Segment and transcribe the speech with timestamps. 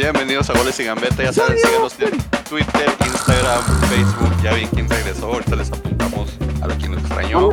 [0.00, 1.22] Bienvenidos a Goles y Gambeta.
[1.24, 4.42] Ya saben, síganos en Twitter, Instagram, Facebook.
[4.42, 5.26] Ya vi quién regresó.
[5.26, 7.50] Ahorita les apuntamos a lo que nos extrañó.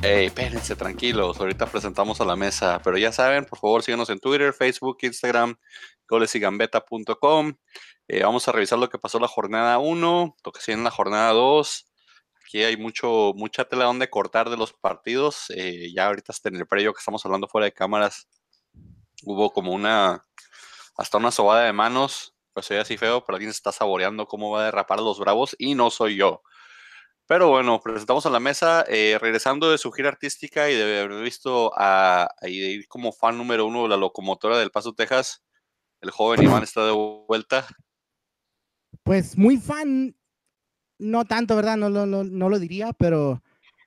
[0.00, 1.38] Ey, espérense, tranquilos.
[1.38, 2.80] Ahorita presentamos a la mesa.
[2.82, 5.56] Pero ya saben, por favor, síganos en Twitter, Facebook, Instagram,
[6.08, 7.52] golesygambeta.com.
[8.08, 10.90] Eh, vamos a revisar lo que pasó la jornada 1, lo que sigue en la
[10.90, 11.92] jornada 2.
[12.42, 15.52] Aquí hay mucho, mucha tela donde cortar de los partidos.
[15.54, 18.28] Eh, ya ahorita hasta en el previo que estamos hablando fuera de cámaras,
[19.24, 20.24] hubo como una,
[20.98, 22.34] hasta una sobada de manos.
[22.52, 25.18] Pues soy así feo, pero alguien se está saboreando cómo va a derrapar a los
[25.18, 26.42] bravos y no soy yo.
[27.26, 31.22] Pero bueno, presentamos a la mesa, eh, regresando de su gira artística y de haber
[31.22, 35.44] visto a, y de ir como fan número uno de la locomotora del Paso, Texas.
[36.00, 37.66] El joven Iván está de vuelta.
[39.02, 40.16] Pues muy fan,
[40.98, 41.76] no tanto, ¿verdad?
[41.76, 43.42] No, no, no, no lo diría, pero,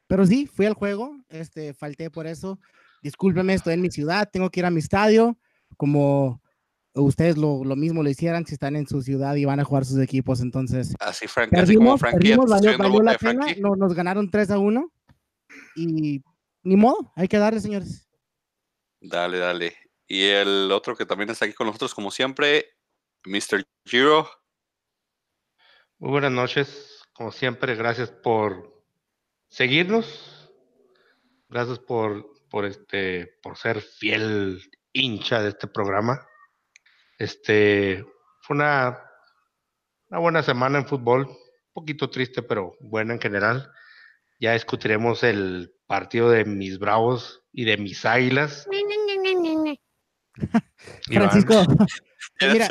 [0.07, 2.59] pero sí, fui al juego, este, falté por eso.
[3.01, 5.37] Discúlpeme, estoy en mi ciudad, tengo que ir a mi estadio,
[5.77, 6.40] como
[6.93, 9.85] ustedes lo, lo mismo lo hicieran si están en su ciudad y van a jugar
[9.85, 10.93] sus equipos, entonces.
[10.99, 12.17] Así, Frank, así como Perdimos, Frankie.
[12.17, 13.61] perdimos, valió, la pena, Frankie.
[13.61, 14.91] no- nos ganaron 3 a 1
[15.75, 16.21] y
[16.63, 18.07] ni modo, hay que darle, señores.
[18.99, 19.75] Dale, dale.
[20.07, 22.65] Y el otro que también está aquí con nosotros, como siempre,
[23.25, 23.63] Mr.
[23.85, 24.29] Giro.
[25.97, 28.84] Muy buenas noches, como siempre, gracias por
[29.49, 30.51] seguirnos,
[31.47, 34.62] gracias por, por este, por ser fiel
[34.93, 36.27] hincha de este programa.
[37.22, 38.04] Este
[38.41, 39.00] fue una,
[40.10, 41.38] una buena semana en fútbol, un
[41.72, 43.72] poquito triste, pero buena en general.
[44.40, 48.66] Ya discutiremos el partido de mis bravos y de mis águilas.
[51.05, 51.64] Francisco,
[52.42, 52.68] mira,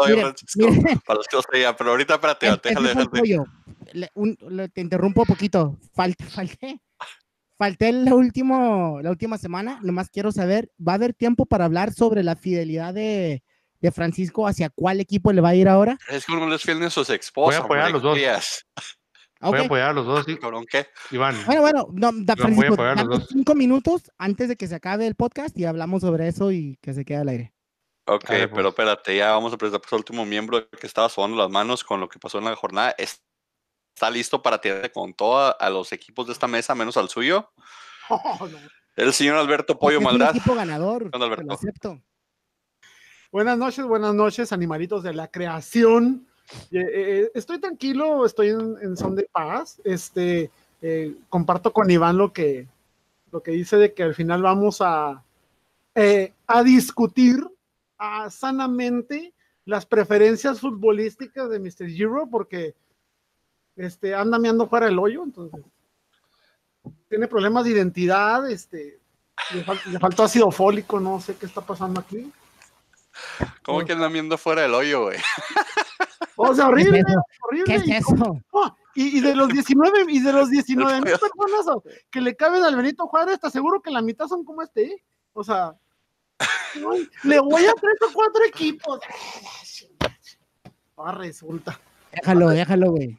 [0.00, 0.34] mire.
[1.06, 3.44] para los que no sabían, pero ahorita espérate, El- déjale, el déjale.
[3.92, 5.78] Le- un- le- te interrumpo un poquito.
[5.94, 6.80] Falté, falté.
[7.56, 9.78] Falté la, último, la última semana.
[9.84, 13.44] Nomás quiero saber, ¿va a haber tiempo para hablar sobre la fidelidad de,
[13.80, 15.98] de Francisco hacia cuál equipo le va a ir ahora?
[16.08, 17.60] Es que uno les fiel a sus Voy esposas.
[17.60, 18.18] a apoyar a los dos.
[19.40, 20.36] Voy a apoyar a los dos, sí.
[20.38, 20.86] Cabrón, ¿qué?
[21.10, 21.36] Iván.
[21.44, 23.28] Bueno, bueno, no, da, Yo voy a Francisco, apoyar a los dame dos.
[23.30, 26.94] cinco minutos antes de que se acabe el podcast y hablamos sobre eso y que
[26.94, 27.52] se quede al aire.
[28.06, 28.66] Ok, Dale, pero pues.
[28.68, 32.00] espérate, ya vamos a presentar pues, al último miembro que estaba sobando las manos con
[32.00, 32.94] lo que pasó en la jornada.
[32.98, 33.22] Es-
[33.96, 37.52] Está listo para tirarle con todo a los equipos de esta mesa, menos al suyo.
[38.96, 40.30] El señor Alberto Pollo es Maldad.
[40.30, 41.08] equipo ganador.
[41.12, 41.44] Alberto?
[41.46, 42.02] lo acepto.
[43.34, 46.24] Buenas noches, buenas noches, animalitos de la creación.
[46.70, 49.80] Eh, eh, estoy tranquilo, estoy en, en son de paz.
[49.82, 52.68] Este, eh, comparto con Iván lo que,
[53.32, 55.24] lo que dice de que al final vamos a,
[55.96, 57.44] eh, a discutir
[58.30, 59.32] sanamente
[59.64, 61.88] las preferencias futbolísticas de Mr.
[61.88, 62.76] Giro, porque
[63.74, 65.60] este, anda meando fuera del hoyo, entonces
[67.08, 69.00] tiene problemas de identidad, este,
[69.52, 72.30] le, fal- le faltó ácido fólico, no sé qué está pasando aquí.
[73.62, 75.18] ¿Cómo que anda viendo fuera del hoyo, güey?
[76.36, 77.04] O sea, ¿Qué horrible,
[77.42, 77.64] horrible.
[77.64, 78.14] ¿Qué es y, eso?
[78.52, 82.64] no, y- y de los 19, y de los 19 mil personas que le caben
[82.64, 85.04] al Benito Juárez, te aseguro que la mitad son como este, ¿eh?
[85.32, 85.74] O sea,
[87.22, 88.98] le voy a tres o cuatro equipos.
[90.96, 91.78] Ah, resulta.
[92.12, 93.16] Déjalo, déjalo, güey.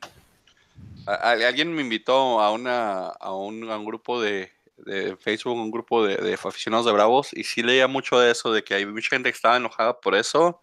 [1.06, 6.06] Alguien me invitó a, una, a, un, a un grupo de, de Facebook, un grupo
[6.06, 9.10] de, de aficionados de Bravos, y sí leía mucho de eso, de que hay mucha
[9.10, 10.62] gente que estaba enojada por eso,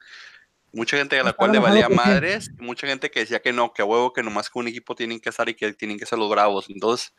[0.73, 3.41] mucha gente a la ¿Estaba cual le valía por madres, y mucha gente que decía
[3.41, 5.73] que no, que a huevo, que nomás que un equipo tienen que estar y que
[5.75, 6.69] tienen que ser los Bravos.
[6.71, 7.15] Entonces,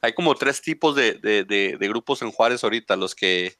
[0.00, 3.56] hay como tres tipos de, de- grupos en Juárez ahorita, los que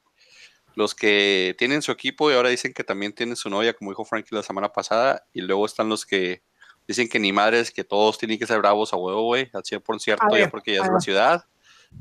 [0.76, 4.04] los que tienen su equipo y ahora dicen que también tienen su novia, como dijo
[4.04, 6.42] Frankie la semana pasada, y luego están los que
[6.88, 9.98] dicen que ni madres, que todos tienen que ser bravos a huevo, güey, al 100%
[10.00, 11.44] cierto, ya porque ya es la ciudad.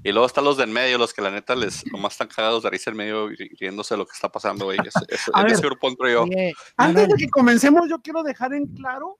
[0.03, 2.69] Y luego están los del medio, los que la neta les nomás están cagados de
[2.69, 4.77] risa en medio y riéndose de lo que está pasando, güey.
[4.85, 5.53] Es, es- A en ver.
[5.53, 6.25] ese grupo entro yo.
[6.77, 9.17] Antes de que comencemos, yo quiero dejar en claro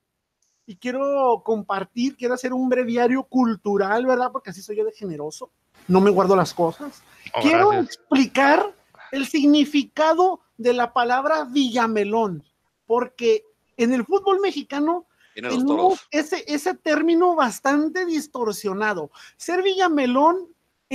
[0.66, 4.32] y quiero compartir, quiero hacer un breviario cultural, ¿verdad?
[4.32, 5.52] Porque así soy yo de generoso,
[5.88, 7.04] no me guardo las cosas.
[7.34, 7.96] Oh, quiero gracias.
[7.96, 8.74] explicar
[9.12, 12.44] el significado de la palabra Villamelón,
[12.86, 13.44] porque
[13.78, 19.12] en el fútbol mexicano tenemos ese, ese término bastante distorsionado.
[19.38, 20.48] Ser Villamelón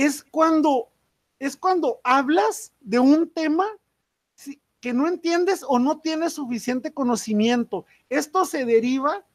[0.05, 0.89] es cuando,
[1.39, 3.65] es cuando hablas de un tema
[4.79, 7.85] que no entiendes o no tienes suficiente conocimiento.
[8.07, 9.25] Esto se deriva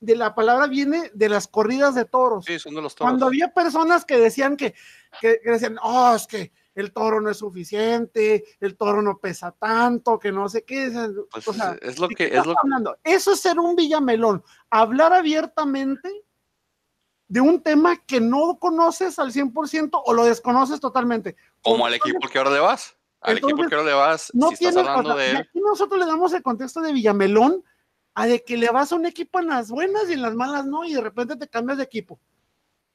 [0.00, 2.44] de la palabra, viene de las corridas de toros.
[2.46, 3.10] Sí, son de los toros.
[3.10, 4.74] Cuando había personas que decían que,
[5.20, 9.50] que, que decían, oh, es que el toro no es suficiente, el toro no pesa
[9.50, 10.90] tanto, que no sé qué.
[11.30, 12.96] Pues o sea, es, lo ¿de que es lo hablando?
[13.02, 16.24] Eso es ser un villamelón, hablar abiertamente
[17.28, 21.36] de un tema que no conoces al 100% o lo desconoces totalmente.
[21.62, 22.96] como al equipo que ahora le vas.
[23.20, 25.36] al equipo que no le vas, no si estás hablando de él.
[25.38, 27.64] Aquí nosotros le damos el contexto de Villamelón
[28.14, 30.64] a de que le vas a un equipo en las buenas y en las malas
[30.66, 32.18] no, y de repente te cambias de equipo.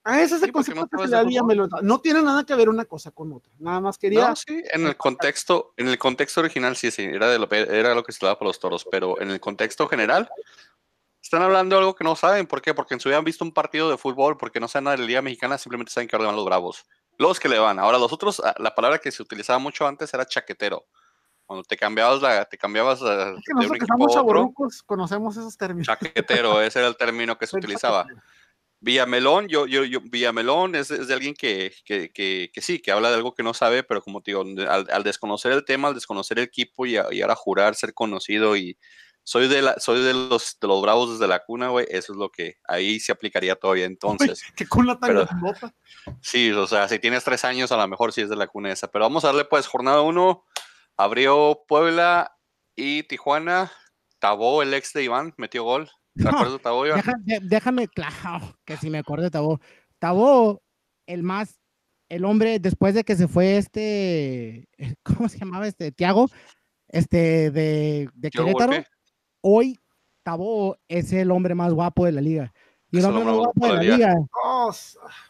[0.04, 1.70] A ese es el concepto que se le da Villamelón.
[1.84, 3.52] No tiene nada que ver una cosa con otra.
[3.60, 4.30] Nada más quería.
[4.30, 7.94] No, sí, en el contexto, en el contexto original, sí, sí, era, de lo, era
[7.94, 10.28] lo que se daba por los toros, pero en el contexto general,
[11.22, 12.48] están hablando de algo que no saben.
[12.48, 12.74] ¿Por qué?
[12.74, 15.04] Porque en su vida han visto un partido de fútbol, porque no saben nada de
[15.04, 16.86] la Liga Mexicana, simplemente saben que ahora van los bravos.
[17.18, 17.80] Los que le van.
[17.80, 20.86] Ahora, los otros, ah, la palabra que se utilizaba mucho antes era chaquetero.
[21.46, 25.58] Cuando te cambiabas, la, te cambiabas ah, es que nosotros que estamos chaburrucos conocemos esos
[25.58, 25.88] términos.
[25.88, 28.08] Chaquetero, ese era el término que se utilizaba.
[28.80, 32.92] Villamelón, yo, yo, yo, Villamelón es, es de alguien que, que, que, que, sí, que
[32.92, 35.90] habla de algo que no sabe, pero como te digo, al, al desconocer el tema,
[35.90, 38.76] al desconocer el equipo y, y, ahora jurar ser conocido y
[39.24, 42.18] soy de, la, soy de los, de los bravos desde la cuna, güey, eso es
[42.18, 44.44] lo que ahí se aplicaría todavía entonces.
[44.56, 45.28] ¿Qué cuna tan pero,
[46.22, 48.72] Sí, o sea, si tienes tres años, a lo mejor sí es de la cuna
[48.72, 50.46] esa, pero vamos a darle pues jornada uno,
[50.98, 52.36] abrió Puebla
[52.76, 53.72] y Tijuana,
[54.20, 55.90] Tabó, el ex de Iván, metió gol.
[56.16, 56.98] ¿Te acuerdas de Tabó, Iván?
[56.98, 59.60] Déjame, déjame, claro, que si me acuerdo de Tabó.
[60.00, 60.62] Tabó,
[61.06, 61.60] el más,
[62.10, 64.68] el hombre, después de que se fue este,
[65.04, 65.92] ¿cómo se llamaba este?
[65.92, 66.30] Tiago,
[66.88, 68.74] este, de, de Querétaro.
[68.74, 68.91] Golpe?
[69.42, 69.78] Hoy
[70.24, 72.54] Tabó es el hombre más guapo de la liga.
[72.92, 74.16] Y el hombre más guapo de la liga, liga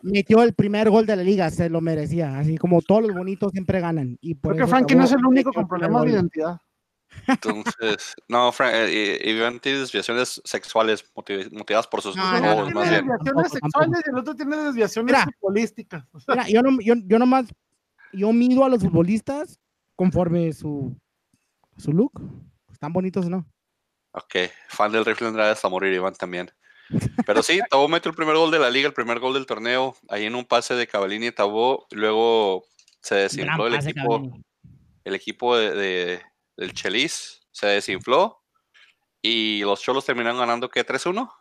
[0.02, 2.38] metió el primer gol de la liga, se lo merecía.
[2.40, 4.18] Así como todos los bonitos siempre ganan.
[4.20, 6.60] Y por Creo que Frankie no es el único con problemas de identidad.
[7.28, 11.04] Entonces, no, Frank, eh, Iván tiene desviaciones sexuales
[11.52, 13.06] motivadas por sus no, no, más bien.
[13.06, 16.06] desviaciones sexuales y el otro tiene desviaciones mira, futbolísticas.
[16.28, 17.48] Mira, yo, no, yo, yo nomás,
[18.14, 19.60] yo mido a los futbolistas
[19.96, 20.96] conforme su,
[21.78, 22.14] su look.
[22.72, 23.46] ¿Están bonitos o no?
[24.12, 24.36] Ok,
[24.68, 26.52] fan del rifle Andrade hasta morir, Iván también.
[27.26, 29.96] Pero sí, Tabó metió el primer gol de la liga, el primer gol del torneo,
[30.10, 31.88] ahí en un pase de Cavallini y Tabó.
[31.92, 32.66] Luego
[33.02, 34.32] se desinfló el equipo,
[35.06, 36.22] el equipo de, de,
[36.58, 38.42] del Chelis, se desinfló
[39.22, 40.86] y los Cholos terminaron ganando, ¿qué?
[40.86, 41.32] ¿3-1?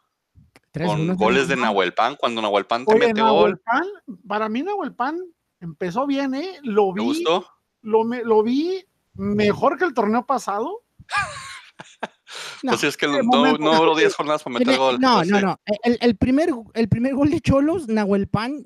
[0.72, 3.58] Con goles de Nahuel Pan, cuando Nahuel Pan te Oye, mete Nahuel gol.
[3.58, 3.84] Pan,
[4.28, 5.19] para mí Nahuel Pan
[5.58, 6.58] empezó bien, ¿eh?
[6.62, 7.00] Lo vi.
[7.00, 7.46] ¿Te gustó?
[7.82, 8.84] Lo, lo vi
[9.14, 10.82] mejor que el torneo pasado.
[12.62, 15.00] No, pues es que no, no, no duró 10 jornadas para meter gol.
[15.00, 15.61] No, no, no.
[15.82, 18.65] El, el, primer, el primer gol de Cholos, Nahuel Pan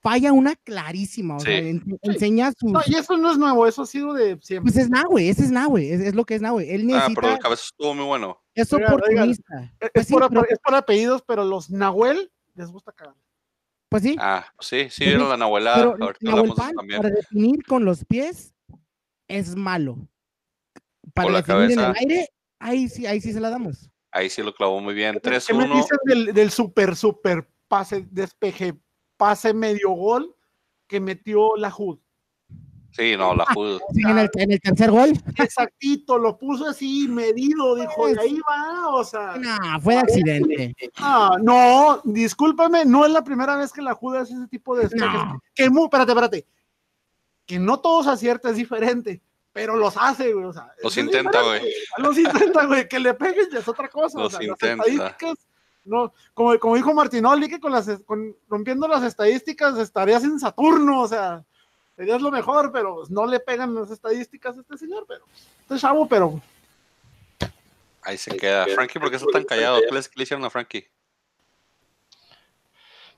[0.00, 1.36] falla una clarísima.
[1.36, 1.46] O sí.
[1.46, 1.58] sea,
[2.02, 2.68] enseña su.
[2.68, 4.72] No, y eso no es nuevo, eso ha sido de siempre.
[4.72, 6.74] Pues es Nahue, ese es Nahue, es, es, lo que es Nahue.
[6.74, 7.06] Él necesita.
[7.06, 8.40] Ah, pero el cabeza estuvo muy bueno.
[8.54, 9.54] Es oportunista.
[9.56, 10.44] Oiga, es, pues sí, por, pero...
[10.48, 13.14] es, por, apellidos, pero los Nahuel les gusta cagar.
[13.88, 14.16] Pues sí.
[14.18, 15.96] Ah, sí, sí, vieron la Nahuelada.
[16.20, 18.54] Nahuel Pan, para definir con los pies,
[19.28, 19.98] es malo.
[21.14, 21.72] Para definir cabeza.
[21.72, 22.28] en el aire,
[22.62, 23.90] ahí sí, ahí sí se la damos.
[24.10, 25.16] Ahí sí lo clavó muy bien.
[25.16, 25.46] 3-1.
[25.46, 28.74] ¿Qué me dices del, del super, super pase, despeje,
[29.16, 30.34] pase medio gol
[30.86, 31.98] que metió la HUD?
[32.90, 33.80] Sí, no, la HUD.
[33.94, 35.12] Sí, en, el, en, el, tercer gol.
[35.38, 39.36] Exactito, lo puso así, medido, dijo, y ahí va, o sea.
[39.38, 40.74] No, fue de accidente.
[41.00, 44.82] No, no, discúlpame, no es la primera vez que la HUD hace ese tipo de
[44.82, 45.10] despejes.
[45.14, 45.42] No.
[45.54, 46.46] Que muy, espérate, espérate.
[47.46, 50.46] Que no todos acierta es diferente pero los hace, güey.
[50.46, 51.62] O sea, los intenta, güey.
[51.98, 52.88] Los intenta, güey.
[52.88, 54.18] Que le peguen ya es otra cosa.
[54.18, 54.76] Los o sea, intenta.
[54.76, 55.46] Las estadísticas,
[55.84, 61.02] no, como, como dijo Martinoli, que con las, con, rompiendo las estadísticas estarías en Saturno,
[61.02, 61.44] o sea,
[61.96, 65.24] serías lo mejor, pero no le pegan las estadísticas a este señor, pero
[65.62, 66.40] este chavo, pero.
[68.02, 68.66] Ahí se queda.
[68.66, 69.80] Frankie, ¿por qué está tan callado?
[69.80, 70.86] ¿Qué le, le hicieron a Frankie?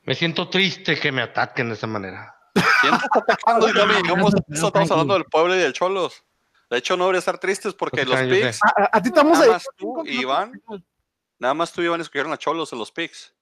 [0.05, 2.34] Me siento triste que me ataquen de esa manera.
[2.81, 3.73] ¿Quién está atacando?
[3.73, 6.25] Ya me llegamos, estamos hablando del pueblo y del Cholos.
[6.71, 8.61] De hecho, no debería estar tristes porque los Pigs.
[8.63, 10.53] A, a, ti estamos nada más tú y Iván.
[11.39, 13.35] Nada más tú y Iván escogieron a Cholos en los Pigs.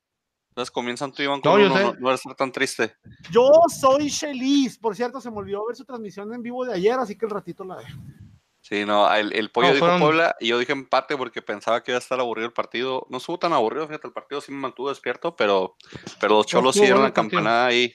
[0.50, 2.96] Entonces comienzan tú y Iván con no, uno, no, no debe estar tan triste.
[3.30, 4.78] Yo soy Chelis.
[4.78, 7.30] Por cierto, se me olvidó ver su transmisión en vivo de ayer, así que el
[7.30, 7.98] ratito la dejo.
[8.60, 10.00] Sí, no, el, el pollo no, dijo fueron...
[10.00, 13.06] Puebla y yo dije empate porque pensaba que iba a estar aburrido el partido.
[13.10, 15.76] No estuvo tan aburrido, fíjate, el partido sí me mantuvo despierto, pero,
[16.20, 17.94] pero los cholos sí dieron la campanada ahí.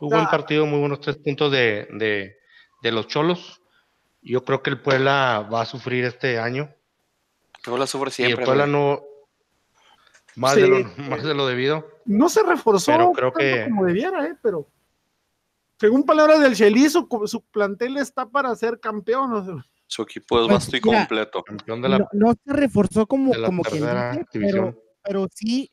[0.00, 2.36] Hubo un partido, muy buenos tres puntos de, de,
[2.82, 3.62] de, los cholos.
[4.22, 6.72] Yo creo que el Puebla va a sufrir este año.
[7.64, 8.36] Puebla sufre siempre.
[8.36, 9.02] Y el Puebla no.
[10.36, 10.60] Más, sí.
[10.60, 11.88] de lo, más de lo debido.
[12.04, 13.64] No se reforzó pero creo que...
[13.64, 14.36] como debiera, ¿eh?
[14.40, 14.68] pero
[15.80, 19.32] según palabras del Chelis, su, su, plantel está para ser campeón.
[19.32, 19.54] O sea.
[19.86, 21.42] Su equipo es vasto y pues, completo.
[21.42, 25.70] Campeón de la, no, no, se reforzó como, como que dice, pero, pero sí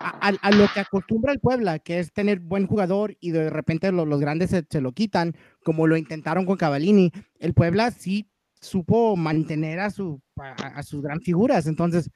[0.00, 3.90] a, a, lo que acostumbra el Puebla, que es tener buen jugador y de repente
[3.92, 7.12] lo, los grandes se, se, lo quitan, como lo intentaron con Cavallini.
[7.38, 11.66] El Puebla sí supo mantener a, su, a, a sus gran figuras.
[11.66, 12.10] Entonces,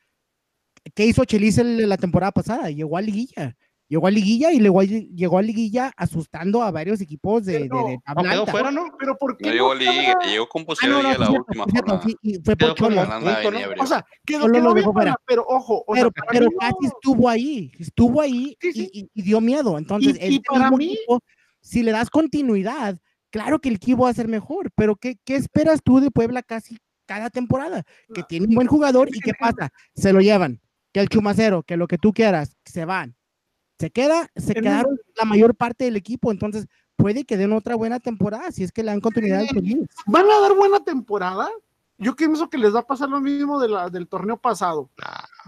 [0.94, 2.70] ¿qué hizo Chelis la temporada pasada?
[2.70, 3.56] Llegó a Liguilla
[3.92, 7.98] llegó a liguilla y luego llegó a liguilla asustando a varios equipos de, no, de,
[8.22, 8.86] quedó fuera, ¿no?
[8.98, 11.64] Pero ¿por qué no llegó a liguilla, llegó con posibilidad ah, no, no, la última
[11.64, 12.02] jornada.
[12.02, 13.02] Sí, y fue por Cholo.
[13.78, 15.14] O sea, quedó, quedó bien fuera.
[15.26, 18.90] pero ojo, o pero, sea, pero casi estuvo ahí, estuvo ahí sí, sí.
[18.94, 19.76] Y, y, dio miedo.
[19.76, 21.20] Entonces, y, y para mí, equipo,
[21.60, 22.98] si le das continuidad,
[23.30, 26.42] claro que el equipo va a ser mejor, pero ¿qué, qué esperas tú de Puebla
[26.42, 27.82] casi cada temporada?
[28.14, 29.70] Que tiene un buen jugador y ¿qué pasa?
[29.94, 30.62] Se lo llevan.
[30.94, 33.16] Que el chumacero, que lo que tú quieras, se van.
[33.82, 37.98] Se queda, se quedaron la mayor parte del equipo, entonces puede que den otra buena
[37.98, 39.42] temporada si es que le dan continuidad.
[40.06, 41.50] ¿Van a dar buena temporada?
[41.98, 44.88] Yo pienso que les va a pasar lo mismo de la, del torneo pasado.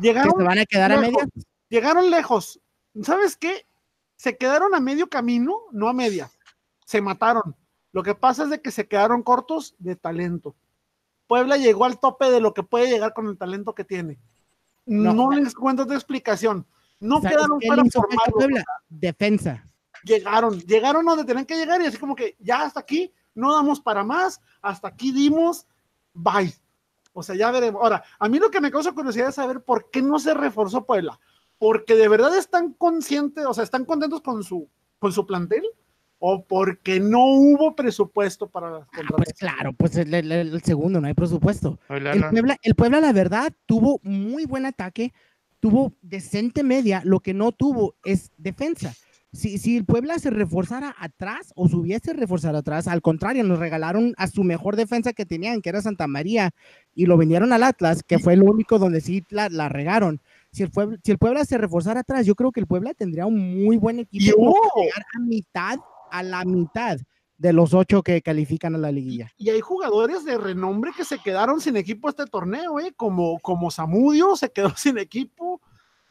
[0.00, 1.46] Llegaron ¿Que se van a quedar lejos, a medias?
[1.68, 2.60] Llegaron lejos.
[3.02, 3.68] ¿Sabes qué?
[4.16, 6.28] Se quedaron a medio camino, no a media.
[6.86, 7.54] Se mataron.
[7.92, 10.56] Lo que pasa es de que se quedaron cortos de talento.
[11.28, 14.18] Puebla llegó al tope de lo que puede llegar con el talento que tiene.
[14.86, 16.66] No, no les cuento de explicación.
[17.04, 17.82] No quedaron fuera
[18.32, 18.64] Puebla?
[18.88, 19.68] Defensa.
[20.04, 23.80] Llegaron, llegaron donde tenían que llegar y así como que ya hasta aquí, no damos
[23.80, 25.66] para más, hasta aquí dimos,
[26.12, 26.52] bye.
[27.12, 27.82] O sea, ya veremos.
[27.82, 30.84] Ahora, a mí lo que me causa curiosidad es saber por qué no se reforzó
[30.84, 31.20] Puebla.
[31.58, 34.68] Porque de verdad están conscientes, o sea, están contentos con su,
[34.99, 35.64] con su plantel
[36.18, 41.00] o porque no hubo presupuesto para las ah, Pues claro, pues el, el, el, segundo,
[41.00, 41.78] no hay presupuesto.
[41.90, 45.12] El Puebla, el Puebla, la verdad, tuvo muy buen ataque,
[45.64, 48.92] tuvo decente media, lo que no tuvo es defensa.
[49.33, 54.12] Si, si el Puebla se reforzara atrás o subiese reforzar atrás, al contrario, nos regalaron
[54.18, 56.50] a su mejor defensa que tenían, que era Santa María,
[56.94, 60.21] y lo vendieron al Atlas, que fue el único donde sí la, la regaron.
[60.52, 63.25] Si el, Puebla, si el Puebla se reforzara atrás, yo creo que el Puebla tendría
[63.25, 64.37] un muy buen equipo.
[64.37, 64.83] Oh,
[65.14, 65.78] a mitad
[66.11, 66.99] a la mitad
[67.38, 69.32] de los ocho que califican a la liguilla.
[69.36, 72.92] Y hay jugadores de renombre que se quedaron sin equipo este torneo, ¿eh?
[72.96, 75.60] como, como Samudio se quedó sin equipo.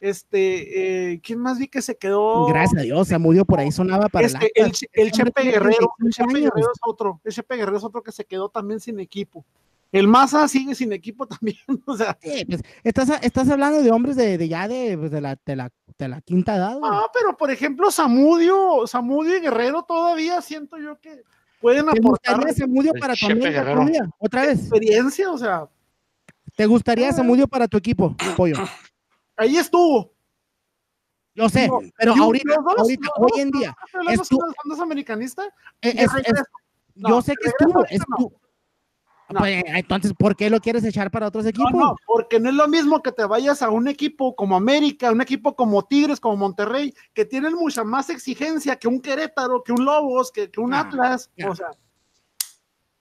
[0.00, 2.44] Este, eh, ¿quién más vi que se quedó?
[2.46, 6.40] Gracias a Dios, Samudio por ahí sonaba para este, el, el, Chepe Guerrero, el Chepe
[6.40, 9.46] Guerrero es otro, el Chepe Guerrero es otro que se quedó también sin equipo.
[9.94, 12.18] El Maza sigue sin equipo también, o sea.
[12.20, 15.56] Sí, pues, estás, estás hablando de hombres de, de ya de, pues, de, la, de,
[15.56, 16.78] la, de la quinta edad.
[16.82, 21.22] Ah, pero por ejemplo, Samudio, Samudio y Guerrero todavía siento yo que
[21.60, 22.36] pueden ¿Te aportar.
[22.36, 24.60] gustaría Samudio para tu amiga, Otra vez.
[24.60, 25.68] Experiencia, o sea.
[26.56, 28.56] ¿Te gustaría Samudio para tu equipo, Pollo?
[29.36, 30.12] Ahí estuvo.
[31.36, 33.76] Yo sé, no, pero yo, ahorita, dos, ahorita dos, hoy en día.
[34.08, 34.38] ¿Estu
[34.72, 35.42] ¿Es americanista?
[35.80, 36.10] Es, es,
[36.94, 38.32] no, yo sé que estuvo, estuvo,
[39.30, 39.40] no.
[39.40, 41.72] Pues, entonces, ¿por qué lo quieres echar para otros equipos?
[41.72, 45.10] No, no, porque no es lo mismo que te vayas a un equipo como América,
[45.10, 49.72] un equipo como Tigres, como Monterrey, que tienen mucha más exigencia que un Querétaro, que
[49.72, 51.30] un Lobos, que, que un Atlas.
[51.36, 51.50] Ya.
[51.50, 51.68] O sea,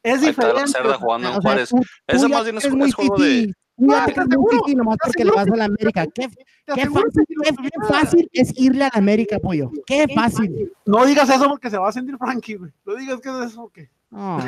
[0.03, 0.67] es diferente.
[0.67, 1.73] Cerda jugando en Juárez.
[1.73, 3.53] O sea, tú, Eso más bien es, es juego de.
[3.89, 6.05] Ah, te muy nomás porque le vas a la América.
[6.13, 6.27] Qué,
[6.75, 9.71] qué, fácil, qué, fácil, es irle a la América, pollo.
[9.87, 10.71] Qué fácil.
[10.85, 12.71] No digas eso porque se va a sentir Frankie, güey.
[12.85, 13.89] No digas que es eso, ¿qué?
[14.13, 14.39] No,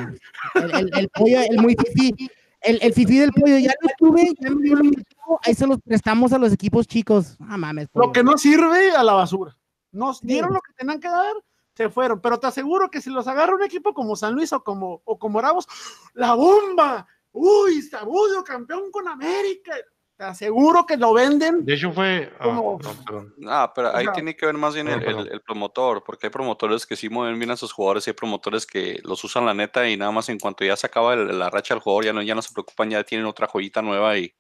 [0.54, 2.30] el, el, el, pollo, el muy fifí,
[2.62, 5.66] el, el fifí del pollo, ya lo tuve, ya me dio lo mismo, ahí se
[5.66, 7.36] los prestamos a los equipos chicos.
[7.40, 7.88] Ah, mames.
[7.88, 8.08] Pollo.
[8.08, 9.58] Lo que no sirve a la basura.
[9.92, 11.34] Nos dieron lo que tenían que dar,
[11.74, 12.22] se fueron.
[12.22, 15.18] Pero te aseguro que si los agarra un equipo como San Luis o como, o
[15.18, 15.68] como Bravos,
[16.14, 17.08] la bomba.
[17.32, 19.74] Uy, Sabudio, campeón con América.
[20.18, 21.66] Te aseguro que lo venden.
[21.66, 22.32] De hecho fue...
[22.40, 25.42] Oh, no, no, pero ahí o sea, tiene que ver más bien el, el, el,
[25.42, 29.02] promotor, porque hay promotores que sí mueven bien a sus jugadores y hay promotores que
[29.04, 31.74] los usan la neta y nada más en cuanto ya se acaba el, la racha
[31.74, 34.34] del jugador ya no, ya no se preocupan, ya tienen otra joyita nueva y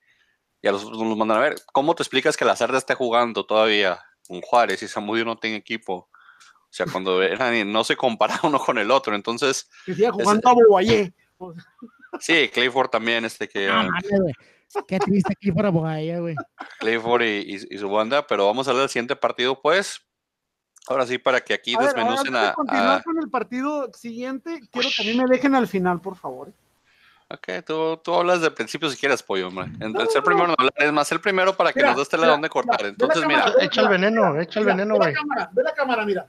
[0.64, 1.56] ya los, los mandan a ver.
[1.74, 5.58] ¿Cómo te explicas que la Cerda esté jugando todavía con Juárez y Samudio no tiene
[5.58, 5.94] equipo?
[5.94, 9.70] O sea, cuando eran, no se compara uno con el otro, entonces...
[9.86, 11.14] Que jugando es, a Bobayé.
[12.22, 13.68] Sí, Clayford también, este que...
[13.68, 13.90] Ah,
[14.88, 16.36] Qué triste aquí para Bohaya, güey.
[16.80, 20.02] Clifford y, y, y, su banda, pero vamos a ver el siguiente partido, pues.
[20.88, 22.54] Ahora sí, para que aquí a desmenucen ver, a.
[22.54, 23.04] continuar a...
[23.04, 26.52] con el partido siguiente, quiero que a mí me dejen al final, por favor.
[27.28, 29.66] Ok, tú, tú hablas de principio si quieres, pollo, hombre.
[29.80, 32.10] El no, ser primero no hablar, es más el primero para que mira, nos des
[32.10, 32.78] tela dónde cortar.
[32.78, 33.46] Mira, Entonces, mira.
[33.46, 35.14] Cámara, echa el veneno, echa el veneno, güey.
[35.54, 36.28] Ve la cámara, mira.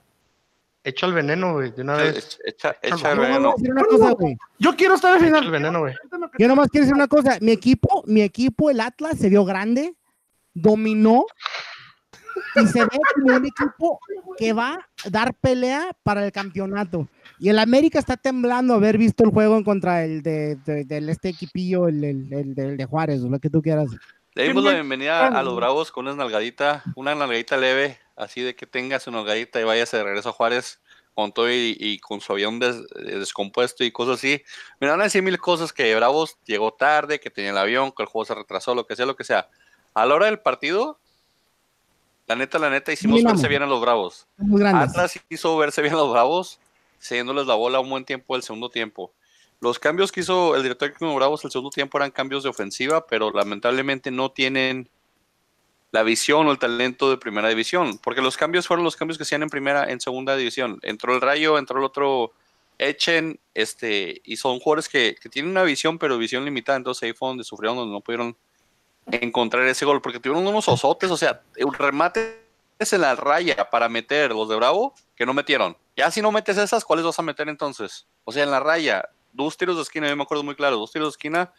[0.87, 2.39] Echa el veneno, güey, de una vez.
[2.45, 3.55] Echa, echa el veneno.
[3.91, 4.15] Cosa,
[4.57, 5.43] Yo quiero estar al final.
[5.43, 5.95] El veneno, güey.
[6.39, 7.39] Yo nomás quiero decir una cosa.
[7.41, 9.97] Mi equipo, mi equipo, el Atlas, se vio grande,
[10.55, 11.27] dominó
[12.55, 13.99] y se ve como un equipo
[14.39, 14.75] que va
[15.05, 17.09] a dar pelea para el campeonato.
[17.41, 21.11] Y el América está temblando haber visto el juego en contra el de, de, de
[21.11, 23.89] este equipillo, el, el, el, el, de Juárez, o lo que tú quieras.
[24.37, 28.57] Le dimos la bienvenida a los Bravos con una nalgadita, una nalgadita leve, así de
[28.57, 30.81] que tenga su nalgadita y váyase de regreso a Juárez
[31.15, 34.43] con todo y, y con su avión des, descompuesto y cosas así.
[34.81, 38.03] Me van a decir mil cosas que Bravos llegó tarde, que tenía el avión, que
[38.03, 39.49] el juego se retrasó, lo que sea, lo que sea.
[39.95, 40.99] A la hora del partido,
[42.27, 44.27] La neta, la neta, hicimos verse bien a los Bravos.
[44.75, 46.59] Atlas hizo verse bien a los Bravos,
[47.01, 49.13] cediéndoles la bola un buen tiempo del segundo tiempo.
[49.61, 53.07] Los cambios que hizo el director de Bravos el segundo tiempo eran cambios de ofensiva,
[53.07, 54.91] pero lamentablemente no tienen
[55.93, 59.23] la visión o el talento de primera división, porque los cambios fueron los cambios que
[59.23, 60.79] hacían en primera, en segunda división.
[60.83, 62.33] Entró el Rayo, entró el otro
[62.79, 67.13] Echen, este, y son jugadores que, que tienen una visión, pero visión limitada, entonces ahí
[67.13, 68.37] fue donde sufrieron, donde no pudieron
[69.07, 72.45] encontrar ese gol, porque tuvieron unos osotes, o sea, un remate
[72.79, 75.77] es en la raya para meter los de Bravo que no metieron.
[75.97, 78.07] Ya si no metes esas, ¿cuáles vas a meter entonces?
[78.25, 80.93] O sea, en la raya, dos tiros de esquina, yo me acuerdo muy claro, dos
[80.93, 81.53] tiros de esquina,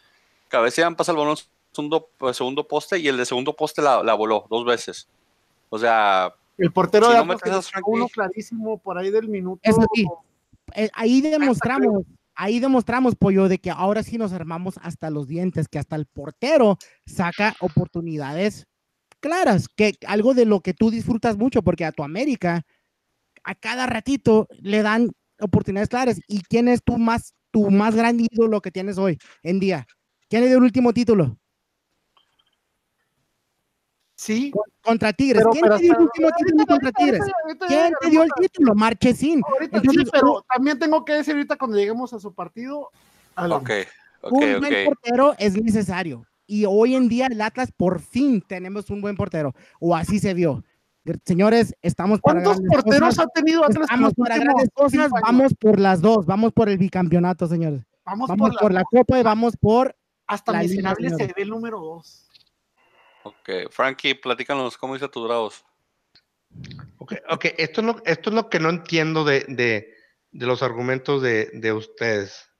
[0.48, 1.36] cabecean, pasa el balón
[1.72, 5.08] segundo, pues, segundo poste y el de segundo poste la, voló dos veces.
[5.70, 7.36] O sea, el portero de no
[7.86, 9.60] uno clarísimo por ahí del minuto.
[10.74, 12.04] Eh, ahí demostramos
[12.38, 16.06] ahí demostramos, Pollo, de que ahora sí nos armamos hasta los dientes, que hasta el
[16.06, 18.68] portero saca oportunidades
[19.20, 22.62] claras, que algo de lo que tú disfrutas mucho, porque a tu América,
[23.42, 25.10] a cada ratito le dan
[25.40, 26.20] oportunidades claras.
[26.28, 29.86] ¿Y quién es tu más, tu más gran ídolo que tienes hoy en día?
[30.28, 31.36] ¿Quién es el último título?
[34.18, 34.52] Sí.
[34.82, 35.44] Contra Tigres.
[35.52, 37.22] ¿Quién te dio el último título contra Tigres?
[37.68, 38.74] ¿Quién te dio el título?
[38.74, 39.42] Marchesín.
[40.12, 42.90] pero también tengo que decir ahorita cuando lleguemos a su partido.
[43.36, 43.84] Okay,
[44.22, 46.26] un buen portero es necesario.
[46.48, 49.54] Y hoy en día el Atlas por fin tenemos un buen portero.
[49.78, 50.64] O así se vio.
[51.24, 53.84] Señores, estamos para ¿Cuántos porteros ha tenido Atlas?
[53.84, 57.84] Estamos para grandes cosas, vamos por las dos, vamos por el bicampeonato, señores.
[58.04, 59.94] Vamos, por, la, Copa y vamos por
[60.26, 62.27] hasta miserable se ve el número dos.
[63.24, 65.64] Ok, Frankie, platícanos, ¿cómo dice tus bravos?
[66.98, 67.52] Ok, okay.
[67.58, 69.94] Esto, es lo, esto es lo que no entiendo de, de,
[70.30, 72.50] de los argumentos de, de, ustedes.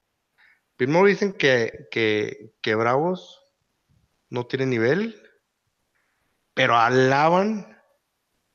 [0.76, 3.40] Primero dicen que, que, que Bravos
[4.30, 5.20] no tiene nivel,
[6.54, 7.80] pero alaban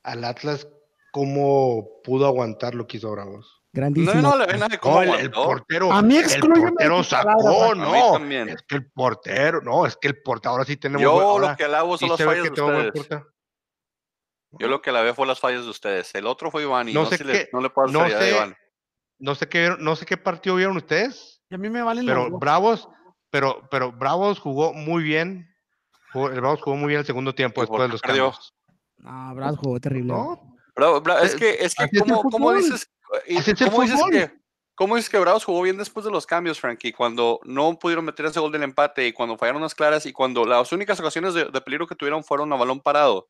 [0.03, 0.67] al Atlas
[1.11, 3.62] cómo pudo aguantar lo que hizo Bravos.
[3.73, 4.21] Grandísimo.
[4.21, 8.17] No, no le ven nada de cómo el, portero, a mí el portero sacó, no.
[8.45, 11.01] Es que el portero, no, es que el portero, ahora sí tenemos.
[11.01, 13.23] Yo lo que alabo son las fallas de ustedes.
[14.59, 16.13] Yo lo que la veo fue las fallas de ustedes.
[16.13, 18.55] El otro fue Iván y no, sé qué, no le puedo no sé, a Iván.
[19.17, 21.41] No sé qué no sé qué partido vieron ustedes.
[21.49, 22.87] Y a mí me valen Pero Bravos,
[23.31, 25.51] pero, pero Bravos jugó muy bien.
[26.13, 28.53] el Bravos jugó muy bien el segundo tiempo después de los cambios.
[28.97, 30.13] No, Bravos jugó terrible.
[30.13, 32.89] No, Bravo, es que, es que, ¿cómo, ¿cómo dices?
[33.69, 34.31] ¿Cómo dices, que,
[34.75, 36.93] ¿Cómo dices que Bravos jugó bien después de los cambios, Frankie?
[36.93, 40.45] Cuando no pudieron meter ese gol del empate y cuando fallaron las claras y cuando
[40.45, 43.29] las únicas ocasiones de, peligro que tuvieron fueron a balón parado.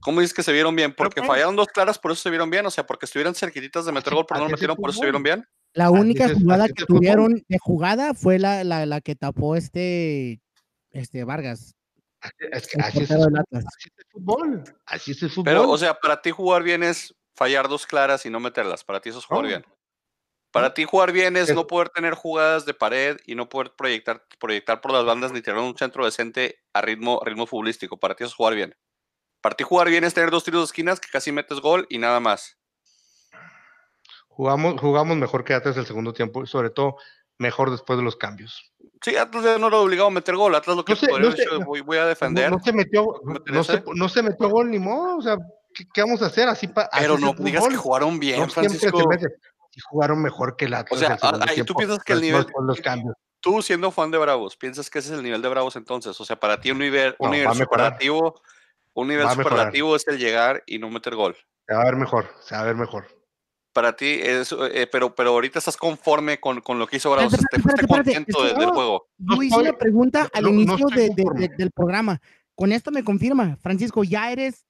[0.00, 0.94] ¿Cómo dices que se vieron bien?
[0.96, 2.66] ¿Porque fallaron dos claras, por eso se vieron bien?
[2.66, 5.04] O sea, porque estuvieran cerquititas de meter gol, pero no lo metieron, por eso se
[5.04, 5.46] vieron bien.
[5.74, 10.42] La única jugada que tuvieron de jugada fue la, la, la, que tapó este,
[10.90, 11.76] este Vargas.
[12.20, 14.64] así, es, el fútbol.
[14.86, 15.44] Así es el fútbol.
[15.44, 18.84] Pero, o sea, para ti jugar bien es fallar dos claras y no meterlas.
[18.84, 19.66] Para ti eso es jugar bien.
[20.52, 24.26] Para ti jugar bien es no poder tener jugadas de pared y no poder proyectar,
[24.38, 27.96] proyectar por las bandas ni tener un centro decente a ritmo, ritmo futbolístico.
[27.96, 28.76] Para ti eso es jugar bien.
[29.40, 31.98] Para ti jugar bien es tener dos tiros de esquinas que casi metes gol y
[31.98, 32.58] nada más.
[34.28, 36.96] Jugamos, jugamos mejor que Atlas el segundo tiempo, sobre todo
[37.38, 38.72] mejor después de los cambios.
[39.00, 40.54] Sí, Atlas ya no era obligado a meter gol.
[40.54, 40.94] Atlas lo que
[41.64, 42.50] voy, a defender.
[42.50, 45.16] No, se metió, no, se, no se metió gol ni modo.
[45.16, 45.38] O sea,
[45.72, 46.48] ¿qué, vamos a hacer?
[46.48, 49.00] Así Pero no digas que jugaron bien, Francisco.
[49.74, 51.16] Y jugaron mejor que la O sea,
[51.66, 52.46] tú piensas que el nivel.
[52.60, 53.14] Los cambios.
[53.40, 56.18] Tú, siendo fan de Bravos, ¿piensas que ese es el nivel de Bravos entonces?
[56.20, 58.40] O sea, para ti un nivel, un nivel superlativo,
[58.94, 61.34] un nivel superlativo es el llegar y no meter gol.
[61.66, 63.06] Se va a ver mejor, se va a ver mejor.
[63.72, 67.34] Para ti, es, eh, pero, pero ahorita estás conforme con, con lo que hizo Bravos,
[67.34, 69.08] estás contento del juego.
[69.18, 72.20] Yo hice una pregunta al inicio del programa.
[72.54, 74.66] Con esto me confirma, Francisco, ya eres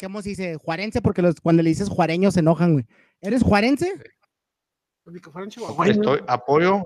[0.00, 0.56] ¿cómo se dice?
[0.56, 2.86] Juarense, porque los, cuando le dices juareño se enojan, güey.
[3.20, 3.92] ¿Eres juarense?
[5.86, 6.82] Estoy, apoyo,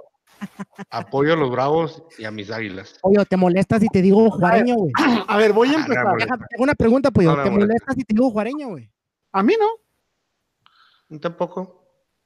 [0.91, 2.99] apoyo a los bravos y a mis águilas.
[3.03, 4.93] Oye, ¿te molesta si te digo juareño, güey?
[5.27, 6.17] A ver, voy a ah, empezar.
[6.51, 7.27] Tengo una pregunta, pues.
[7.43, 8.91] ¿Te molesta si te digo juareño, güey?
[9.33, 11.19] A mí no.
[11.19, 11.81] Tampoco.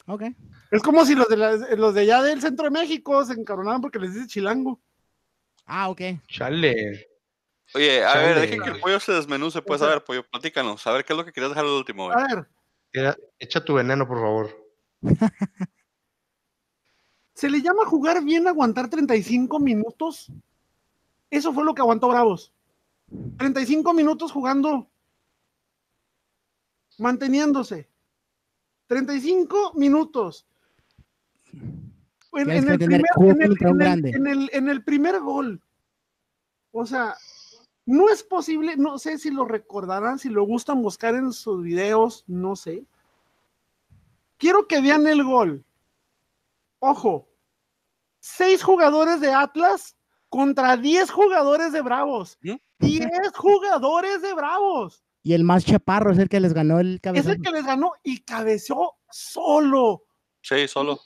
[0.06, 0.24] Ok.
[0.70, 3.98] Es como si los de, los de allá del centro de México se encabronaban porque
[3.98, 4.80] les dice chilango.
[5.66, 6.00] Ah, ok.
[6.26, 7.08] Chale.
[7.74, 10.92] Oye, a ver, dejen que el pollo se desmenuce, pues, a ver, pollo, platícanos, a
[10.92, 12.08] ver qué es lo que querías dejar el último.
[12.10, 12.46] A
[12.92, 13.18] ver.
[13.40, 14.56] echa tu veneno, por favor.
[17.34, 20.30] ¿Se le llama jugar bien aguantar 35 minutos?
[21.30, 22.52] Eso fue lo que aguantó Bravos.
[23.38, 24.88] 35 minutos jugando,
[26.98, 27.88] manteniéndose.
[28.86, 30.46] 35 minutos.
[32.32, 33.04] En, el primer,
[34.52, 35.60] en el primer gol.
[36.70, 37.16] O sea,
[37.86, 42.24] No es posible, no sé si lo recordarán, si lo gustan buscar en sus videos,
[42.26, 42.84] no sé.
[44.38, 45.64] Quiero que vean el gol.
[46.78, 47.28] Ojo,
[48.20, 49.96] seis jugadores de Atlas
[50.28, 52.38] contra diez jugadores de Bravos.
[52.40, 55.04] Diez jugadores de Bravos.
[55.22, 57.30] Y el más chaparro es el que les ganó el cabezón.
[57.30, 60.04] Es el que les ganó y cabeceó solo.
[60.42, 61.00] Sí, solo.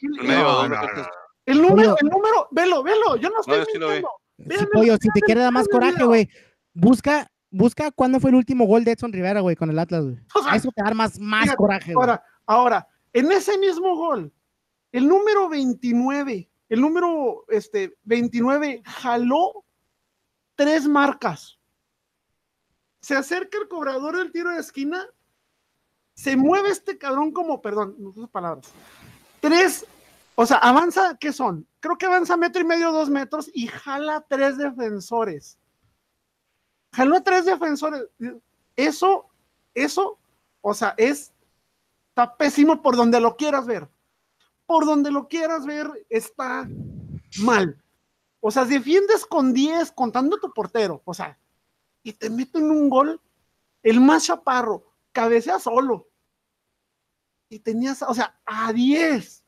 [1.46, 4.02] el número, el número, velo, velo, yo no estoy
[4.72, 6.28] Pollo, si te quiere dar más coraje, güey,
[6.80, 10.18] busca, busca cuándo fue el último gol de Edson Rivera, güey, con el Atlas, güey.
[10.54, 14.32] eso te da más, más coraje, Ahora, ahora, en ese mismo gol,
[14.92, 19.64] el número 29, el número este, 29 jaló
[20.56, 21.58] tres marcas
[23.00, 25.06] se acerca el cobrador del tiro de esquina,
[26.14, 28.70] se mueve este cabrón como, perdón, no palabras,
[29.40, 29.86] tres,
[30.34, 31.66] o sea, avanza, ¿qué son?
[31.80, 35.58] Creo que avanza metro y medio, dos metros y jala tres defensores.
[36.92, 38.04] Jaló tres defensores.
[38.76, 39.26] Eso,
[39.74, 40.18] eso,
[40.60, 41.32] o sea, es,
[42.08, 43.88] está pésimo por donde lo quieras ver.
[44.66, 46.68] Por donde lo quieras ver, está
[47.40, 47.82] mal.
[48.40, 51.02] O sea, defiendes con 10 contando tu portero.
[51.04, 51.38] O sea,
[52.02, 53.20] y te meten un gol,
[53.82, 56.08] el más chaparro, cabecea solo.
[57.48, 59.44] Y tenías, o sea, a 10.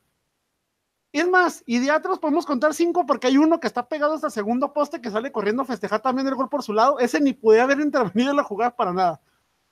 [1.11, 4.27] Es más, y de atrás podemos contar cinco porque hay uno que está pegado hasta
[4.27, 6.99] el segundo poste que sale corriendo a festejar también el gol por su lado.
[6.99, 9.21] Ese ni puede haber intervenido en la jugada para nada.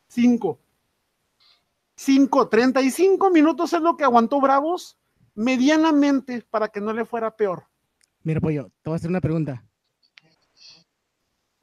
[0.08, 0.60] Cinco.
[1.96, 2.50] Cinco.
[2.50, 4.98] Treinta y cinco minutos es lo que aguantó Bravos
[5.34, 7.64] medianamente para que no le fuera peor.
[8.24, 9.64] Mira, Pollo, te voy a hacer una pregunta.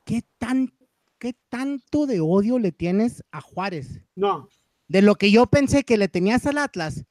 [0.04, 0.72] ¿Qué tan
[1.18, 4.00] ¿qué tanto de odio le tienes a Juárez?
[4.14, 4.48] No.
[4.88, 7.04] De lo que yo pensé que le tenías al Atlas,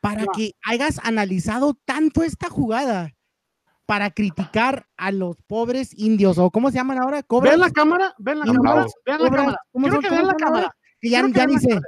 [0.00, 3.12] para que hayas analizado tanto esta jugada
[3.88, 8.38] para criticar a los pobres indios, o cómo se llaman ahora, Ven la cámara, ven
[8.38, 9.58] la cámara, vean la cámara.
[9.72, 10.76] Quiero que vean la cámara.
[11.00, 11.80] ya, ya ni sé.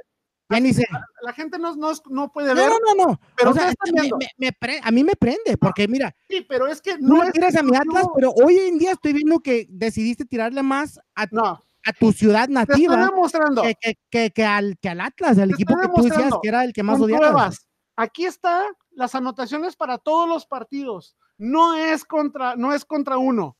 [0.48, 0.86] Ya ni sé.
[1.22, 2.70] La, gente no, no, no, puede ver.
[2.70, 3.20] No, no, no.
[3.36, 6.14] Pero me, a mí me prende, porque mira.
[6.28, 7.22] Sí, pero es que no.
[7.22, 10.98] No tiras a mi Atlas, pero hoy en día estoy viendo que decidiste tirarle más
[11.14, 12.96] a, a tu ciudad nativa.
[12.96, 13.62] Te demostrando.
[13.62, 16.72] Que, que, que, al, que al Atlas, al equipo que tú decías que era el
[16.72, 17.50] que más odiaba.
[17.96, 21.16] Aquí está las anotaciones para todos los partidos.
[21.38, 23.56] No es contra, no es contra uno.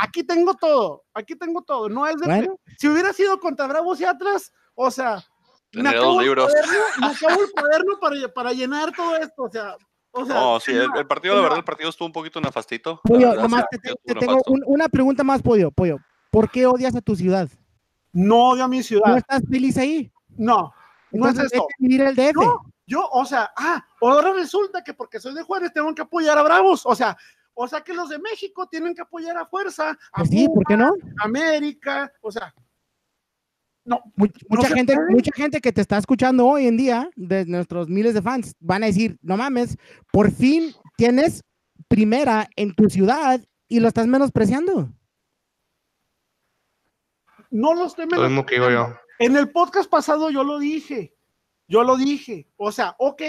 [0.00, 1.88] aquí tengo todo, aquí tengo todo.
[1.88, 5.24] No es de si hubiera sido contra Bravos y Atlas, o sea,
[5.72, 6.52] me acabo, libros.
[7.00, 9.76] me acabo el cuaderno para, para, llenar todo esto, o sea.
[10.12, 13.00] O sea, no, sí, el, partido, la verdad, el partido estuvo un poquito nefastito.
[13.04, 13.78] Pollo, nomás te,
[14.14, 15.98] tengo una pregunta más, Pollo, Pollo.
[16.30, 17.50] ¿Por qué odias a tu ciudad?
[18.12, 19.10] No odio a mi ciudad.
[19.10, 20.10] ¿No estás feliz ahí?
[20.28, 20.72] No,
[21.10, 21.66] no es eso.
[21.78, 22.36] vivir el DF.
[22.86, 26.42] Yo, o sea, ah, ahora resulta que porque soy de Juárez tengo que apoyar a
[26.42, 27.16] Bravos, o sea,
[27.54, 29.90] o sea que los de México tienen que apoyar a fuerza.
[29.90, 30.92] A pues sí, ¿por qué no?
[31.22, 32.54] América, o sea,
[33.86, 38.14] no, mucha, gente, mucha gente que te está escuchando hoy en día, de nuestros miles
[38.14, 39.78] de fans, van a decir, no mames,
[40.12, 41.44] por fin tienes
[41.86, 44.90] primera en tu ciudad y lo estás menospreciando.
[47.52, 48.98] No los estoy menospreciando.
[49.20, 51.15] En el podcast pasado yo lo dije,
[51.68, 53.22] yo lo dije, o sea, ok,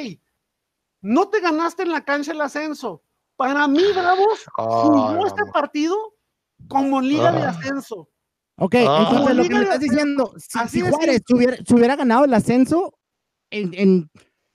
[1.02, 3.04] no te ganaste en la cancha el ascenso.
[3.36, 5.96] Para mí, Bravos, jugó este partido
[6.68, 7.50] como liga de ah.
[7.50, 8.10] ascenso.
[8.58, 9.06] Ok, ah.
[9.08, 10.34] entonces lo que me estás diciendo,
[10.68, 12.98] si, Juárez se hubiera, ganado el ascenso,
[13.52, 14.10] en,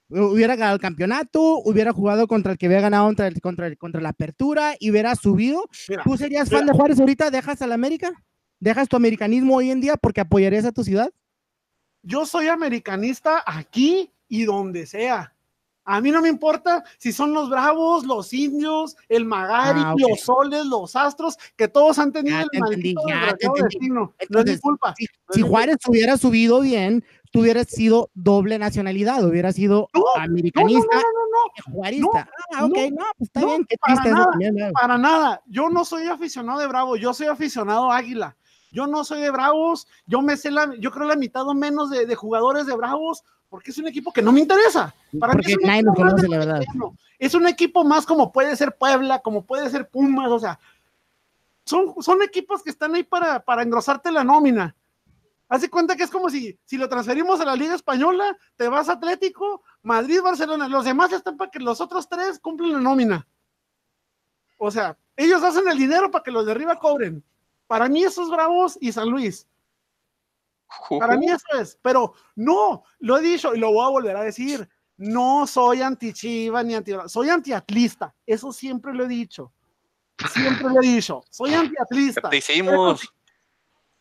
[0.09, 4.01] hubiera ganado el campeonato, hubiera jugado contra el que había ganado contra, el, contra, contra
[4.01, 5.69] la apertura y hubiera subido,
[6.03, 7.31] ¿tú serías fan de Juárez ahorita?
[7.31, 8.11] ¿Dejas al América?
[8.59, 11.09] ¿Dejas tu americanismo hoy en día porque apoyarías a tu ciudad?
[12.03, 15.33] Yo soy americanista aquí y donde sea.
[15.85, 20.21] A mí no me importa si son los bravos, los indios, el Magari, ah, los
[20.21, 23.01] soles, los astros, que todos han tenido el maldito
[23.61, 24.13] destino.
[24.29, 24.93] no es mi culpa.
[25.31, 31.73] Si, Juárez hubiera subido bien, tú hubieras sido doble nacionalidad, hubiera sido americanista no, no,
[31.73, 32.29] juarista.
[32.53, 33.67] ah, ok, no, pues está bien.
[33.81, 35.41] para, nada, para nada.
[35.47, 38.37] Yo no soy aficionado de Bravo, yo soy aficionado a Águila.
[38.73, 41.89] Yo no soy de Bravos, yo me sé la, yo creo la mitad o menos
[41.89, 44.93] de, de jugadores de Bravos, porque es un equipo que no me interesa.
[45.19, 46.61] Para porque nadie lo conoce, la verdad.
[47.19, 50.59] Es un equipo más como puede ser Puebla, como puede ser Pumas, o sea,
[51.63, 54.75] son, son equipos que están ahí para, para engrosarte la nómina.
[55.47, 58.89] Hace cuenta que es como si, si lo transferimos a la Liga Española, te vas
[58.89, 63.27] a Atlético, Madrid, Barcelona, los demás están para que los otros tres cumplan la nómina.
[64.57, 67.23] O sea, ellos hacen el dinero para que los de arriba cobren.
[67.67, 69.47] Para mí esos Bravos y San Luis.
[70.99, 74.23] Para mí eso es, pero no, lo he dicho y lo voy a volver a
[74.23, 79.51] decir, no soy anti-Chiva ni anti soy anti-atlista, eso siempre lo he dicho.
[80.31, 82.29] Siempre lo he dicho, soy anti-atlista.
[82.29, 83.13] Te hicimos.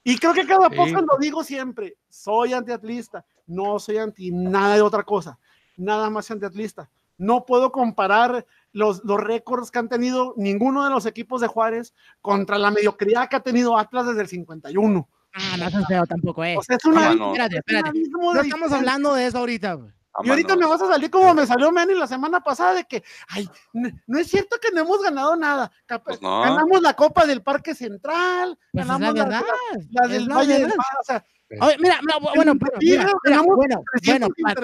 [0.05, 4.83] Y creo que cada cosa lo digo siempre, soy antiatlista, no soy anti nada de
[4.83, 5.39] otra cosa,
[5.77, 6.91] nada más antiatlista.
[7.19, 11.95] No puedo comparar los, los récords que han tenido ninguno de los equipos de Juárez
[12.21, 15.09] contra la mediocridad que ha tenido Atlas desde el 51.
[15.35, 16.57] Ah, no es feo tampoco, eh.
[16.59, 17.29] O sea, es una, no.
[17.29, 17.91] Espérate, espérate.
[18.11, 19.91] No estamos hablando de eso ahorita, güey.
[20.25, 23.03] Y ahorita me vas a salir como me salió Manny la semana pasada de que,
[23.29, 25.73] ay, no es cierto que no hemos ganado nada.
[26.05, 26.43] Pues no.
[26.43, 29.43] Ganamos la Copa del Parque Central, Pues la ganamos la, verdad.
[29.91, 30.69] la del la Valle del.
[30.69, 31.25] Mar, o sea,
[31.61, 34.61] Oye, mira, mira, bueno, bueno, mira, mira, bueno, 300 bueno,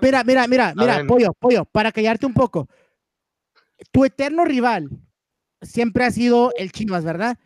[0.00, 2.68] mira, mira, mira, mira, pollo, pollo, para callarte un poco.
[3.92, 4.90] Tu eterno rival
[5.62, 7.38] siempre ha sido el Chivas, ¿verdad?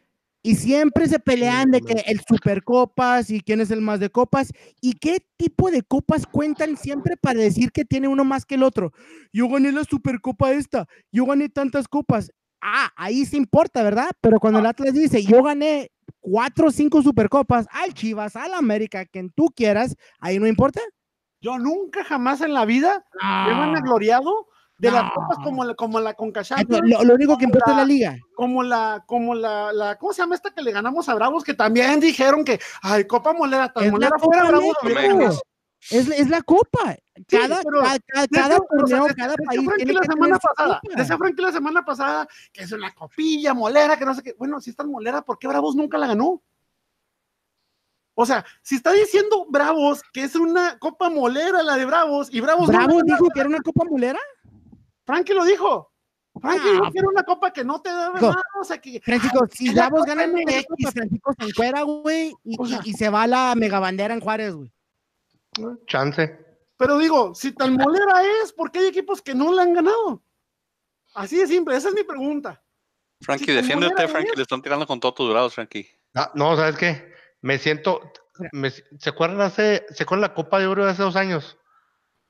[0.42, 4.52] Y siempre se pelean de que el Supercopas y quién es el más de copas
[4.80, 8.62] y qué tipo de copas cuentan siempre para decir que tiene uno más que el
[8.62, 8.92] otro.
[9.34, 12.30] Yo gané la Supercopa esta, yo gané tantas copas.
[12.62, 14.10] Ah, ahí sí importa, ¿verdad?
[14.22, 15.90] Pero cuando el Atlas dice, yo gané
[16.20, 20.80] cuatro o cinco Supercopas al Chivas, al América, quien tú quieras, ahí no importa.
[21.42, 23.58] Yo nunca jamás en la vida me he Ah.
[23.66, 24.46] vanagloriado
[24.80, 25.10] de las No.
[25.14, 28.16] copas como la, como la Conca Lo, lo- único que importa es la liga.
[28.34, 31.44] como la, como la, la, ¿cómo se llama esta que le ganamos a Bravos?
[31.44, 35.42] Que también dijeron que, ay, Copa Molera, tan Es la Molera fuera, Bravos.
[35.90, 36.96] Es, es la copa.
[37.28, 41.42] Cada, pero cada, cada, torneo, cada país Frankie tiene la que semana pasada, decía Frankie
[41.42, 44.34] la semana pasada que es una copilla, molera, que no sé qué.
[44.38, 46.42] Bueno, si está en molera, ¿por qué Bravos nunca la ganó?
[48.14, 52.40] O sea, si está diciendo Bravos que es una copa molera la de Bravos y
[52.40, 54.18] Bravos no Bravo la ganó, dijo que era una copa mulera.
[55.10, 55.92] Frankie lo dijo.
[56.40, 59.00] Frankie Ah, dijo que era una copa que no te daba nada, o sea que
[59.00, 60.92] Francisco, si Copa gana una MX.
[60.92, 64.54] Francisco se encuera, güey, y, O sea- y- y se va la megabandera en Juárez,
[64.54, 64.72] güey.
[65.86, 66.38] Chance.
[66.76, 70.22] Pero digo, si tan molera es, ¿por qué hay equipos que no la han ganado?
[71.14, 72.62] Así de simple, esa es mi pregunta.
[73.20, 74.32] Frankie, como defiéndete, Frankie.
[74.36, 75.86] Le están tirando con todos tus durados, Frankie.
[76.14, 77.12] Ah, no, ¿sabes qué?
[77.42, 78.00] Me siento.
[78.52, 79.84] me- ¿Se acuerdan hace.
[79.90, 81.58] ¿Se acuerdan la Copa de Oro de hace dos años?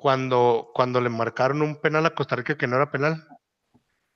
[0.00, 3.22] Cuando, cuando le marcaron un penal a Costa Rica que no era penal.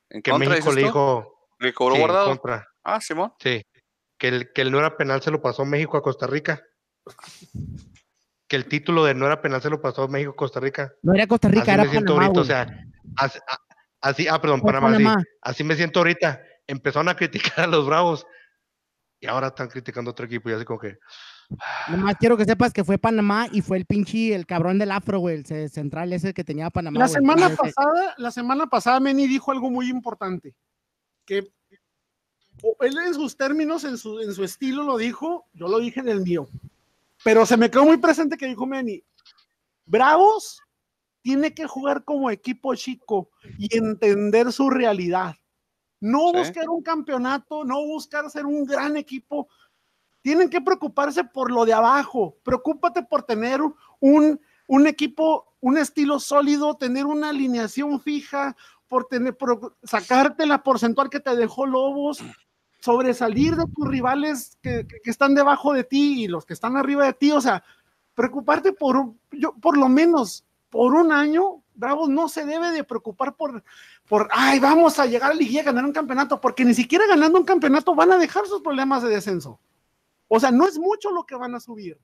[0.08, 1.50] ¿En Que contra, México le dijo.
[1.58, 2.28] ¿Le cobró sí, en guardado?
[2.28, 2.66] contra.
[2.82, 3.34] Ah, Simón.
[3.38, 3.62] Sí.
[4.16, 6.62] Que el, que el no era penal se lo pasó México a Costa Rica.
[8.48, 10.90] Que el título de no era penal se lo pasó México a Costa Rica.
[11.02, 12.66] No era Costa Rica, así era me siento Panamá, ahorita, o sea,
[14.00, 15.04] así, ah, perdón, Panamá, sí.
[15.04, 15.22] Panamá.
[15.42, 16.40] así me siento ahorita.
[16.66, 18.26] Empezaron a criticar a los Bravos
[19.20, 20.96] y ahora están criticando a otro equipo y así como que,
[21.90, 25.18] Nomás quiero que sepas que fue Panamá y fue el pinche, el cabrón del afro,
[25.18, 26.98] güey, el ce- central ese que tenía Panamá.
[26.98, 27.14] La güey.
[27.14, 30.54] semana Ese- pasada, la semana pasada, Meni dijo algo muy importante.
[31.24, 31.38] Que
[32.80, 36.09] él en sus términos, en su, en su estilo lo dijo, yo lo dije en
[36.09, 36.48] el mío.
[37.22, 39.02] Pero se me quedó muy presente que dijo Meni,
[39.87, 40.61] Bravos
[41.22, 45.35] tiene que jugar como equipo chico y entender su realidad.
[46.00, 46.38] No Sí.
[46.38, 49.48] buscar un campeonato, no buscar ser un gran equipo.
[50.24, 52.38] Tienen que preocuparse por lo de abajo.
[52.42, 53.60] Preocúpate por tener
[54.00, 58.56] un, un equipo, un estilo sólido, tener una alineación fija,
[58.88, 62.24] por tener, por sacarte la porcentual que te dejó Lobos,
[62.80, 67.12] sobresalir de tus rivales que, están debajo de ti y los que están arriba de
[67.12, 67.30] ti.
[67.30, 67.62] O sea,
[68.14, 73.37] preocuparte por, yo, por lo menos por un año, Bravos no se debe de preocupar
[73.37, 73.62] por,
[74.08, 77.06] por, ay, vamos a llegar a la liguilla a ganar un campeonato, porque ni siquiera
[77.06, 79.60] ganando un campeonato van a dejar sus problemas de descenso.
[80.36, 81.98] O sea, no es mucho lo que van a subir.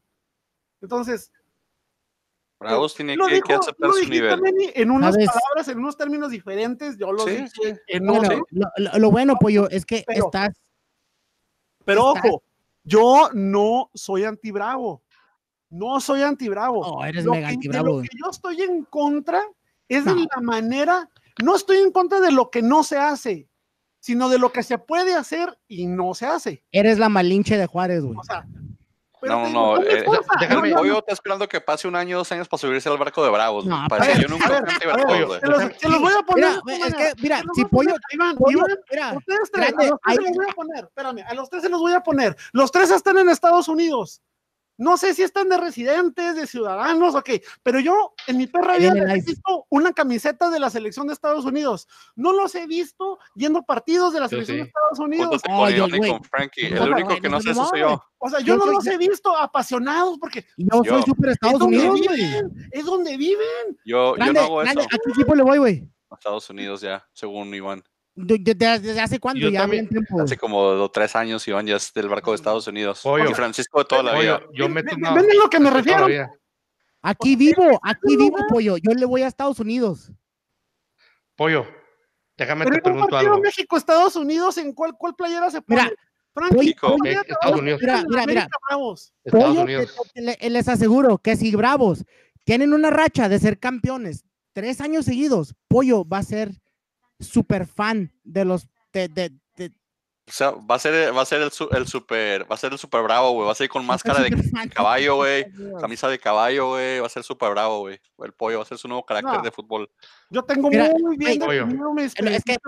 [0.80, 1.30] Entonces,
[2.58, 4.38] Bravos tiene lo que, dijo- que aceptar lo su nivel.
[4.74, 5.28] En unas ¿Sabes?
[5.28, 7.74] palabras, en unos términos diferentes, yo lo Sí, dije sí.
[7.86, 8.42] en Bueno,
[8.98, 10.60] lo, bueno, pollo, es que Pero- estás.
[11.84, 12.42] pero ojo,
[12.84, 15.02] yo no soy anti-bravo.
[15.70, 16.80] No soy anti-bravo.
[16.80, 17.96] Oh, eres Lo mega antibravo.
[17.96, 19.42] lo que yo estoy en contra
[19.88, 20.26] es de No.
[20.34, 21.08] la manera,
[21.42, 23.48] no estoy en contra de lo que no se hace,
[24.00, 26.64] sino de lo que se puede hacer y no se hace.
[26.72, 28.18] Eres la malinche de Juárez, güey.
[28.18, 28.44] O sea,
[29.20, 32.16] pero No, no, digo, eh, déjame- No, no, Pollo está esperando que pase un año,
[32.16, 33.66] dos años para subirse al barco de Bravos.
[33.66, 33.84] No, güey.
[33.84, 36.48] a Parece ver, yo nunca ver, a ver, se los, se los voy a poner.
[36.64, 40.00] Mira, es que, mira, si pollo, Iván, pollo, Iván, mira, Ustedes tres, Grande, a los
[40.00, 42.36] tres se los voy a poner, espérame, a los tres se los voy a poner.
[42.52, 44.22] Los tres están en Estados Unidos.
[44.80, 47.28] No sé si están de residentes, de ciudadanos, ok,
[47.62, 49.26] pero yo en mi perra vida he nice.
[49.32, 51.86] visto una camiseta de la selección de Estados Unidos.
[52.16, 54.62] No los he visto yendo partidos de la Yo selección sí.
[54.62, 55.42] de Estados Unidos.
[55.50, 56.66] Oh, con yo, con Frankie.
[56.68, 58.02] El único que no no sé se eso soy yo.
[58.16, 60.92] O sea, yo, Yo no soy- los he visto apasionados porque yo Yo.
[60.94, 63.78] soy súper es Estados Unidos, viven, es donde viven.
[63.84, 64.88] Yo, yo no hago grande, eso.
[64.94, 65.88] ¿a qué equipo le voy, güey?
[66.10, 67.82] A Estados Unidos ya, según Iván.
[68.14, 69.40] De- de- de- ¿Desde hace cuánto?
[69.40, 69.88] Yo Ya también.
[69.88, 70.20] tiempo.
[70.20, 73.00] Hace como dos, tres años Iván ya es del barco de Estados Unidos.
[73.02, 73.30] Pollo.
[73.30, 74.48] Y Francisco de toda la Pollo, vida.
[74.52, 75.00] yo me Ven-
[75.42, 76.06] lo que me refiero.
[77.02, 78.76] Aquí vivo, aquí vivo, pollo.
[78.76, 80.12] Yo le voy a Estados Unidos.
[81.34, 81.66] Pollo,
[82.36, 83.38] déjame Pero te pregunto algo.
[83.38, 85.84] México-Estados Unidos, ¿en cuál, cuál playera se pone?
[85.84, 85.94] Mira,
[86.34, 87.80] Frankie, Estados Unidos.
[87.80, 88.48] Mira, mira, mira.
[89.24, 89.96] Estados Unidos.
[90.14, 92.04] Les aseguro que si Bravos
[92.44, 96.60] tienen una racha de ser campeones tres años seguidos, Pollo va a ser
[97.20, 99.30] súper fan de los de, de,
[100.30, 102.78] o sea, va a ser, va a ser el, el super, va a ser el
[102.78, 103.46] super bravo, güey.
[103.46, 104.30] Va a ser con máscara de
[104.72, 105.44] caballo, güey.
[105.80, 107.00] Camisa de caballo, güey.
[107.00, 107.98] Va a ser super bravo, güey.
[108.22, 109.90] El pollo va a ser su nuevo carácter de fútbol.
[110.30, 111.42] Yo tengo muy bien
[111.98, 112.58] Es que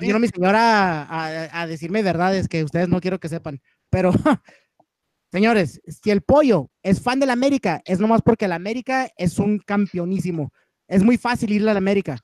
[0.00, 3.60] vino mi señora a, a, decirme verdades que ustedes no quiero que sepan.
[3.90, 4.12] Pero,
[5.30, 9.58] señores, si el pollo es fan del América, es nomás porque el América es un
[9.58, 10.54] campeonísimo.
[10.88, 12.16] Es muy fácil irle al América.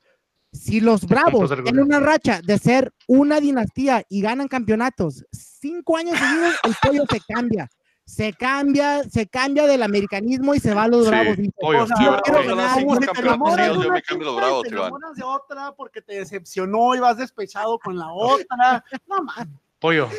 [0.51, 6.17] Si los Bravos tienen una racha de ser una dinastía y ganan campeonatos cinco años
[6.17, 7.69] seguidos, el pollo se cambia.
[8.05, 11.35] Se cambia, se cambia del americanismo y se va a los Bravos.
[11.59, 12.79] Pollo, yo quiero ganar.
[12.79, 17.77] Yo me cambio los Bravos, Te enamoras de otra porque te decepcionó y vas despechado
[17.79, 18.83] con la otra.
[19.07, 19.59] No man.
[19.79, 20.09] Pollo,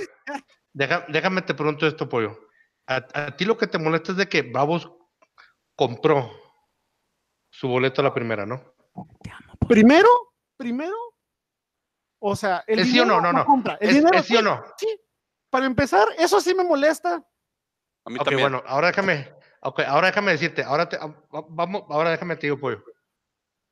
[0.75, 2.39] déjame te pregunto esto, Pollo.
[2.87, 4.91] A, a, ti lo que te molesta es de que Bravos
[5.75, 6.31] compró
[7.51, 8.63] su boleto a la primera, ¿no?
[9.67, 10.09] Primero,
[10.57, 10.97] primero,
[12.21, 13.21] o sea, el ¿Es sí o no?
[13.21, 13.45] No, no.
[13.45, 13.79] Compra.
[13.81, 14.63] El dinero, sí o no?
[14.77, 15.01] Sí.
[15.51, 17.25] Para empezar, eso sí me molesta.
[18.05, 18.41] A mí también.
[18.41, 20.99] bueno, ahora déjame, okay, ahora déjame decirte, ahora te,
[21.31, 22.83] vamos, ahora déjame te digo, pollo.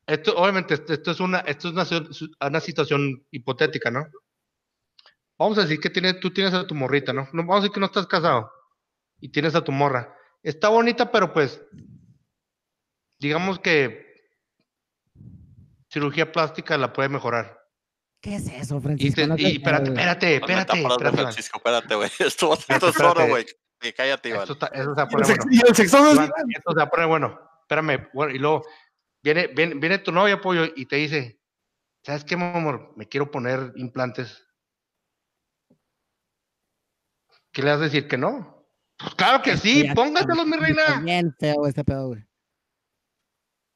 [0.06, 2.06] Esto, obviamente, esto es una, esto es una,
[2.48, 4.06] una situación hipotética, ¿no?
[5.38, 7.28] Vamos a decir que tiene, tú tienes a tu morrita, ¿no?
[7.32, 8.50] Vamos a decir que no estás casado
[9.20, 10.14] y tienes a tu morra.
[10.42, 11.60] Está bonita, pero pues,
[13.18, 14.05] digamos que
[15.96, 17.58] cirugía plástica la puede mejorar.
[18.20, 19.22] ¿Qué es eso, Francisco?
[19.22, 20.78] Y, no y espérate, espérate, espérate.
[20.82, 22.10] espérate Francisco, espérate, güey.
[22.18, 23.46] Esto, esto es solo, güey.
[23.96, 24.42] Cállate, Iván.
[24.42, 25.44] Esto, eso se pone bueno.
[25.50, 26.30] Y el sexo no es...
[26.54, 27.40] Esto se pone bueno.
[27.62, 28.62] Espérame, bueno, y luego
[29.22, 31.40] viene, viene, viene tu novia, pollo, y te dice,
[32.04, 32.92] ¿sabes qué, mi amor?
[32.94, 34.44] Me quiero poner implantes.
[37.52, 38.68] ¿Qué le vas a decir que no?
[38.98, 41.00] Pues claro que sí, póngatelos, mi reina.
[41.00, 42.26] Bien feo este pedo, güey.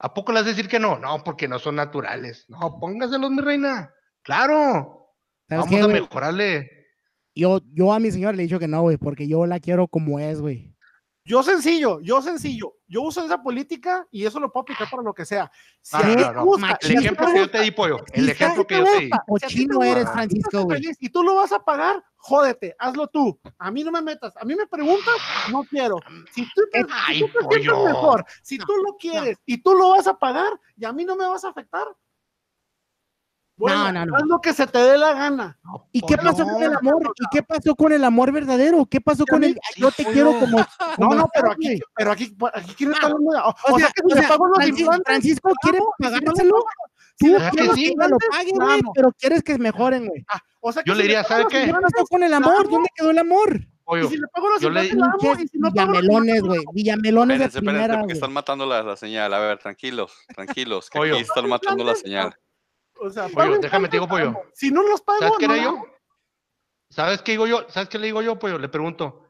[0.03, 0.97] ¿A poco le vas a decir que no?
[0.97, 2.45] No, porque no son naturales.
[2.49, 3.93] No, póngaselos, mi reina.
[4.23, 5.15] Claro.
[5.47, 6.69] Vamos a mejorarle.
[7.35, 9.87] Yo, yo a mi señora le he dicho que no, güey, porque yo la quiero
[9.87, 10.70] como es, güey.
[11.23, 12.77] Yo sencillo, yo sencillo.
[12.87, 15.51] Yo uso esa política y eso lo puedo aplicar para lo que sea.
[15.81, 16.19] Si el
[16.97, 17.97] ejemplo que yo te di, pollo.
[18.11, 19.09] El ejemplo que yo te di.
[19.27, 20.67] O chino eres, Francisco.
[20.99, 23.39] Y tú lo vas a pagar, jódete, hazlo tú.
[23.59, 24.35] A mí no me metas.
[24.37, 25.13] A mí me preguntas,
[25.51, 25.97] no quiero.
[26.33, 27.23] Si tú te, Ay,
[27.85, 31.15] mejor, si tú lo quieres y tú lo vas a pagar y a mí no
[31.15, 31.87] me vas a afectar,
[33.61, 34.15] bueno, no, no, no.
[34.17, 35.59] Haz lo que se te dé la gana.
[35.91, 37.13] ¿Y qué pasó con el amor?
[37.15, 38.85] ¿Y qué pasó con el amor verdadero?
[38.87, 40.57] ¿Qué pasó con el yo te quiero como,
[40.97, 44.47] No, no, pero aquí, pero aquí, aquí estar hablando O, sea, que si le pago
[44.47, 46.55] los Francisco, Francisco quiere pagárselo.
[47.17, 50.25] Tú quieres que lo paguen, güey, pero quieres que mejoren, güey.
[50.27, 51.65] Ah, o sea, yo le diría, ¿sabe qué?
[51.65, 52.67] ¿Qué pasó con el amor?
[52.67, 53.61] ¿Dónde quedó el amor?
[53.83, 54.89] Oye, y si le pago los yo le...
[55.51, 56.61] Villamelones, güey.
[56.73, 59.33] Villamelones de primera, espérense, porque están matando la, la, señal.
[59.33, 60.89] A ver, tranquilos, tranquilos.
[60.89, 62.33] Que aquí están matando la señal.
[63.03, 64.43] O sea, pollo, déjame te digo, pollo.
[64.53, 65.55] Si no los pago, ¿sabes qué no.
[65.55, 65.85] yo?
[66.91, 67.65] ¿Sabes qué digo yo?
[67.67, 68.59] ¿Sabes qué le digo yo, pollo?
[68.59, 69.23] Le pregunto,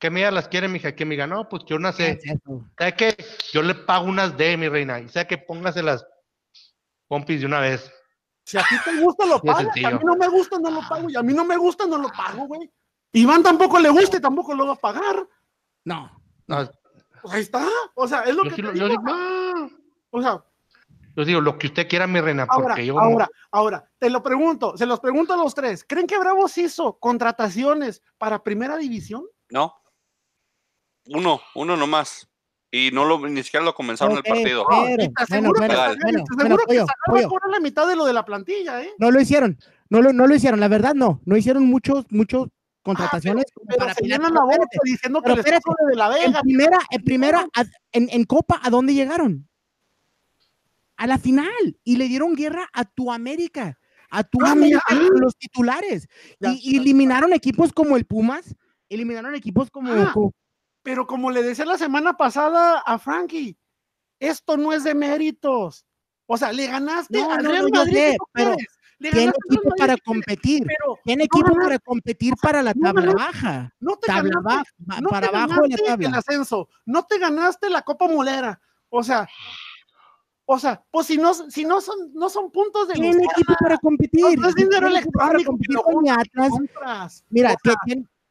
[0.00, 0.96] ¿qué medida las quiere, mija?
[0.96, 2.18] Que me diga, no, pues yo no sé.
[2.76, 3.16] ¿Sabes qué?
[3.52, 4.98] Yo le pago unas D, mi reina.
[4.98, 6.04] Y sabe que póngase las
[7.06, 7.92] pompis de una vez.
[8.44, 9.68] Si a ti te gusta, lo pagas.
[9.68, 11.08] A mí no me gusta, no lo pago.
[11.08, 12.68] Y a mí no me gusta, no lo pago, güey.
[13.12, 15.28] Iván tampoco le gusta y tampoco lo va a pagar.
[15.84, 16.10] No.
[16.48, 16.68] no.
[17.22, 17.68] Pues ahí está.
[17.94, 18.60] O sea, es lo que.
[18.60, 19.02] Yo, digo.
[20.10, 20.44] O sea,
[21.16, 23.00] yo digo, lo que usted quiera, mi reina, porque ahora, yo.
[23.00, 25.82] Ahora, ahora, te lo pregunto, se los pregunto a los tres.
[25.88, 29.24] ¿Creen que Bravos hizo contrataciones para primera división?
[29.48, 29.74] No.
[31.08, 32.28] Uno, uno nomás.
[32.70, 34.66] Y no lo, ni siquiera lo comenzaron el partido.
[34.68, 34.82] Pero,
[35.30, 35.52] bueno,
[36.36, 38.92] bueno, que, por la mitad de lo de la plantilla, ¿eh?
[38.98, 42.48] No lo hicieron, no lo, no lo hicieron, la verdad no, no hicieron muchos, muchos
[42.82, 45.60] contrataciones ah, pero, para se llenan la boca diciendo que les de
[45.94, 46.24] la Vega.
[46.26, 47.46] En primera, en primera,
[47.92, 49.48] en, en Copa, ¿a dónde llegaron?
[50.96, 53.78] A la final y le dieron guerra a tu América,
[54.10, 54.82] a tu ah, América,
[55.20, 56.08] los titulares.
[56.40, 58.54] y, eliminaron equipos como el Pumas,
[58.88, 60.14] eliminaron equipos como, ah,
[60.82, 63.56] Pero como le decía la semana pasada a Frankie,
[64.20, 65.84] esto no es de méritos.
[66.26, 68.16] O sea, le ganaste a Real Madrid.
[68.32, 68.56] pero
[68.98, 70.66] tiene equipo para competir.
[71.04, 73.74] tiene equipo para competir para la tabla baja.
[73.78, 74.72] No te tabla ganaste,
[75.08, 76.08] para abajo de la tabla.
[76.08, 76.68] El ascenso.
[76.84, 78.60] No te ganaste la Copa Molera.
[78.88, 79.28] O sea,
[80.48, 83.76] o sea, pues si no, si no son, no son puntos de Tiene equipo para
[83.78, 84.38] competir.
[84.38, 85.58] No es dinero electrónico.
[87.30, 87.56] Mira,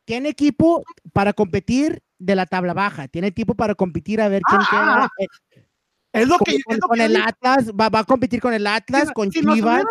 [0.05, 3.09] tiene, equipo para competir de la tabla baja.
[3.09, 5.29] Tiene equipo para competir a ver quién ah, queda.
[6.13, 9.83] Es lo que, con, el Atlas, va, va, a competir con el Atlas, con Chivas,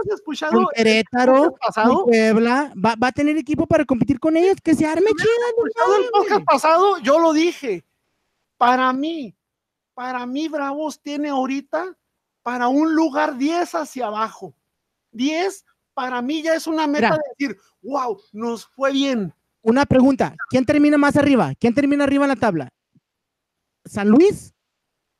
[0.51, 1.55] con Querétaro,
[1.85, 5.99] con Puebla, va, va, a tener equipo para competir con ellos, que se arme chido.
[5.99, 7.85] el podcast pasado, yo lo dije,
[8.57, 9.35] para mí,
[9.93, 11.95] para mí Bravos tiene ahorita
[12.45, 14.55] para un lugar 10 hacia abajo.
[15.13, 15.65] 10
[15.95, 19.35] para mí ya es una meta de decir, wow, nos fue bien.
[19.63, 21.55] Una pregunta, ¿quién termina más arriba?
[21.59, 22.69] ¿Quién termina arriba en la tabla?
[23.87, 24.55] ¿San Luis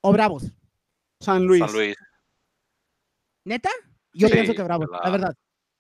[0.03, 0.53] o Bravos?
[1.21, 1.65] San Luis.
[1.65, 1.97] San Luis.
[3.45, 3.71] ¿Neta?
[4.13, 5.35] Yo pienso que Bravos, la verdad.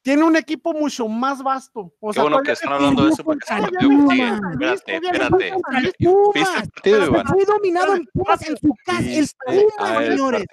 [0.04, 1.90] Tiene un equipo mucho más vasto.
[1.98, 5.52] O Qué bueno que están hablando de eso porque se Espérate, espérate.
[5.98, 6.68] Pumas.
[7.32, 9.00] Muy dominado en Pumas en su casa.
[9.00, 10.44] El Pumas, señores.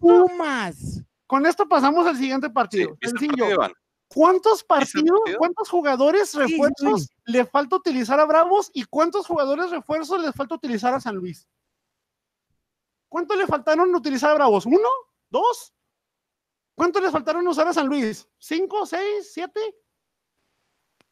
[0.00, 1.04] Pumas.
[1.28, 2.96] Con esto pasamos al siguiente partido.
[3.00, 3.46] Sencillo.
[4.08, 10.32] ¿Cuántos partidos, cuántos jugadores refuerzos le falta utilizar a Bravos y cuántos jugadores refuerzos le
[10.32, 11.46] falta utilizar a San Luis?
[13.08, 14.66] ¿Cuánto le faltaron utilizar a Bravos?
[14.66, 14.88] ¿Uno?
[15.30, 15.72] ¿Dos?
[16.74, 18.28] ¿Cuánto le faltaron usar a San Luis?
[18.38, 18.86] ¿Cinco?
[18.86, 19.30] ¿Seis?
[19.32, 19.60] ¿Siete?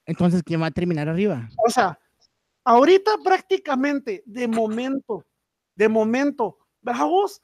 [0.06, 1.48] Entonces, ¿quién va a terminar arriba?
[1.66, 1.98] O sea,
[2.64, 5.26] ahorita prácticamente, de momento,
[5.74, 7.42] de momento, Bravos,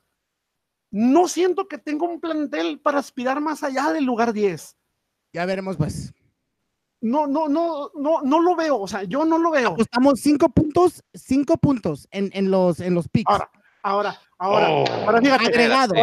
[0.91, 4.77] no siento que tenga un plantel para aspirar más allá del lugar 10.
[5.33, 6.15] Ya veremos, pues.
[7.01, 8.81] No, no, no, no, no lo veo.
[8.81, 9.75] O sea, yo no lo veo.
[9.77, 13.31] Estamos cinco puntos, cinco puntos en, en los, en los picks.
[13.31, 13.51] Ahora,
[13.85, 14.85] Ahora, ahora, oh.
[15.07, 15.95] ahora fíjate, agregado,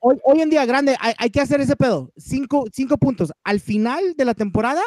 [0.00, 2.10] Hoy, en día, grande, hay, que hacer ese pedo.
[2.16, 3.32] Cinco, cinco puntos.
[3.44, 4.82] Al final de la temporada,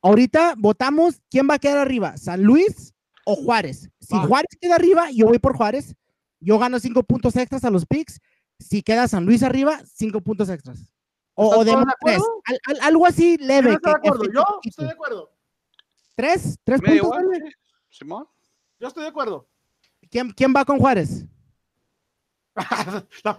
[0.00, 3.90] ahorita votamos quién va a quedar arriba, San Luis o Juárez.
[4.00, 5.94] Si Juárez queda arriba, yo voy por Juárez.
[6.40, 8.20] Yo gano cinco puntos extras a los picks.
[8.58, 10.92] Si queda San Luis arriba, cinco puntos extras.
[11.34, 12.20] O, de tres.
[12.80, 13.70] algo así leve.
[13.70, 14.24] Yo estoy de acuerdo.
[14.32, 15.32] Yo estoy de acuerdo.
[16.14, 16.58] ¿Tres?
[16.62, 17.10] ¿Tres puntos?
[18.78, 19.48] Yo estoy de acuerdo.
[20.10, 21.24] ¿Quién, va con Juárez?
[23.22, 23.34] La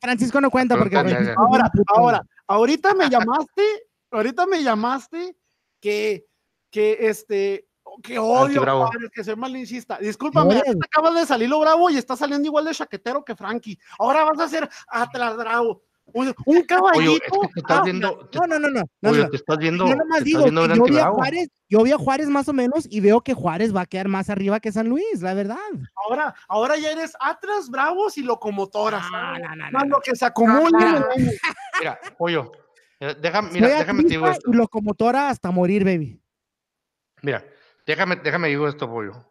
[0.00, 0.96] Francisco no cuenta porque.
[1.36, 3.62] ahora, ahora, ahorita me llamaste,
[4.10, 5.36] ahorita me llamaste
[5.80, 6.26] que,
[6.70, 7.68] que este,
[8.02, 9.98] que odio Juárez, que soy malinchista.
[9.98, 13.78] Discúlpame, acabas de salir lo bravo y está saliendo igual de chaquetero que Frankie.
[13.98, 15.82] Ahora vas a ser atrás bravo.
[16.14, 17.22] Un, caballito.
[17.56, 19.30] estás viendo, no, no, no, no.
[19.30, 19.86] te estás viendo.
[19.86, 23.00] Yo nomás digo, yo vi, a Juárez, yo vi a Juárez más o menos y
[23.00, 25.56] veo que Juárez va a quedar más arriba que San Luis, la verdad.
[25.94, 29.04] Ahora, ahora ya eres Atlas, Bravos y Locomotoras.
[29.10, 31.08] No, no, no, no, lo que se acumula.
[31.80, 32.52] Mira, pollo.
[33.20, 34.48] Déjame, mira, déjame digo esto.
[34.48, 36.22] Y locomotora hasta morir, baby.
[37.22, 37.44] Mira,
[37.84, 39.28] déjame, déjame digo esto, pollo.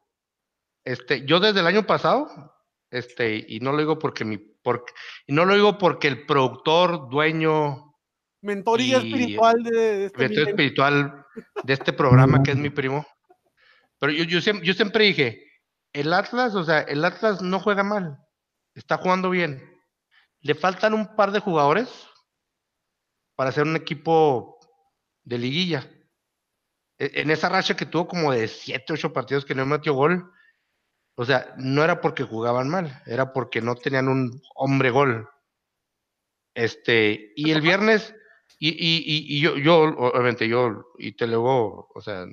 [0.83, 2.53] Este, yo desde el año pasado,
[2.91, 4.93] este, y no lo digo porque mi porque,
[5.25, 7.95] y no lo digo porque el productor, dueño.
[8.41, 11.25] Mentor y, espiritual de, este espiritual
[11.63, 13.05] de este programa que es mi primo.
[13.99, 15.47] Pero yo, yo, siempre, yo siempre dije,
[15.93, 18.17] el Atlas, o sea, el Atlas no juega mal,
[18.75, 19.63] está jugando bien.
[20.41, 22.07] Le faltan un par de jugadores
[23.35, 24.59] para ser un equipo
[25.23, 25.87] de liguilla.
[26.97, 30.31] E, en esa racha que tuvo como de 7, 8 partidos que no metió gol,
[31.15, 35.29] o sea, no era porque jugaban mal, era porque no tenían un hombre gol.
[36.53, 38.13] Este, y el viernes,
[38.59, 42.25] y, y, y, yo, yo, obviamente, yo, y te luego, o sea,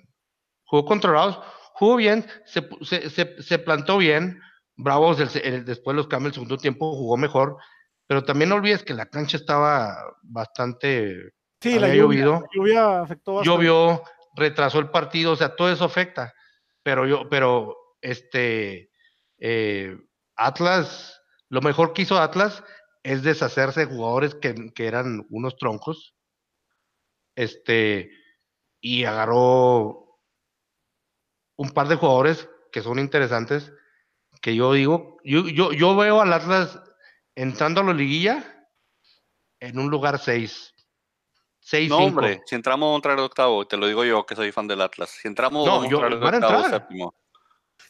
[0.65, 1.41] jugó controlados,
[1.75, 4.41] jugó bien, se, se, se, plantó bien,
[4.77, 7.57] Bravos después de los cambios del segundo tiempo jugó mejor,
[8.07, 11.33] pero también no olvides que la cancha estaba bastante.
[11.61, 13.65] Sí, la lluvia, lluvia afectó bastante.
[13.65, 14.03] Llovió,
[14.35, 16.33] retrasó el partido, o sea, todo eso afecta.
[16.83, 18.91] Pero yo, pero este,
[19.39, 19.97] eh,
[20.37, 22.63] Atlas, lo mejor que hizo Atlas
[23.03, 26.15] es deshacerse de jugadores que, eran unos troncos.
[27.37, 28.11] Este,
[28.81, 30.21] y agarró
[31.57, 33.73] un par de jugadores que son interesantes,
[34.41, 36.81] que yo digo, yo, yo, yo veo al Atlas
[37.35, 38.69] entrando a la liguilla
[39.61, 40.75] en un lugar 6.
[41.61, 44.67] 6 no, hombre, si entramos a entrar octavo, te lo digo yo que soy fan
[44.67, 45.11] del Atlas.
[45.11, 46.89] Si entramos no, yo, van a entrar.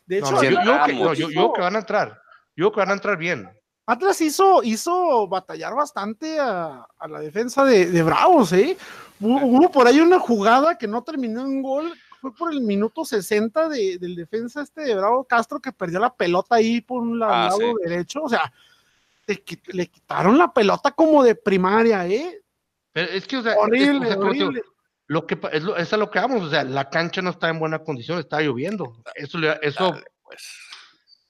[0.06, 2.20] De hecho, yo, yo, que van a entrar.
[2.56, 3.48] Yo que van a entrar bien.
[3.86, 8.76] Atlas hizo, hizo batallar bastante a, la defensa de, Bravos, ¿eh?
[9.20, 13.68] Hubo, por ahí una jugada que no terminó en gol, fue por el minuto 60
[13.68, 17.74] del defensa este de Bravo Castro que perdió la pelota ahí por un lado, ah,
[17.82, 18.52] derecho, o sea,
[19.26, 22.42] le, quitaron la pelota como de primaria, ¿eh?
[22.94, 24.62] es que, o sea, horrible, horrible.
[25.08, 27.48] Lo que es, lo, es a lo que vamos, o sea, la cancha no está
[27.48, 29.02] en buena condición, está lloviendo.
[29.14, 30.42] Eso, eso pues.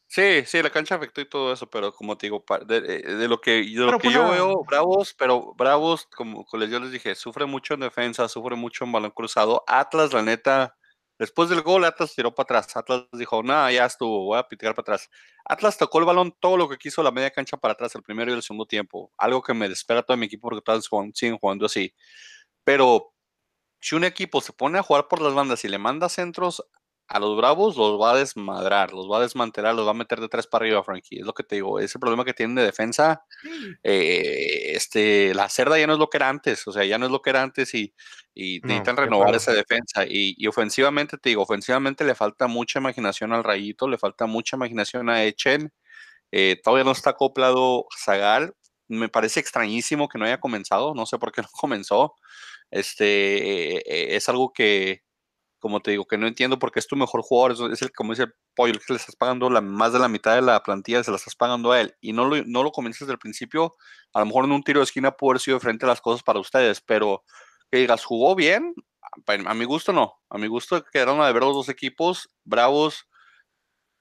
[0.06, 3.40] Sí, sí, la cancha afectó y todo eso, pero como te digo, de, eh, lo
[3.40, 3.86] que, yo
[4.30, 8.92] veo, Bravos, pero Bravos, como yo les dije, sufre mucho en defensa, sufre mucho en
[8.92, 9.62] balón cruzado.
[9.66, 10.78] Atlas, la neta,
[11.18, 12.76] Después del gol, Atlas tiró para atrás.
[12.76, 15.10] Atlas dijo, nada, ya estuvo, voy a pitear para atrás.
[15.44, 18.30] Atlas tocó el balón todo lo que quiso la media cancha para atrás, el primero
[18.30, 19.10] y el segundo tiempo.
[19.18, 21.92] Algo que me desespera todo mi equipo porque todos siguen jugando así.
[22.62, 23.12] Pero
[23.80, 26.64] si un equipo se pone a jugar por las bandas y le manda centros
[27.08, 30.20] a los Bravos, los va a desmadrar, los va a desmantelar, los va a meter
[30.20, 31.20] de tres para arriba, Frankie.
[31.20, 31.80] Es lo que te digo.
[31.80, 33.24] Ese problema que tienen de defensa,
[33.82, 37.06] eh, este, la cerda ya no es lo que era antes, o sea, ya no
[37.06, 37.94] es lo que era antes y,
[38.34, 40.04] necesitan renovar esa defensa.
[40.06, 45.08] Y, ofensivamente, te digo, ofensivamente le falta mucha imaginación al Rayito, le falta mucha imaginación
[45.08, 45.72] a Echen.
[46.30, 48.54] Eh, todavía no está acoplado Zagal.
[48.86, 52.14] Me parece extrañísimo que no haya comenzado, no sé por qué no comenzó.
[52.70, 55.02] Este, eh, es algo que,
[55.58, 58.24] como te digo, que no entiendo porque es tu mejor jugador, es, el, como dice
[58.24, 61.10] el pollo, el que le estás pagando más de la mitad de la plantilla, se
[61.10, 63.76] la estás pagando a él, y no lo, no lo comienzas desde el principio,
[64.12, 66.00] a lo mejor en un tiro de esquina puede haber sido de frente a las
[66.00, 67.24] cosas para ustedes, pero
[67.70, 68.74] que digas, jugó bien,
[69.26, 73.08] a, mi gusto no, a mi gusto quedaron a ver los dos equipos, bravos,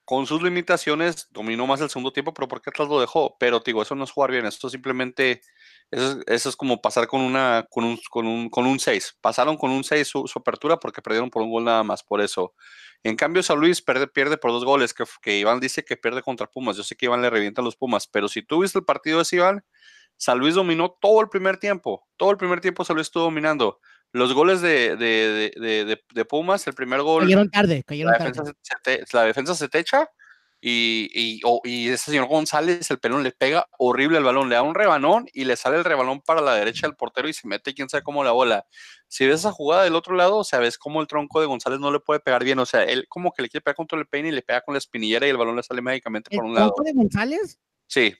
[0.04, 3.36] con sus limitaciones, dominó más el segundo tiempo, pero ¿por qué atrás lo dejó?
[3.38, 5.42] Pero digo, eso no es jugar bien, esto simplemente
[5.90, 9.18] eso, es como pasar con, una, con, un, con, un, con un 6.
[9.20, 12.54] Pasaron con un 6 su, apertura porque perdieron por un gol nada más, por eso.
[13.02, 16.22] En cambio, San Luis pierde, pierde por dos goles, que, que Iván dice que pierde
[16.22, 16.76] contra Pumas.
[16.76, 19.22] Yo sé que Iván le revienta a los Pumas, pero si tú viste el partido
[19.22, 19.64] de Iván,
[20.16, 22.06] San Luis dominó todo el primer tiempo.
[22.16, 23.80] Todo el primer tiempo San Luis estuvo dominando.
[24.12, 27.22] Los goles de, de, de, de Pumas, el primer gol.
[27.22, 30.10] Cayeron tarde, cayeron la defensa, Se la defensa se te echa
[30.60, 34.62] y, y, y, ese señor González, el pelón le pega horrible el balón, le da
[34.62, 37.74] un rebanón y le sale el rebalón para la derecha del portero y se mete
[37.74, 38.66] quién sabe cómo la bola.
[39.06, 41.78] Si ves esa jugada del otro lado, o sea, ves cómo el tronco de González
[41.78, 44.06] no le puede pegar bien, o sea, él como que le quiere pegar contra el
[44.06, 46.54] peine y le pega con la espinillera y el balón le sale mágicamente por un
[46.54, 46.66] lado.
[46.66, 47.60] ¿El tronco de González?
[47.86, 48.14] Sí.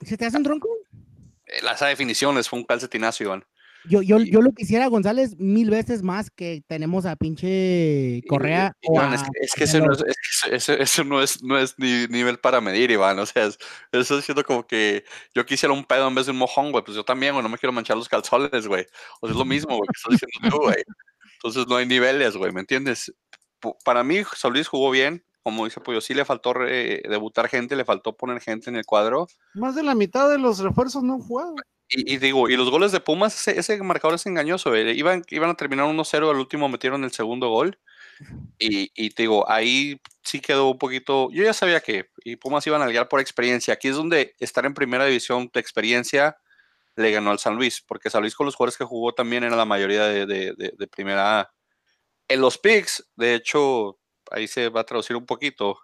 [0.00, 0.68] ¿Se te hace un tronco?
[1.44, 3.44] Eh, esa definición es fue un calcetinazo, Iván.
[3.88, 8.72] Yo, yo, yo lo quisiera González mil veces más que tenemos a pinche Correa.
[8.80, 13.18] es, que, eso, no es, eso, no es, no es ni nivel para medir, Iván.
[13.18, 13.46] O sea,
[13.92, 16.84] eso es siendo como que yo quisiera un pedo en vez de un mojón, güey.
[16.84, 18.86] Pues yo también, güey, no me quiero manchar los calzones, güey.
[19.20, 20.82] O sea, es lo mismo, güey, que estás diciendo tú, güey.
[21.34, 23.12] Entonces no hay niveles, güey, ¿me entiendes?
[23.84, 25.24] Para mí, Solís jugó bien.
[25.42, 29.28] Como dice Pollo, sí le faltó debutar gente, le faltó poner gente en el cuadro.
[29.54, 31.54] Más de la mitad de los refuerzos no han jugado.
[31.88, 34.74] Y, digo, y los goles de Pumas, ese, marcador es engañoso.
[34.74, 37.78] Eh, iban, iban a terminar 1-0, al último metieron el segundo gol.
[38.58, 41.28] Y, y, te digo, ahí sí quedó un poquito.
[41.32, 43.74] Yo ya sabía que y Pumas iban a ligar por experiencia.
[43.74, 46.38] Aquí es donde estar en primera división de experiencia
[46.96, 49.54] le ganó al San Luis, porque San Luis con los jugadores que jugó también era
[49.56, 51.52] la mayoría de, de, de, primera A.
[52.28, 53.98] En los picks, de hecho,
[54.30, 55.78] ahí se va a traducir un poquito.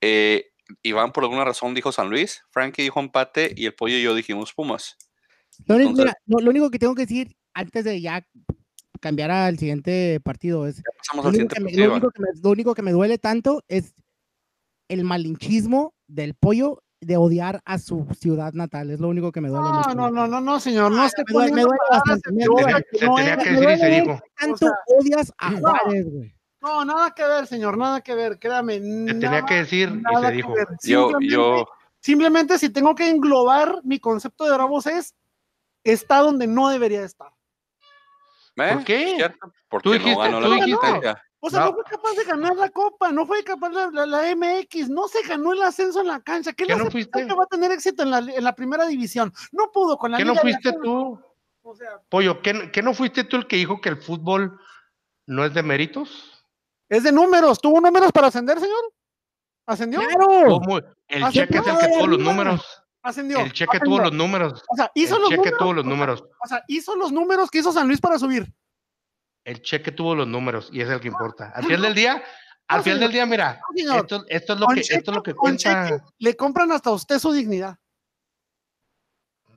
[0.00, 0.50] Eh,
[0.82, 4.14] Iván, por alguna razón, dijo San Luis, Frankie dijo empate y el pollo y yo
[4.14, 4.96] dijimos Pumas.
[5.66, 5.76] Lo,
[6.50, 8.24] único que tengo que decir antes de ya
[9.00, 10.82] cambiar al siguiente partido es.
[11.14, 13.94] Lo único, que me, lo, único que me, duele tanto es
[14.88, 18.90] el malinchismo del pollo de odiar a su ciudad natal.
[18.90, 19.68] Es lo único que me duele.
[19.68, 20.90] No, no, no, no, no, señor.
[20.90, 22.32] No, me, duele, me duele bastante.
[22.32, 24.20] Me duele, tenía que decir y se dijo.
[24.36, 26.34] Tanto odias a Juárez, güey.
[26.60, 28.80] No, nada que ver, señor, nada que ver, créame.
[28.80, 30.54] Se tenía que decir y se dijo.
[30.82, 31.66] Yo, yo.
[32.00, 35.14] Simplemente si tengo que englobar mi concepto de Bravos es
[35.84, 37.32] está donde no debería estar.
[38.56, 38.74] ¿Eh?
[38.74, 39.34] ¿Por qué?
[39.68, 40.86] Porque ¿Tú dijiste, no ganó la dijiste.
[41.40, 41.74] O sea, no.
[41.74, 45.22] fue capaz de ganar la Copa, no fue capaz de la, la, MX, no se
[45.22, 46.52] ganó el ascenso en la cancha.
[46.52, 47.26] ¿Qué, ¿Qué no fuiste?
[47.26, 49.32] que va a tener éxito en la, en la, primera división?
[49.52, 51.20] No pudo con la ¿Qué no fuiste tú?
[51.62, 54.58] O sea, Pollo, ¿qué, ¿qué no fuiste tú el que dijo que el fútbol
[55.26, 56.44] no es de méritos?
[56.88, 57.60] Es de números.
[57.60, 58.92] ¿Tuvo números para ascender, señor?
[59.66, 60.00] ¿Ascendió?
[60.00, 60.60] ¡Claro!
[61.06, 62.82] El cheque es el que tuvo los números.
[63.02, 63.40] Ascendió.
[63.40, 64.62] El cheque tuvo los números.
[64.68, 65.58] O sea, hizo el los cheque números.
[65.58, 66.24] tuvo los números.
[66.42, 68.52] O sea, hizo los números que hizo San Luis para subir.
[69.44, 71.52] El cheque tuvo los números y es el que importa.
[71.54, 72.22] Al final del día,
[72.66, 76.04] al final del día, mira, esto, esto, es lo que, esto es lo que cuenta.
[76.18, 77.78] le compran hasta usted su dignidad.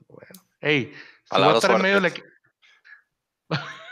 [0.08, 0.94] Bueno, hey,
[1.60, 2.12] si medio le...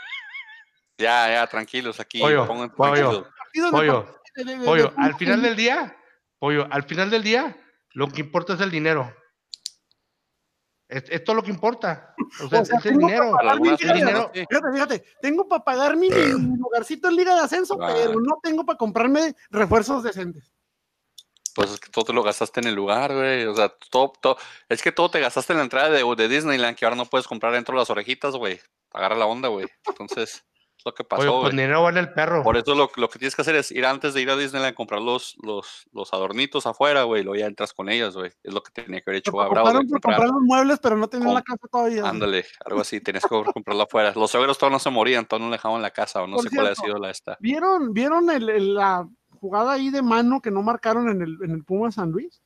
[0.97, 2.19] Ya, ya, tranquilos aquí.
[2.19, 2.45] Pollo,
[2.75, 3.27] pollo,
[3.71, 4.21] pollo,
[4.63, 5.97] pollo, al final del día,
[6.37, 7.57] pollo, al final del día,
[7.93, 9.11] lo que importa es el dinero.
[10.91, 12.13] Esto es lo que importa.
[12.43, 13.33] O sea, es el dinero.
[14.33, 18.77] Fíjate, fíjate, tengo para pagar mi, lugarcito en Liga de Ascenso, pero no tengo para
[18.77, 20.51] comprarme refuerzos decentes.
[21.55, 23.45] Pues es que todo te lo gastaste en el lugar, güey.
[23.45, 24.37] O sea, todo, todo,
[24.67, 27.27] es que todo te gastaste en la entrada de, de Disneyland, que ahora no puedes
[27.27, 28.59] comprar dentro de las orejitas, güey.
[28.91, 29.67] Agarra la onda, güey.
[29.87, 30.43] Entonces.
[30.85, 31.41] Lo que pasó.
[31.41, 32.43] pues dinero vale el perro.
[32.43, 34.73] Por eso lo, lo, que tienes que hacer es ir antes de ir a Disneyland
[34.73, 38.31] a comprar los, los, los adornitos afuera, güey, y luego ya entras con ellas, güey.
[38.43, 39.71] Es lo que tenía que haber hecho a Bravo.
[39.71, 42.07] Por comprar los muebles, pero no tenían la casa todavía.
[42.07, 44.13] Ándale, algo así, tenías que comprarlo afuera.
[44.15, 46.67] Los suegros todos no se morían, todos no dejaban la casa, o no sé cuál
[46.67, 47.37] ha sido la esta.
[47.39, 49.07] ¿Vieron, vieron el, la
[49.39, 52.41] jugada ahí de mano que no marcaron en el, en el Puma San Luis?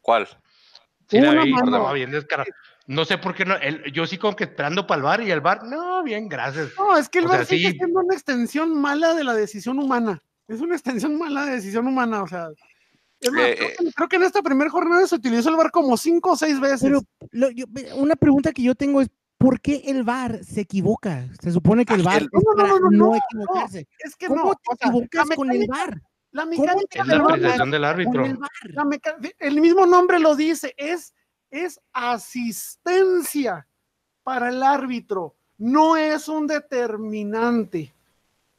[0.00, 0.28] ¿Cuál?
[1.08, 1.92] Sí, Una mano.
[1.92, 2.50] bien descarado.
[2.86, 3.54] No sé por qué no.
[3.92, 6.70] yo sí como que esperando para el bar y el bar, no, bien, gracias.
[6.76, 10.22] No, es que el bar sigue siendo una extensión mala de la decisión humana.
[10.48, 12.48] Es una extensión mala de decisión humana, o sea.
[13.20, 13.76] Eh, eh.
[13.94, 16.82] creo, que, en esta primera jornada se utilizó el bar como cinco o seis veces.
[16.82, 17.00] Pero
[17.96, 19.08] una pregunta que yo tengo es:
[19.38, 21.26] ¿por qué el bar se equivoca?
[21.40, 23.88] Se supone que el bar no, es para no, equivocarse.
[23.98, 26.02] es que ¿Cómo te equivocas con el bar?
[26.32, 28.24] La mecánica es la apreciación del árbitro.
[29.38, 31.14] el mismo nombre lo dice, es
[31.54, 33.66] es asistencia
[34.24, 37.94] para el árbitro, no es un determinante.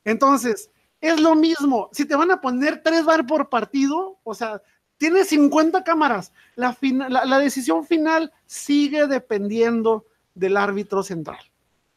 [0.06, 0.72] Entonces,
[1.02, 1.90] es lo mismo.
[1.92, 4.62] Si te van a poner tres bar por partido, o sea,
[4.98, 11.40] tienes 50 cámaras, la, decisión final sigue dependiendo del árbitro central.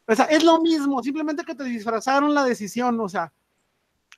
[0.05, 3.31] O sea, es lo mismo, simplemente que te disfrazaron la decisión, o sea,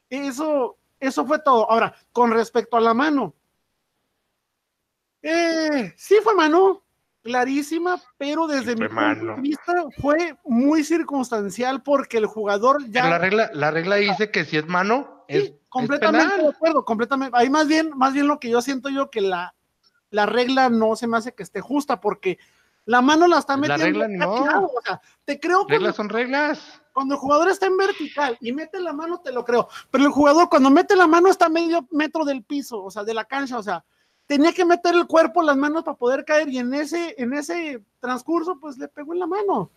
[0.10, 1.70] eso, eso fue todo.
[1.70, 3.36] Ahora, con respecto a la mano,
[5.22, 6.84] eh, sí fue mano,
[7.22, 13.10] clarísima, pero desde mi punto de vista fue muy circunstancial porque el jugador ya.
[13.10, 15.54] la regla, la regla dice que si es mano, es.
[15.70, 17.38] completamente de acuerdo, completamente.
[17.38, 19.54] Ahí más bien, más bien lo que yo siento yo que la,
[20.10, 22.40] la regla no se me hace que esté justa porque
[22.86, 24.00] la mano la está metiendo.
[24.00, 24.66] La regla no.
[24.66, 25.74] o sea, te creo que.
[25.74, 26.82] Reglas son reglas.
[26.94, 29.70] Cuando el jugador está en vertical y mete la mano, te lo creo.
[29.92, 33.14] Pero el jugador cuando mete la mano está medio metro del piso, o sea, de
[33.14, 33.86] la cancha, o sea,
[34.32, 37.82] tenía que meter el cuerpo, las manos para poder caer y en ese, en ese
[38.00, 39.70] transcurso, pues le pegó en la mano.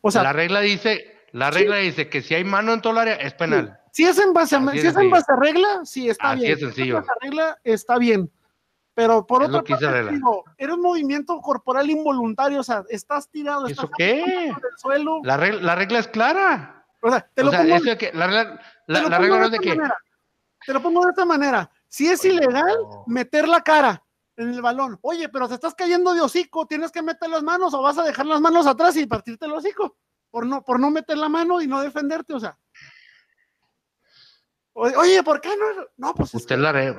[0.00, 3.00] O sea, la regla dice, la regla dice que si hay mano en todo el
[3.00, 3.78] área es penal.
[3.90, 6.52] Si es en base a, si es en base a regla, sí está Así bien.
[6.54, 6.84] Es sencillo.
[6.84, 8.30] Si es en base a regla, está bien.
[8.94, 14.54] Pero por otro lado, era un movimiento corporal involuntario, o sea, estás tirado, ¿Eso qué?
[14.78, 15.20] suelo.
[15.22, 16.86] La regla, la regla es clara.
[17.02, 19.78] O sea, te lo pongo, la regla, la, regla no es de que.
[20.64, 21.70] Te lo pongo de esta manera.
[21.92, 22.74] Si es ilegal
[23.06, 24.02] meter la cara
[24.38, 27.74] en el balón, oye, pero te estás cayendo de hocico, tienes que meter las manos
[27.74, 29.98] o vas a dejar las manos atrás y partirte el hocico
[30.30, 32.58] por no, por no meter la mano y no defenderte, o sea.
[34.72, 35.84] Oye, ¿por qué no?
[35.98, 36.32] No, pues.
[36.32, 36.96] Usted la haré,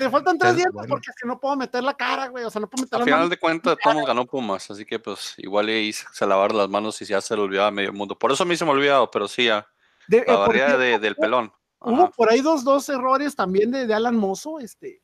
[0.00, 2.42] Te faltan tres dientes porque es que no puedo meter la cara, güey.
[2.42, 4.68] O sea, no puedo meter Al final de cuentas, todos ganó Pumas.
[4.68, 7.70] Así que, pues, igual ahí se lavaron las manos y ya se le olvidaba a
[7.70, 8.18] medio mundo.
[8.18, 9.68] Por eso a mí se me ha olvidado, pero sí, ya.
[10.08, 11.52] la eh, barrera del pelón.
[11.84, 15.02] Hubo por ahí dos, dos errores también de, de, Alan Mozo, este,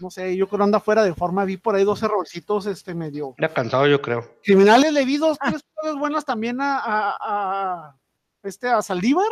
[0.00, 2.94] no sé, yo creo que anda fuera de forma, vi por ahí dos errorcitos, este,
[2.94, 3.34] medio.
[3.38, 4.24] Ya cansado, yo creo.
[4.42, 5.50] Criminales le vi dos, ah.
[5.50, 7.96] tres cosas buenas también a, a,
[8.42, 9.30] este, a Saldívar,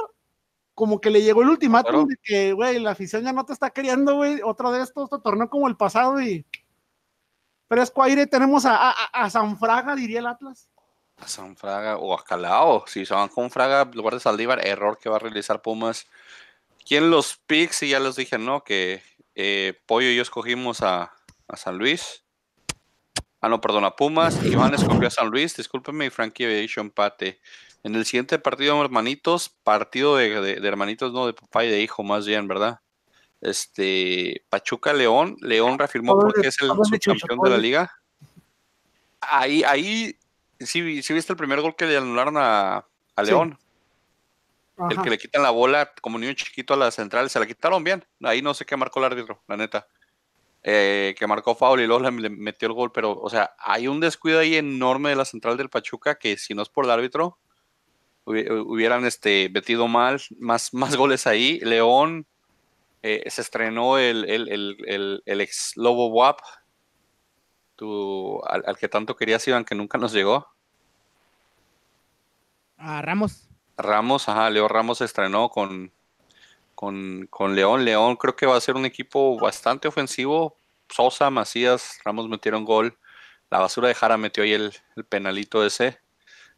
[0.75, 3.71] como que le llegó el ultimátum de que, güey, la afición ya no te está
[3.71, 6.47] queriendo, güey, otro de estos, otro torneo como el pasado y
[7.69, 10.71] fresco aire, tenemos a, a, a Sanfraga, diría el Atlas.
[11.19, 14.99] A Sanfraga o a Calao, si se van con Fraga en lugar de Saldívar, error
[14.99, 16.07] que va a realizar Pumas
[16.89, 17.83] ¿Quién los picks?
[17.83, 18.65] Y ya les dije, ¿no?
[18.65, 19.03] Que
[19.35, 21.13] eh, Pollo y yo escogimos a,
[21.55, 22.25] San Luis.
[23.43, 24.43] Ah, no, perdón, a Pumas.
[24.43, 25.55] Iván escogió a San Luis.
[25.55, 27.41] Discúlpeme, y Frankie había dicho empate.
[27.83, 32.27] En el siguiente partido, hermanitos, partido de, hermanitos, no, de papá y de hijo, más
[32.27, 32.81] bien, ¿verdad?
[33.43, 35.37] Este, Pachuca León.
[35.43, 37.93] León reafirmó porque es el subcampeón de la liga.
[39.21, 40.17] Ahí, ahí,
[40.59, 42.87] sí, sí viste el primer gol que le anularon a,
[43.23, 43.59] León.
[44.91, 47.83] El que le quitan la bola como niño chiquito a la central, se la quitaron
[47.83, 48.05] bien.
[48.23, 49.87] Ahí no sé qué marcó el árbitro, la neta.
[50.63, 54.01] Eh, que marcó foul y luego le metió el gol, pero, o sea, hay un
[54.01, 57.39] descuido ahí enorme de la central del Pachuca que si no es por el árbitro,
[58.25, 61.59] hubieran este, metido mal, más, más goles ahí.
[61.61, 62.27] León
[63.03, 66.41] eh, se estrenó el, el, ex Lobo WAP,
[68.47, 70.47] al, al, que tanto querías, Iván, que nunca nos llegó.
[72.77, 73.48] A Ramos.
[73.79, 75.93] Ramos, ajá, Leo Ramos se estrenó con,
[76.75, 77.85] con, León.
[77.85, 80.59] León creo que va a ser un equipo bastante ofensivo.
[80.91, 82.99] Sosa, Macías, Ramos metieron gol.
[83.51, 84.73] La basura de Jara metió ahí el,
[85.09, 85.99] penalito ese.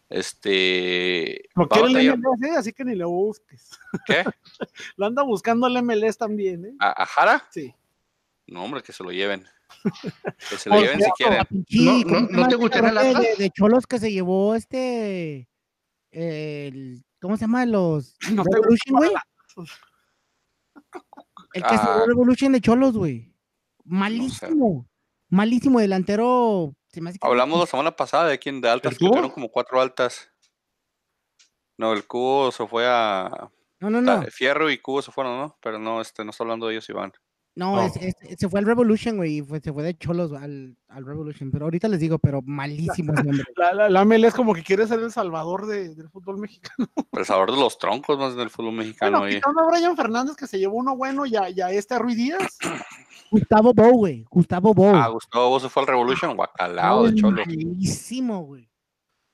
[0.09, 1.49] Este.
[1.55, 2.57] Lo quiere el MLS, ¿eh?
[2.57, 3.79] así que ni lo busques.
[4.07, 4.25] ¿Qué?
[4.97, 6.75] lo anda buscando el MLS también, ¿eh?
[6.81, 7.47] ¿A, Jara?
[7.51, 7.73] Sí.
[8.47, 9.47] No, hombre, que se lo lleven.
[10.49, 11.47] Que se lo lleven si quieren.
[11.71, 15.49] ¿No, no, te gustaría la de, de Cholos que se llevó este.
[16.11, 17.67] El ¿Cómo se llama?
[17.67, 19.11] Los no Revolution, güey.
[21.53, 22.05] El que ah.
[22.07, 23.35] Revolution de Cholos, güey.
[23.85, 24.89] Malísimo.
[25.29, 26.75] Malísimo delantero.
[27.21, 30.31] Hablamos la semana pasada de quien de altas, que tuvieron como cuatro altas.
[31.77, 33.51] No, el cubo se fue a.
[33.81, 34.23] No, no, no.
[34.25, 35.59] Fierro y cubo se fueron, ¿no?
[35.63, 37.13] Pero no, este, no está hablando de ellos, Iván.
[37.61, 41.89] No, se fue al Revolution, güey, se fue de cholos al, al, Revolution, pero ahorita
[41.89, 43.45] les digo, pero malísimo ese hombre.
[43.57, 46.89] La, la, la es como que quiere ser el salvador de, del fútbol mexicano.
[47.13, 49.19] El salvador de los troncos más del fútbol mexicano.
[49.19, 52.57] Bueno, quitando a Brian Fernández que se llevó uno bueno y a, este Ruiz Díaz.
[53.31, 54.95] Gustavo Bou, güey, Gustavo Bou.
[54.95, 57.47] Ah, Gustavo Bou se fue al Revolution, guacalao de cholos.
[57.47, 58.71] Malísimo, güey.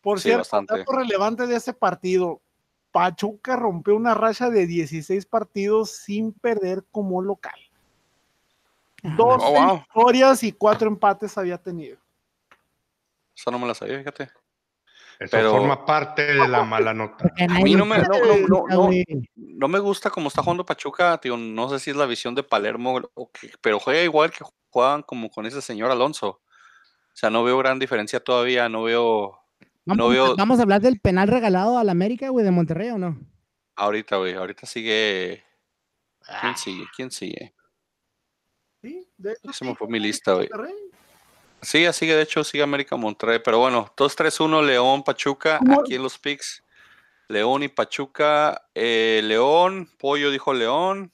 [0.01, 2.43] Por cierto, dato relevante de ese partido,
[2.91, 7.66] Pachuca rompió una racha de 16 partidos sin perder como local.
[9.03, 11.99] Dos oh, victorias y cuatro empates había tenido.
[13.37, 14.25] Eso no me la sabía, fíjate.
[15.19, 15.51] Eso Pero...
[15.51, 17.33] forma parte de la mala nota.
[17.49, 18.03] A mí no me,
[19.37, 21.37] no, me gusta cómo está jugando Pachuca, tío.
[21.37, 23.01] No sé si es la visión de Palermo,
[23.61, 26.29] pero juega igual que juegan como con ese señor Alonso.
[26.29, 29.41] O sea, no veo gran diferencia todavía, no veo...
[29.87, 30.37] Vamos, no veo...
[30.37, 33.19] vamos a hablar del penal regalado al América, güey, de Monterrey, ¿o no?
[33.75, 35.43] Ahorita, güey, ahorita sigue...
[36.27, 36.57] ¿Quién ah.
[36.57, 36.85] sigue?
[36.95, 37.55] ¿Quién sigue?
[38.87, 40.49] Sí, de hecho, Se me fue mi lista, güey.
[41.61, 43.41] Sí, sigue, de hecho, sigue América Monterrey.
[43.45, 46.63] Pero bueno, 2-3-1, León, Pachuca, aquí en los picks.
[47.27, 48.69] León y Pachuca.
[48.77, 51.11] Eh, León, Pollo dijo León.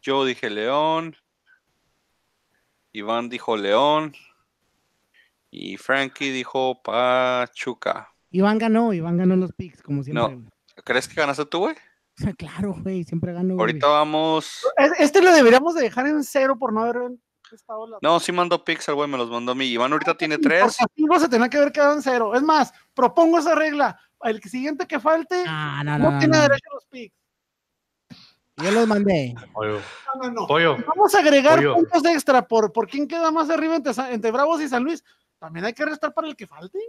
[0.00, 1.14] Yo dije León.
[2.92, 4.14] Iván dijo León.
[5.50, 8.14] Y Frankie dijo Pachuca.
[8.30, 10.36] Iván ganó, Iván ganó los picks, como siempre.
[10.36, 10.50] No.
[10.84, 11.76] ¿Crees que ganaste tú, güey?
[12.38, 13.54] Claro, güey, siempre gano.
[13.58, 14.66] Ahorita vamos.
[14.98, 17.12] Este lo deberíamos de dejar en cero por no haber
[17.52, 17.98] estado la.
[18.02, 19.66] No, sí mandó Pixel, güey, me los mandó a mí.
[19.66, 20.76] Iván ahorita tiene tres.
[20.96, 22.34] Por se tenía que haber quedado en cero.
[22.34, 23.98] Es más, propongo esa regla.
[24.22, 27.14] El siguiente que falte no, tiene derecho a los picks.
[28.56, 29.36] Yo los mandé.
[29.52, 30.76] Pollo.
[30.88, 34.82] Vamos a agregar puntos extra por, por quién queda más arriba entre, Bravos y San
[34.82, 35.04] Luis.
[35.38, 36.80] También hay que restar para el que falte.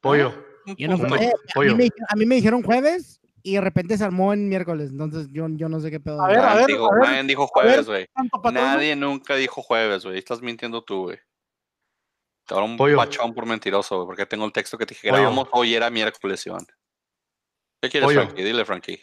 [0.00, 0.34] Pollo.
[0.66, 5.68] a mí me dijeron jueves y de repente se armó en miércoles, entonces yo, yo
[5.68, 6.22] no sé qué pedo.
[6.22, 8.06] A ver, a ver, dijo, Nadie dijo jueves, güey.
[8.52, 10.18] Nadie nunca dijo jueves, güey.
[10.18, 11.18] Estás mintiendo tú, güey.
[12.46, 12.96] Te un Pollo.
[12.96, 16.44] pachón por mentiroso, güey, porque tengo el texto que te dije, grabamos hoy era miércoles,
[16.46, 16.66] Iván.
[17.80, 18.42] ¿Qué quieres, Frankie?
[18.42, 19.00] Dile, Frankie.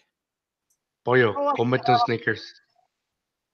[1.02, 2.62] Pollo, come tus sneakers.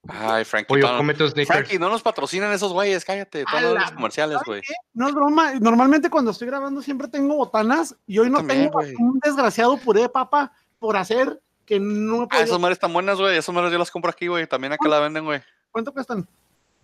[0.08, 0.66] Ay, Frankie.
[0.66, 1.58] Pollo, come tus sneakers.
[1.58, 3.44] Frankie, no nos patrocinan esos güeyes, cállate.
[3.44, 4.60] Todos los comerciales, güey.
[4.92, 5.54] No es broma.
[5.54, 10.08] Normalmente cuando estoy grabando siempre tengo botanas y hoy no tengo un desgraciado puré de
[10.08, 10.52] papa
[10.84, 12.28] por hacer que no.
[12.30, 13.38] Ah, esas madres están buenas, güey.
[13.38, 14.46] Esas madres yo las compro aquí, güey.
[14.46, 15.40] También acá la venden, güey.
[15.70, 16.28] ¿Cuánto cuestan?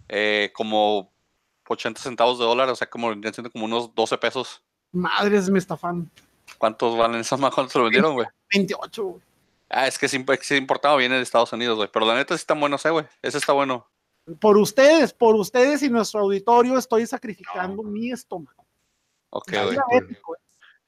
[0.08, 1.12] Eh, como
[1.68, 3.12] 80 centavos de dólar, o sea, como,
[3.52, 4.62] como unos 12 pesos.
[4.90, 6.10] Madres, me estafan.
[6.56, 7.54] ¿Cuántos valen esas madres?
[7.56, 8.26] ¿Cuántos se lo vendieron, güey?
[8.54, 9.22] 28, güey.
[9.68, 11.90] Ah, es que es, es importado, viene de Estados Unidos, güey.
[11.92, 13.04] Pero la neta sí están buenos, eh, güey.
[13.20, 13.86] Ese está bueno.
[14.40, 18.64] Por ustedes, por ustedes y nuestro auditorio, estoy sacrificando mi estómago.
[19.28, 19.78] Ok, güey.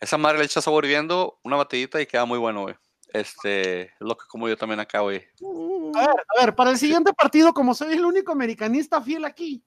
[0.01, 2.75] Esa madre le echa sabor hirviendo, una batidita y queda muy bueno, güey.
[3.13, 5.23] Este, es lo que como yo también acá, güey.
[5.95, 9.63] A ver, a ver, para el siguiente partido, como soy el único americanista fiel aquí,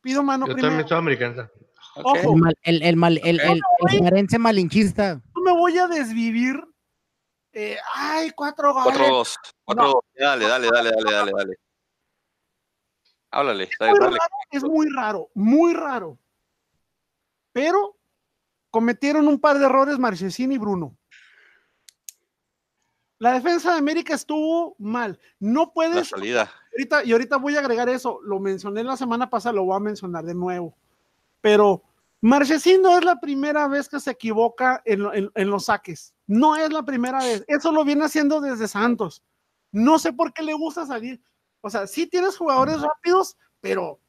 [0.00, 1.50] pido mano yo también soy americanista.
[1.96, 2.36] Ojo.
[2.62, 3.60] El, el, mal, el, el,
[3.90, 5.20] el, malinchista.
[5.34, 6.62] No me voy a desvivir.
[7.52, 8.96] Eh, ay, cuatro goles.
[8.96, 9.36] Cuatro dos.
[9.64, 10.04] Cuatro dos.
[10.14, 11.56] Dale, dale, dale, dale, dale, dale.
[13.32, 13.64] Háblale.
[13.64, 14.16] Es, dale, muy dale.
[14.16, 16.18] Raro, es muy raro, muy raro.
[17.52, 17.96] Pero
[18.70, 20.96] cometieron un par de errores Marchesín y Bruno.
[23.20, 25.18] La defensa de América estuvo mal.
[25.38, 25.94] No puedes.
[25.94, 26.52] La salida.
[26.72, 28.18] Ahorita, y ahorita voy a agregar eso.
[28.24, 30.74] Lo mencioné la semana pasada, lo voy a mencionar de nuevo.
[31.42, 31.82] Pero
[32.22, 36.14] Marchesín no es la primera vez que se equivoca en, los saques.
[36.26, 37.44] No es la primera vez.
[37.46, 39.22] Eso lo viene haciendo desde Santos.
[39.70, 41.20] No sé por qué le gusta salir.
[41.60, 44.00] O sea, sí tienes jugadores rápidos, pero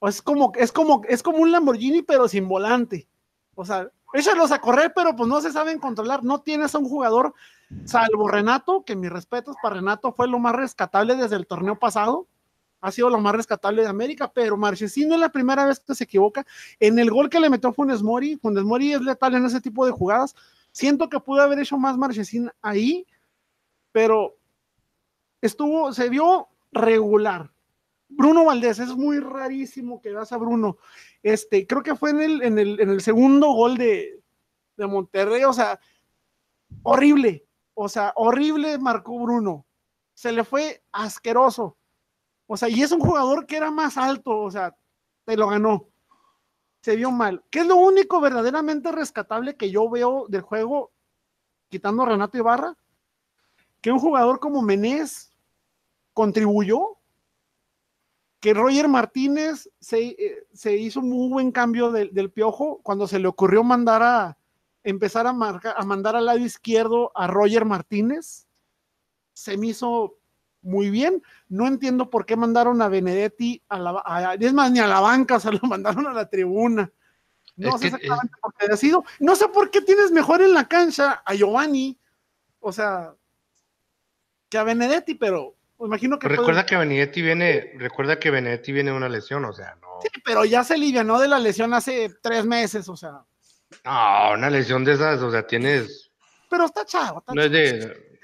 [0.00, 3.06] es como, es como, es como un Lamborghini, pero sin volante.
[3.54, 6.24] O sea, échalos a correr, pero pues no se saben controlar.
[6.24, 7.34] No tienes a un jugador
[7.84, 12.26] salvo Renato, que mis respetos para Renato fue lo más rescatable desde el torneo pasado,
[12.80, 15.94] ha sido lo más rescatable de América, pero Marchesín no es la primera vez que
[15.94, 16.46] se equivoca.
[16.78, 19.86] En el gol que le metió Funes Mori, Funes Mori es letal en ese tipo
[19.86, 20.36] de jugadas.
[20.70, 23.06] Siento que pudo haber hecho más Marchesín ahí,
[23.90, 24.36] pero
[25.40, 27.50] estuvo, se vio regular.
[28.08, 30.78] Bruno Valdés, es muy rarísimo que veas a Bruno.
[31.22, 34.22] Este, creo que fue en el, en el, en el segundo gol de,
[34.76, 35.80] de Monterrey, o sea,
[36.82, 39.66] horrible, o sea, horrible marcó Bruno.
[40.14, 41.76] Se le fue asqueroso.
[42.46, 44.76] O sea, y es un jugador que era más alto, o sea,
[45.24, 45.88] te lo ganó.
[46.82, 47.42] Se vio mal.
[47.50, 50.92] ¿Qué es lo único verdaderamente rescatable que yo veo del juego,
[51.70, 52.76] quitando a Renato Ibarra?
[53.80, 55.32] Que un jugador como Menés
[56.12, 56.98] contribuyó.
[58.44, 60.16] Que Roger Martínez se,
[60.64, 64.36] eh, hizo un muy buen cambio del piojo cuando se le ocurrió mandar a,
[64.82, 68.46] empezar a, marcar, a mandar al lado izquierdo a Roger Martínez.
[69.32, 70.18] Se me hizo
[70.60, 71.22] muy bien.
[71.48, 75.40] No entiendo por qué mandaron a Benedetti a la es más, ni a la banca,
[75.40, 76.92] se lo mandaron a la tribuna.
[77.56, 79.06] No sé exactamente por qué ha sido.
[79.20, 81.98] No sé por qué tienes mejor en la cancha a Giovanni,
[82.60, 83.14] o sea,
[84.50, 86.28] que a Benedetti, pero imagino que.
[86.28, 89.88] Recuerda que Benedetti viene, recuerda que Benedetti viene de una lesión, o sea, no.
[90.02, 93.24] Sí, pero ya se alivianó de la lesión hace tres meses, o sea.
[93.84, 96.10] No, una lesión de esas, o sea, tienes.
[96.48, 97.22] Pero está chavo.
[97.32, 98.18] no es de.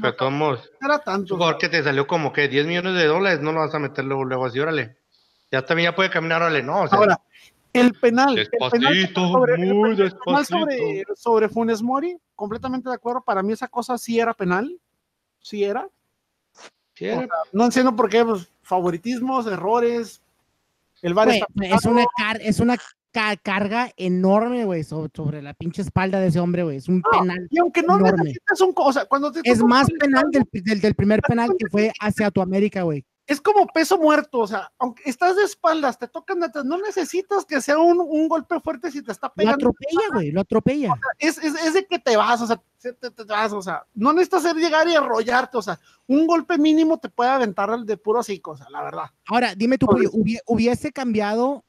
[0.00, 0.70] pero tomos.
[0.80, 1.38] Era tanto.
[1.38, 4.24] Porque te salió como que 10 millones de dólares, no lo vas a meter luego,
[4.24, 4.98] luego así, órale.
[5.50, 6.82] Ya también ya puede caminar, órale, no.
[6.82, 7.20] O sea, Ahora,
[7.72, 8.34] el penal.
[8.34, 10.58] Despacito, sobre, muy despacito.
[10.58, 13.22] Sobre, sobre Funes Mori, completamente de acuerdo.
[13.22, 14.78] Para mí esa cosa sí era penal.
[15.40, 15.88] Sí era.
[16.98, 17.06] Sí
[17.52, 20.20] no entiendo por qué, pues, favoritismos, errores.
[21.00, 22.04] El VAR es una,
[22.40, 22.76] es una
[23.42, 26.78] carga enorme, güey, sobre, la pinche espalda de ese hombre, güey.
[26.78, 27.46] Es un penal.
[27.50, 28.24] Y aunque no enorme.
[28.24, 32.40] necesitas un cosa, cuando Es más penal del, del, primer penal que fue hacia tu
[32.40, 33.04] América, güey.
[33.28, 37.60] Es como peso muerto, o sea, aunque estás de espaldas, te tocan no necesitas que
[37.60, 39.66] sea un, un, golpe fuerte si te está pegando.
[39.66, 40.94] Lo atropella, güey, lo atropella.
[41.18, 44.14] es, es, es, de que te vas, o sea, te, te, vas, o sea, no
[44.14, 48.40] necesitas llegar y arrollarte, o sea, un golpe mínimo te puede aventar de puro así,
[48.42, 49.10] o sea, la verdad.
[49.26, 49.86] Ahora, dime tú,
[50.46, 51.64] ¿hubiese cambiado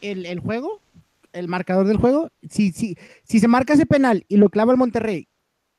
[0.00, 0.80] el, juego,
[1.32, 4.78] el marcador del juego, si, si, si se marca ese penal y lo clava el
[4.78, 5.28] Monterrey,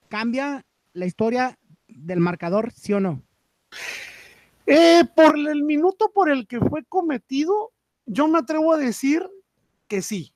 [0.07, 1.57] ¿cambia la historia
[1.88, 3.22] del marcador, sí o no?
[4.72, 7.72] Eh, por el minuto por el que fue cometido,
[8.05, 9.30] yo me atrevo a decir
[9.88, 10.34] que sí.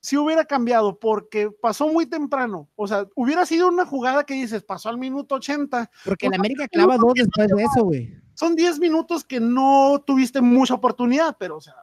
[0.00, 2.68] Si hubiera cambiado, porque pasó muy temprano.
[2.76, 5.90] O sea, hubiera sido una jugada que dices, pasó al minuto 80.
[6.04, 8.14] Porque el América clava dos después de eso, güey.
[8.34, 11.76] Son 10 minutos que no tuviste mucha oportunidad, pero, o sea,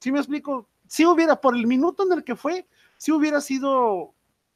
[0.00, 0.68] si me explico?
[0.88, 2.66] Si hubiera, por el minuto en el que fue,
[2.98, 4.14] si hubiera sido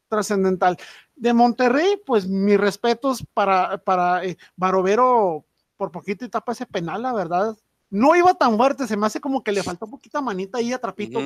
[0.08, 0.76] trascendental.
[1.14, 5.45] De Monterrey, pues mis respetos para, para eh, Barovero,
[5.76, 7.56] por poquito y tapa ese penal, la verdad.
[7.90, 10.78] No iba tan fuerte, se me hace como que le faltó poquita manita ahí a
[10.78, 11.20] Trapito.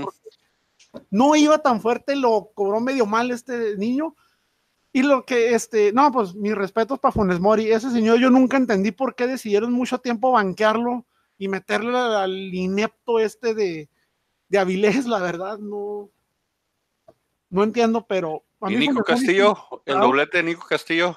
[1.11, 4.15] No iba tan fuerte, lo cobró medio mal este niño.
[4.93, 7.71] Y lo que, este, no, pues mis respetos para Funes Mori.
[7.71, 11.07] Ese señor yo nunca entendí por qué decidieron mucho tiempo banquearlo
[11.39, 13.89] y meterle al inepto este de,
[14.49, 16.11] de Avilés, la verdad, no,
[17.49, 18.45] no entiendo, pero.
[18.69, 19.57] ¿Y Nico Castillo?
[19.87, 21.17] ¿El doblete de Nico Castillo?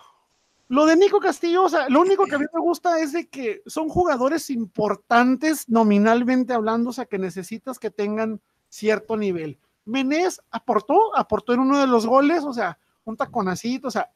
[0.74, 3.28] Lo de Nico Castillo, o sea, lo único que a mí me gusta es de
[3.28, 9.60] que son jugadores importantes nominalmente hablando, o sea, que necesitas que tengan cierto nivel.
[9.86, 14.12] Menés aportó, aportó en uno de los goles, o sea, un taconacito, o sea,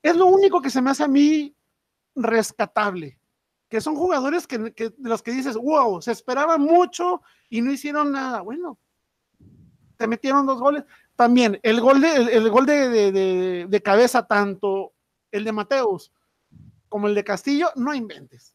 [0.00, 1.52] es lo único que se me hace a mí
[2.14, 3.18] rescatable
[3.68, 8.12] que son jugadores que, de los que dices, wow, se esperaba mucho y no hicieron
[8.12, 8.42] nada.
[8.42, 8.78] Bueno,
[9.96, 10.84] te metieron dos goles.
[11.16, 14.92] También el gol de, el, gol de, de, cabeza, tanto
[15.32, 16.12] el de Mateus
[16.88, 18.54] como el de Castillo, no inventes.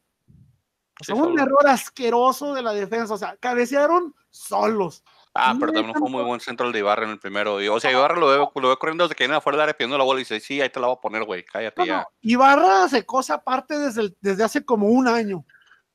[1.10, 3.14] O un error asqueroso de la defensa.
[3.14, 5.04] O sea, cabecearon solos.
[5.34, 7.56] Ah, pero también fue muy buen centro el de Ibarra en el primero.
[7.56, 9.98] o sea, Ibarra lo veo, lo veo corriendo desde que viene afuera del área pidiendo
[9.98, 12.08] la bola y dice, sí, ahí te la voy a poner, güey, cállate ya.
[12.22, 15.44] Ibarra se cosa aparte desde, desde hace como un año.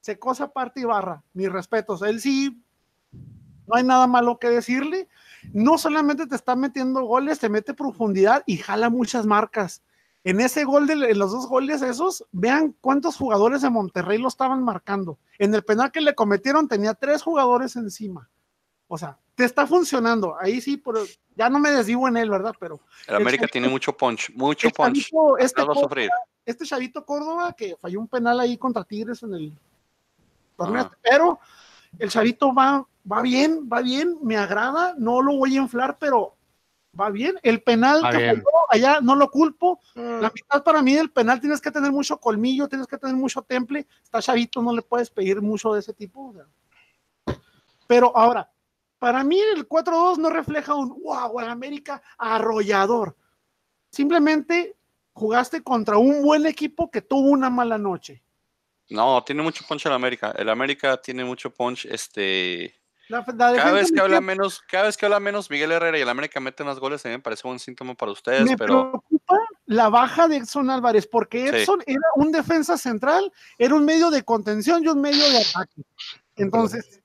[0.01, 2.03] Se cosa aparte Ibarra, mis respetos.
[2.03, 2.61] Él sí,
[3.69, 5.09] no hay nada malo que decirle.
[5.53, 9.83] No solamente te está metiendo goles, te mete profundidad y jala muchas marcas.
[10.29, 14.29] En ese gol, de, en los dos goles esos, vean cuántos jugadores de Monterrey lo
[14.29, 15.19] estaban marcando.
[15.39, 18.29] En el penal que le cometieron tenía tres jugadores encima.
[18.89, 20.37] O sea, te está funcionando.
[20.39, 21.03] Ahí sí, pero
[21.35, 22.55] ya no me desvivo en él, ¿verdad?
[22.61, 22.79] Pero.
[23.07, 25.11] El América tiene mucho punch, mucho punch.
[25.39, 25.63] este,
[26.45, 29.59] este, chavito Córdoba que falló un penal ahí contra Tigres en el
[30.59, 31.41] torneo, pero
[31.99, 36.35] el chavito va, va bien, va bien, me agrada, no lo voy a inflar, pero
[36.99, 37.39] va bien.
[37.43, 39.81] El penal que falló allá no lo culpo.
[39.95, 40.21] Mm.
[40.21, 43.43] La mitad para mí del penal tienes que tener mucho colmillo, tienes que tener mucho
[43.43, 43.87] temple.
[44.03, 46.35] Está chavito, no le puedes pedir mucho de ese tipo.
[47.87, 48.51] Pero ahora,
[48.99, 53.17] para mí el 4-2 no refleja un wow, el América arrollador.
[53.91, 54.77] Simplemente
[55.13, 58.23] jugaste contra un buen equipo que tuvo una mala noche.
[58.91, 60.33] No, tiene mucho punch el América.
[60.37, 62.75] El América tiene mucho punch, este.
[63.09, 66.41] Cada vez que habla menos, cada vez que habla menos Miguel Herrera y el América
[66.41, 68.45] mete más goles, a mí me parece un síntoma para ustedes.
[68.45, 69.37] Me preocupa
[69.67, 74.23] la baja de Edson Álvarez, porque Edson era un defensa central, era un medio de
[74.23, 75.83] contención y un medio de ataque.
[76.37, 77.01] Entonces,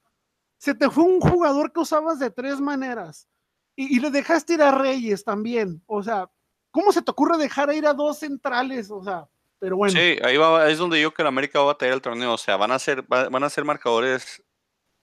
[0.58, 3.28] se te fue un jugador que usabas de tres maneras
[3.76, 5.82] y, le dejaste ir a Reyes también.
[5.88, 6.30] O sea,
[6.72, 8.92] ¿cómo se te ocurre dejar ir a dos centrales?
[8.92, 9.28] O sea,
[9.60, 9.94] pero bueno.
[9.94, 12.34] Sí, ahí va, es donde yo que el América va a tener el torneo.
[12.34, 14.44] O sea, van a ser, van a ser marcadores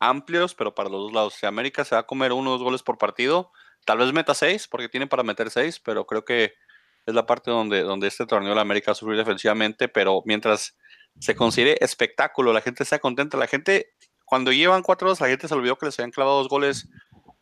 [0.01, 1.35] amplios, pero para los dos lados.
[1.35, 3.53] Si América se va a comer uno o dos goles por partido,
[3.85, 6.55] Tal vez meta 6, porque tiene para meter 6, pero creo que
[7.07, 10.23] es la parte donde, donde este torneo de la América va a sufrir defensivamente, pero
[10.27, 10.77] mientras
[11.19, 13.93] se considere espectáculo, la gente está contenta, la gente,
[14.25, 16.89] cuando llevan 4-2, la gente se olvidó que les habían clavado dos goles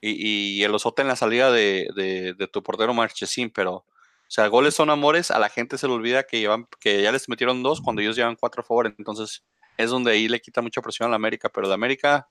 [0.01, 3.85] y, el osote en la salida de, tu portero Marchesín, pero, o
[4.29, 7.29] sea, goles son amores, a la gente se le olvida que, llevan, que ya les
[7.29, 9.45] metieron dos cuando ellos llevan cuatro a favor, entonces
[9.77, 12.29] es donde ahí le quita mucha presión a la América, pero la América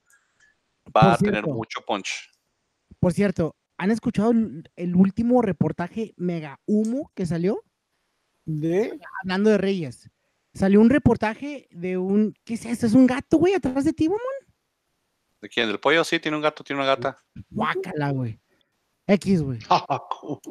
[0.95, 2.29] va a tener mucho punch.
[2.99, 4.31] Por cierto, ¿Han escuchado
[4.75, 7.63] el, último reportaje mega humo que salió?
[8.45, 8.99] ¿De?
[9.21, 10.09] Hablando de Reyes.
[10.53, 12.33] Salió un reportaje de un.
[12.43, 12.87] ¿Qué es esto?
[12.87, 14.21] ¿Es un gato, güey, atrás de ti, mamón?
[15.41, 15.67] ¿De quién?
[15.67, 16.03] ¿Del pollo?
[16.03, 17.19] Sí, tiene un gato, tiene una gata.
[17.51, 18.39] Guácala, güey.
[19.07, 19.59] X, güey.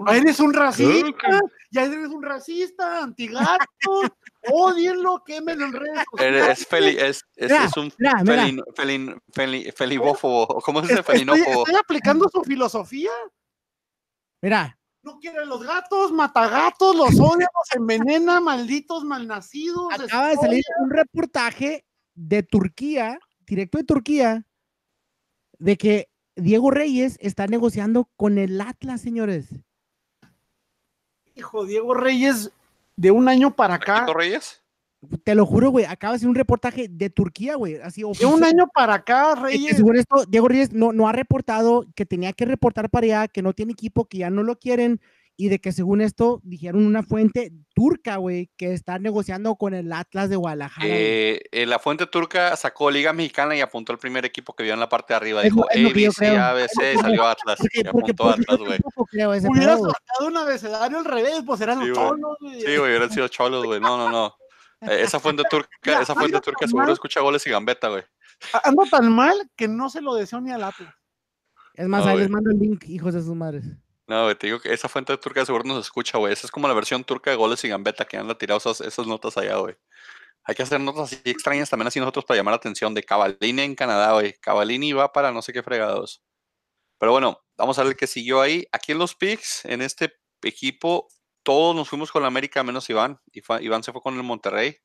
[0.07, 1.41] Ah, eres un racista.
[1.71, 4.03] Ya eres un racista, antigato.
[4.51, 6.49] Odienlo, quémelo en redes sociales.
[6.49, 10.47] Es, feli, es, es, es, un felin, felin, felin, felibófobo.
[10.63, 11.67] ¿Cómo se dice felinófobo?
[11.67, 13.11] Estoy, aplicando su filosofía.
[14.41, 14.79] Mira.
[15.03, 19.93] No quieren los gatos, mata gatos, los odia, los envenena, malditos malnacidos.
[19.93, 21.85] Acaba de salir un reportaje
[22.15, 24.47] de Turquía, directo de Turquía,
[25.59, 29.49] de que Diego Reyes está negociando con el Atlas, señores.
[31.35, 32.53] Hijo, Diego Reyes,
[32.97, 34.05] de un año para acá.
[34.05, 34.63] ¿Diego Reyes?
[35.25, 35.85] Te lo juro, güey.
[35.85, 37.77] Acaba de hacer un reportaje de Turquía, güey.
[37.77, 39.77] Así, de un año para acá, Reyes.
[39.77, 43.43] según esto, Diego Reyes no, no ha reportado que tenía que reportar para allá, que
[43.43, 45.01] no tiene equipo, que ya no lo quieren
[45.37, 49.93] y de que según esto dijeron una fuente turca, güey, que está negociando con el
[49.93, 50.87] Atlas de Guadalajara.
[50.89, 54.73] Eh, eh, la fuente turca sacó Liga Mexicana y apuntó el primer equipo que vio
[54.73, 55.43] en la parte de arriba.
[55.43, 57.59] Dijo ABC, ABC y salió Atlas.
[57.73, 58.79] y apuntó Atlas, güey.
[59.13, 62.61] Hubiera sacado un abecedario al revés, pues eran los cholos, güey.
[62.61, 63.81] Sí, güey, hubieran sido cholos, güey.
[63.81, 64.35] No, no, no.
[64.83, 68.03] Eh, esa fuente turca, esa fuente turca seguro escucha goles y gambeta, güey.
[68.63, 70.95] Ando tan mal que no se lo deseo ni al Atlas.
[71.73, 73.65] Es más, ahí les mando el link, hijos de sus madres.
[74.09, 76.33] No, te digo que esa fuente turca seguro nos escucha, güey.
[76.33, 79.37] Esa es como la versión turca de goles y gambeta que han tirado esas, notas
[79.37, 79.77] allá, güey.
[80.45, 83.63] Hay que hacer notas así extrañas también así nosotros para llamar la atención de Cavalini
[83.63, 84.35] en Canadá, güey.
[84.41, 86.23] Cavalini va para no sé qué fregados.
[86.99, 88.67] Pero bueno, vamos a ver qué siguió ahí.
[88.73, 91.09] Aquí en los picks, en este equipo,
[91.43, 93.21] todos nos fuimos con la América menos Iván.
[93.61, 94.77] Iván se fue con el Monterrey.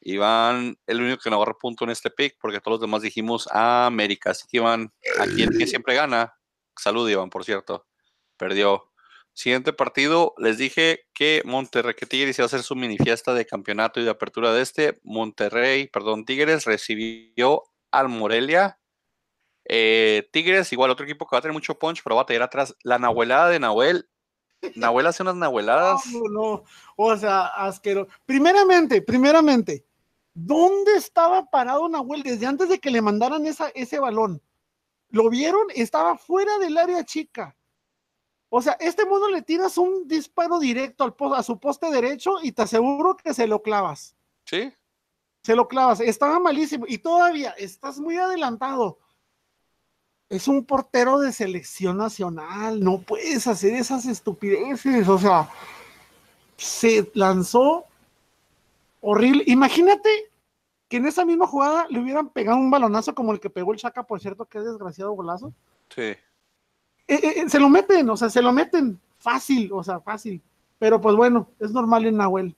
[0.00, 3.48] Iván, el único que no agarró punto en este pick, porque todos los demás dijimos
[3.50, 4.30] América.
[4.30, 6.34] Así que Iván, aquí el que siempre gana.
[6.76, 7.87] Salud, Iván, por cierto
[8.38, 8.90] perdió.
[9.34, 13.46] Siguiente partido, les dije que Monterrey, que Tigres iba a hacer su mini fiesta de
[13.46, 14.98] campeonato y de apertura de este.
[15.04, 17.62] Monterrey, perdón, Tigres recibió
[17.92, 18.80] al Morelia.
[19.64, 22.42] Eh, Tigres, igual otro equipo que va a tener mucho punch, pero va a tener
[22.42, 24.08] atrás la nahuelada de Nahuel.
[24.74, 26.02] Nahuel hace unas nahueladas.
[26.12, 26.64] No, no,
[26.96, 28.10] o sea, asqueroso.
[28.26, 29.84] Primeramente, primeramente,
[30.34, 34.42] ¿dónde estaba parado Nahuel desde antes de que le mandaran esa, ese balón?
[35.10, 35.66] ¿Lo vieron?
[35.74, 37.56] Estaba fuera del área chica.
[38.50, 42.52] O sea, este modo le tiras un disparo directo al, a su poste derecho y
[42.52, 44.16] te aseguro que se lo clavas.
[44.44, 44.72] Sí.
[45.42, 46.00] Se lo clavas.
[46.00, 46.86] Estaba malísimo.
[46.88, 48.98] Y todavía estás muy adelantado.
[50.30, 52.82] Es un portero de selección nacional.
[52.82, 55.08] No puedes hacer esas estupideces.
[55.08, 55.50] O sea,
[56.56, 57.84] se lanzó
[59.00, 59.44] horrible.
[59.46, 60.08] Imagínate
[60.88, 63.78] que en esa misma jugada le hubieran pegado un balonazo como el que pegó el
[63.78, 65.52] Chaca, por cierto, que es desgraciado golazo.
[65.94, 66.16] Sí.
[67.08, 70.40] Eh, eh, eh, se lo meten, o sea, se lo meten fácil, o sea, fácil.
[70.78, 72.54] Pero pues bueno, es normal en Nahuel.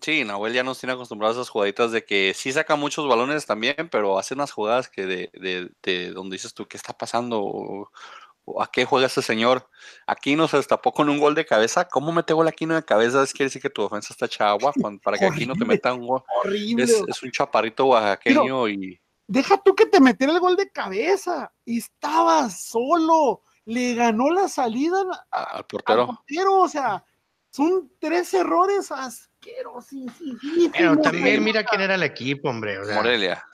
[0.00, 3.46] Sí, Nahuel ya nos tiene acostumbrados a esas jugaditas de que sí saca muchos balones
[3.46, 7.40] también, pero hace unas jugadas que de, de, de donde dices tú, ¿qué está pasando?
[7.42, 7.90] O,
[8.60, 9.68] ¿A qué juega este señor?
[10.06, 11.88] Aquí nos destapó con un gol de cabeza.
[11.88, 13.22] ¿Cómo mete gol aquí de cabeza?
[13.22, 14.72] Es quiere decir que tu defensa está hecha agua
[15.02, 16.22] para que aquí no te meta un gol.
[16.42, 16.84] Horrible.
[16.84, 19.00] Es, un chaparrito oaxaqueño y.
[19.26, 21.52] Deja tú que te metiera el gol de cabeza.
[21.64, 24.96] Y estaba solo le ganó la salida
[25.30, 26.18] al portero.
[26.60, 27.04] o sea,
[27.50, 30.12] son tres errores asquerosos.
[30.72, 32.78] Pero también mira quién era el equipo, hombre.
[32.94, 33.44] Morelia.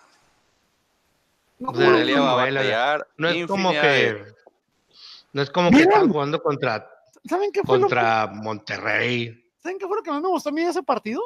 [1.58, 3.08] Morelia va a bailar.
[3.16, 4.24] No es como que.
[5.32, 6.88] No es como que están jugando contra.
[7.24, 9.50] ¿Saben qué fue contra Monterrey.
[9.62, 11.22] ¿Saben qué fue lo que más me gustó a mí de ese partido?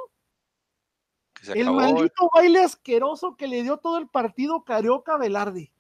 [1.55, 5.71] el maldito baile asqueroso que le dio todo el partido Carioca Velarde.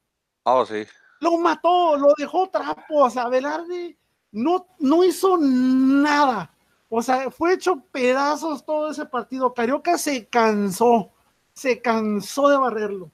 [0.44, 0.86] Oh, sí
[1.20, 3.96] lo mató, lo dejó trapo, o sea, Velarde
[4.32, 6.52] no, no hizo nada.
[6.88, 9.52] O sea, fue hecho pedazos todo ese partido.
[9.52, 11.10] Carioca se cansó,
[11.52, 13.10] se cansó de barrerlo.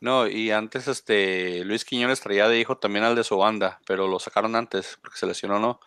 [0.00, 4.08] No, y antes este Luis Quiñones traía de hijo también al de su banda, pero
[4.08, 5.80] lo sacaron antes porque se lesionó, ¿no?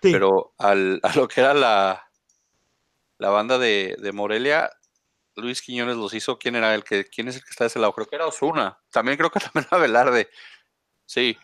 [0.00, 2.08] Pero al, a lo que era la,
[3.18, 4.70] la banda de, de Morelia,
[5.40, 6.38] Luis Quiñones los hizo.
[6.38, 7.92] ¿Quién era el que, quién es el que está de ese lado?
[7.92, 8.78] Creo que era Osuna.
[8.90, 10.30] También creo que también era Velarde.
[11.06, 11.36] Sí.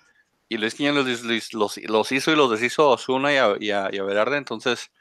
[0.48, 1.22] y Luis Quiñones
[1.54, 3.88] los, los, hizo y los deshizo Osuna y a,
[4.36, 4.92] entonces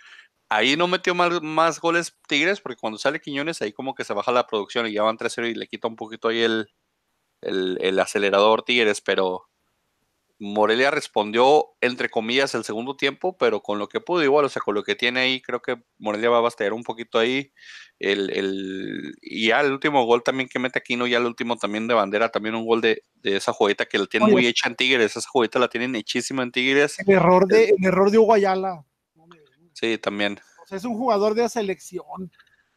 [0.49, 4.31] ahí no metió más, goles Tigres, porque cuando sale Quiñones ahí como que se baja
[4.31, 6.41] la producción y ya van 3-0 y le quita un poquito ahí
[7.41, 9.49] el acelerador Tigres, pero
[10.37, 14.61] Morelia respondió, entre comillas, el segundo tiempo, pero con lo que pudo igual, o sea,
[14.61, 17.53] con lo que tiene ahí, creo que Morelia va a bastear un poquito ahí.
[17.99, 21.87] El, el, y ya el último gol también que mete Aquino, ya el último también
[21.87, 24.75] de bandera, también un gol de, de esa jugueta que la tienen muy hecha en
[24.75, 26.99] Tigres, esa jugueta la tienen hechísima en Tigres.
[26.99, 28.83] El error de, el error de Hugo Ayala.
[29.71, 30.39] Sí, también.
[30.69, 32.31] es un jugador de selección.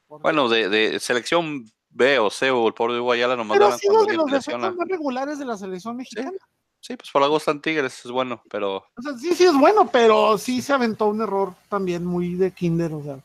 [0.06, 3.68] Bueno, de, de selección B o C o el pobre de Hugo Ayala nomás Pero
[3.68, 6.30] ha sido de los más regulares de la selección mexicana.
[6.30, 6.38] Sí,
[6.86, 8.76] pues por algo están Tigres, es bueno, pero.
[8.96, 12.52] O sea, sí, sí es bueno, pero sí se aventó un error también muy de
[12.52, 13.18] Kinder, o sea.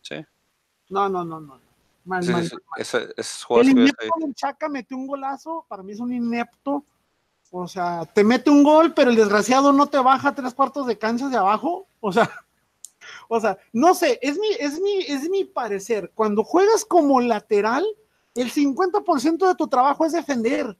[0.00, 0.24] Sí.
[0.88, 1.60] No, no, no, no.
[2.04, 2.50] Mal, mal,
[3.60, 6.84] el inepto del Chaca metió un golazo, para mí es un inepto.
[7.54, 10.98] O sea, te mete un gol, pero el desgraciado no te baja tres cuartos de
[10.98, 11.86] cancha de abajo.
[12.00, 12.28] O sea,
[13.28, 16.10] o sea, no sé, es mi, es mi, es mi parecer.
[16.14, 17.84] Cuando juegas como lateral,
[18.34, 20.76] el 50% de tu trabajo es defender.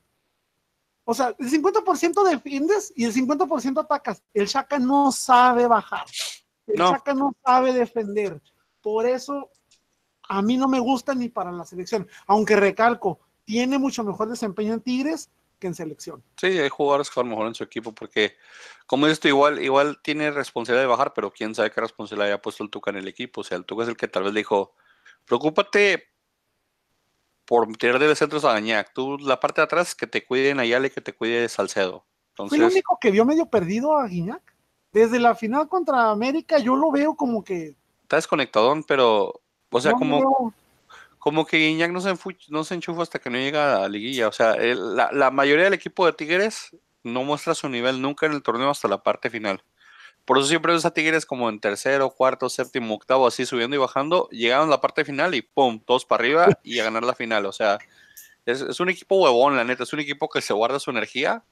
[1.05, 4.23] O sea, el 50% defiendes y el 50% atacas.
[4.33, 6.07] El Shaka no sabe bajar.
[6.67, 6.93] El no.
[6.93, 8.41] Shaka no sabe defender.
[8.81, 9.51] Por eso
[10.29, 12.09] a mí no me gusta ni para la selección.
[12.27, 16.23] Aunque recalco, tiene mucho mejor desempeño en Tigres que en selección.
[16.37, 18.37] Sí, hay jugadores que a lo mejor en su equipo, porque
[18.87, 22.65] como esto igual, igual tiene responsabilidad de bajar, pero quién sabe qué responsabilidad haya puesto
[22.65, 23.43] el Tuca en el equipo.
[23.43, 24.75] O sea, el Tuca es el que tal vez dijo,
[25.25, 26.12] preocúpate
[27.45, 28.93] por tirar de centros a Dañac.
[28.93, 32.05] Tú, la parte de atrás, que te cuiden a Yale, que te cuide Salcedo.
[32.35, 34.43] Fue el único que vio medio perdido a Guiñac.
[34.93, 37.75] Desde la final contra América, yo lo veo como que.
[38.03, 39.41] Está desconectadón, pero.
[39.71, 40.55] O sea, como.
[41.19, 42.15] Como que Guiñac no se,
[42.49, 44.29] no se enchufa hasta que no llega a liguilla.
[44.29, 48.33] O sea, la, la mayoría del equipo de Tigres no muestra su nivel nunca en
[48.33, 49.63] el torneo hasta la parte final.
[50.25, 53.79] Por eso siempre ves a Tigres como en tercero, cuarto, séptimo, octavo, así subiendo y
[53.79, 54.29] bajando.
[54.31, 55.81] Llegaron a la parte final y ¡pum!
[55.85, 57.47] Todos para arriba y a ganar la final.
[57.47, 57.79] O sea,
[58.47, 59.83] es, un equipo huevón, la neta.
[59.83, 61.45] Es un equipo que se guarda su energía,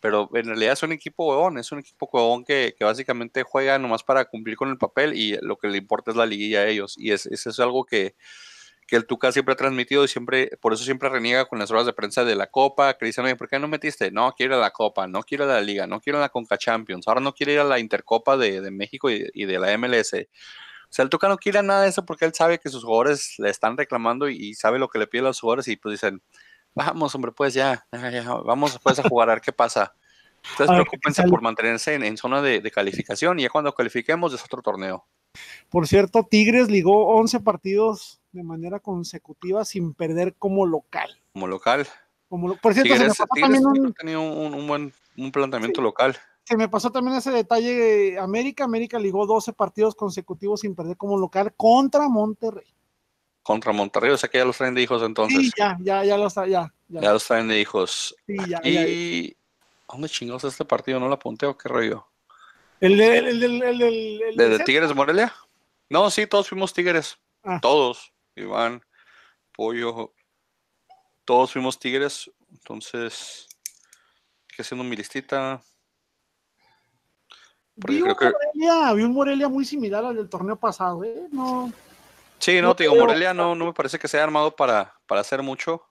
[0.00, 1.58] pero en realidad es un equipo huevón.
[1.58, 5.38] Es un equipo huevón que, que básicamente juega nomás para cumplir con el papel y
[5.40, 6.96] lo que le importa es la liguilla a ellos.
[6.98, 8.14] Y es, eso es algo que,
[8.90, 11.86] que el Tuca siempre ha transmitido y siempre, por eso siempre reniega con las horas
[11.86, 14.10] de prensa de la Copa, que dicen, oye, ¿por qué no metiste?
[14.10, 16.22] No, quiero ir a la Copa, no quiero ir a la Liga, no quiero ir
[16.22, 19.58] a la Conca Champions, ahora no quiere ir a la Intercopa de, México y, de
[19.60, 20.14] la MLS.
[20.14, 23.36] O sea, el Tuca no quiere nada de eso porque él sabe que sus jugadores
[23.38, 26.20] le están reclamando y, sabe lo que le piden a los jugadores y pues dicen,
[26.74, 27.86] vamos, hombre, pues ya,
[28.44, 29.94] vamos pues a jugar a ver qué pasa.
[30.50, 34.62] Entonces, preocupense por mantenerse en, zona de, de, calificación y ya cuando califiquemos es otro
[34.62, 35.06] torneo.
[35.68, 41.10] Por cierto, Tigres ligó 11 partidos de manera consecutiva sin perder como local.
[41.32, 41.86] Como local.
[42.28, 46.16] Como por cierto, se me pasó también un, tenido un, buen un planteamiento local.
[46.44, 48.18] Se me pasó también ese detalle.
[48.18, 52.66] América, América ligó 12 partidos consecutivos sin perder como local contra Monterrey.
[53.42, 55.38] Contra Monterrey, o sea que ya los traen de hijos entonces.
[55.38, 56.72] Sí, ya, ya, ya los, ya, ya.
[56.88, 58.14] ya los traen de hijos.
[58.26, 59.36] Sí, ya, y,
[59.88, 61.00] ¿dónde chingados este partido?
[61.00, 62.09] ¿No lo apunté o qué rollo?
[62.80, 65.34] ¿El de, el, el, el, de Tigres de Morelia?
[65.88, 67.18] No, sí, todos fuimos Tigres.
[67.42, 67.58] Ah.
[67.60, 68.12] Todos.
[68.36, 68.82] Iván,
[69.52, 70.14] Pollo,
[71.24, 73.46] todos fuimos Tigres, entonces,
[74.48, 75.60] ¿qué haciendo mi listita?
[77.76, 81.28] Vi un, Morelia, vi un, Morelia, muy similar al del torneo pasado, ¿eh?
[81.30, 81.72] No,
[82.38, 85.42] sí, no, te digo, Morelia no, no me parece que sea armado para, para hacer
[85.42, 85.86] mucho.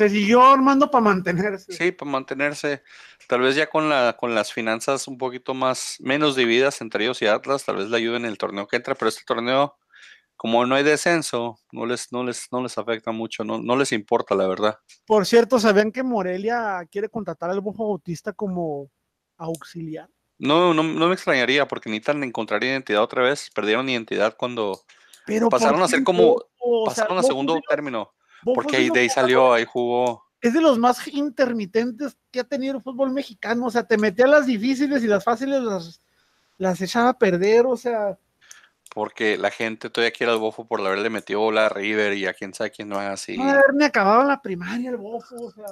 [0.00, 1.74] Se siguió armando para mantenerse.
[1.74, 2.82] Sí, para mantenerse.
[3.28, 7.20] Tal vez ya con la con las finanzas un poquito más menos divididas entre ellos
[7.20, 9.76] y Atlas, tal vez le ayuden en el torneo que entra, pero este torneo
[10.36, 13.92] como no hay descenso, no les, no les, no les afecta mucho, no, no les
[13.92, 14.78] importa, la verdad.
[15.04, 18.90] Por cierto, ¿sabían que Morelia quiere contratar al Bufo Bautista como
[19.36, 20.08] auxiliar?
[20.38, 23.50] No, no, no me extrañaría, porque necesitan encontrar identidad otra vez.
[23.54, 24.80] Perdieron identidad cuando
[25.50, 26.42] pasaron a ser como,
[26.86, 28.14] pasaron a segundo término.
[28.44, 30.24] Porque ahí, de ahí salió, ahí jugó.
[30.40, 33.66] Es de los más intermitentes que ha tenido el fútbol mexicano.
[33.66, 36.00] O sea, te metía las difíciles y las fáciles las,
[36.56, 37.66] las echaba a perder.
[37.66, 38.16] O sea,
[38.92, 42.34] porque la gente todavía quiere al bofo por haberle metido bola a River y a
[42.34, 43.38] quién sabe quién no es así.
[43.38, 45.66] No haberme acabado la primaria el bofo, o sea,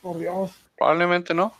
[0.00, 0.52] por Dios.
[0.76, 1.52] Probablemente no.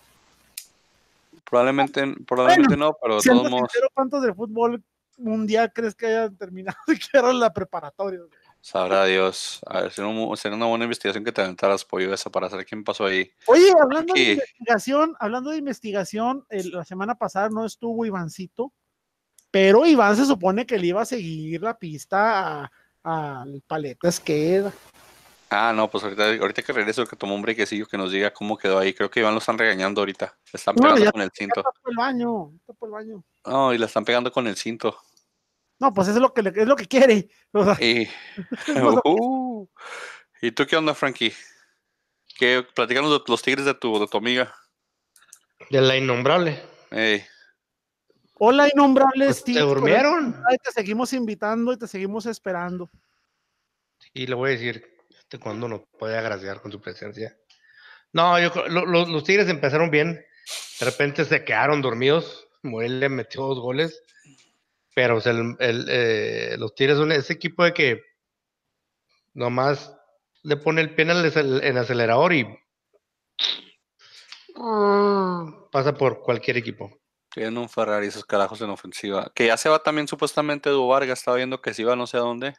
[1.44, 3.70] Probablemente, probablemente no, pero de todos modos.
[3.92, 4.82] ¿Cuántos de fútbol
[5.18, 8.20] mundial crees que hayan terminado y que era la preparatoria?
[8.62, 9.60] Sabrá Dios.
[9.66, 13.04] A ver, sería, una buena investigación que te aventaras pollo esa para saber quién pasó
[13.04, 13.30] ahí.
[13.44, 18.72] Oye, hablando de investigación, hablando de investigación, la semana pasada no estuvo Ivancito
[19.52, 22.72] pero Iván se supone que le iba a seguir la pista
[23.04, 24.72] al Paletas Queda.
[25.50, 28.56] Ah, no, pues ahorita, ahorita que regreso, que tomó un brequecillo que nos diga cómo
[28.56, 28.94] quedó ahí.
[28.94, 30.34] Creo que Iván lo están regañando ahorita.
[30.50, 31.62] Le están pegando con el cinto.
[31.84, 33.24] el baño, el baño.
[33.44, 34.96] No, y le están pegando con el cinto.
[35.82, 37.28] No, pues eso es lo que, es lo que quiere.
[37.80, 38.08] y...
[39.04, 39.66] Uh,
[40.40, 41.32] ¿Y tú qué onda, Frankie?
[42.38, 44.54] ¿Qué, platicamos de los tigres de tu, de tu amiga.
[45.70, 46.62] De la innombrable.
[48.34, 50.40] Hola, innombrable pues ¿Te durmieron?
[50.62, 52.88] Te seguimos invitando y te seguimos esperando.
[54.14, 57.36] Y le voy a decir este cuando nos puede agraciar con su presencia.
[58.12, 60.24] No, yo, los Tigres empezaron bien.
[60.78, 62.46] De repente se quedaron dormidos.
[62.62, 64.00] Morelia metió dos goles.
[64.94, 65.56] Pero el,
[65.88, 68.02] eh, los Tigres son ese equipo de que
[69.32, 69.94] nomás
[70.42, 72.46] le pone el pie en el, acelerador y
[75.70, 76.90] pasa por cualquier equipo.
[77.30, 79.32] Tienen un Ferrari esos carajos en ofensiva.
[79.34, 81.20] Que ya se va también supuestamente Edu Vargas.
[81.20, 82.54] Estaba viendo que se iba no sé a dónde.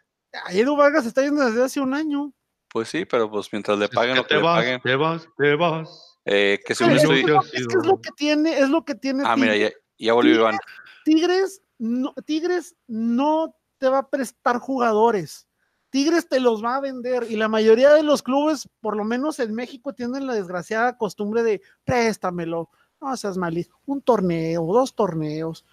[0.49, 2.33] Edu Vargas está yendo desde hace un año.
[2.69, 4.81] Pues sí, pero pues mientras le paguen lo que te le vas, paguen.
[4.81, 6.17] Te vas, te vas.
[6.25, 7.19] Eh, que según es, estoy...
[7.19, 9.23] es, que es lo que tiene, es lo que tiene.
[9.27, 9.69] Ah, mira, ya,
[9.99, 10.57] ya volvió Iván.
[11.05, 15.49] Tigres no, Tigres no te va a prestar jugadores.
[15.89, 19.37] Tigres te los va a vender y la mayoría de los clubes, por lo menos
[19.39, 22.69] en México, tienen la desgraciada costumbre de préstamelo,
[23.01, 25.65] no seas malito, un torneo, dos torneos.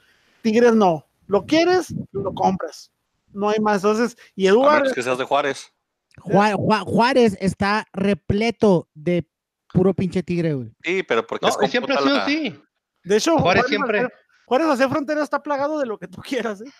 [0.43, 2.91] Tigres no, lo quieres, lo compras.
[3.33, 3.77] No hay más.
[3.77, 4.89] Entonces, y Eduardo.
[4.89, 5.73] Es que seas de Juárez.
[6.17, 9.29] Juárez está repleto de
[9.73, 10.73] puro pinche tigre, güey.
[10.83, 12.61] Sí, pero porque no, siempre ha sido así.
[13.05, 14.09] De hecho, Juárez, siempre.
[14.51, 16.73] Juárez hacia frontera está plagado de lo que tú quieras, ¿eh?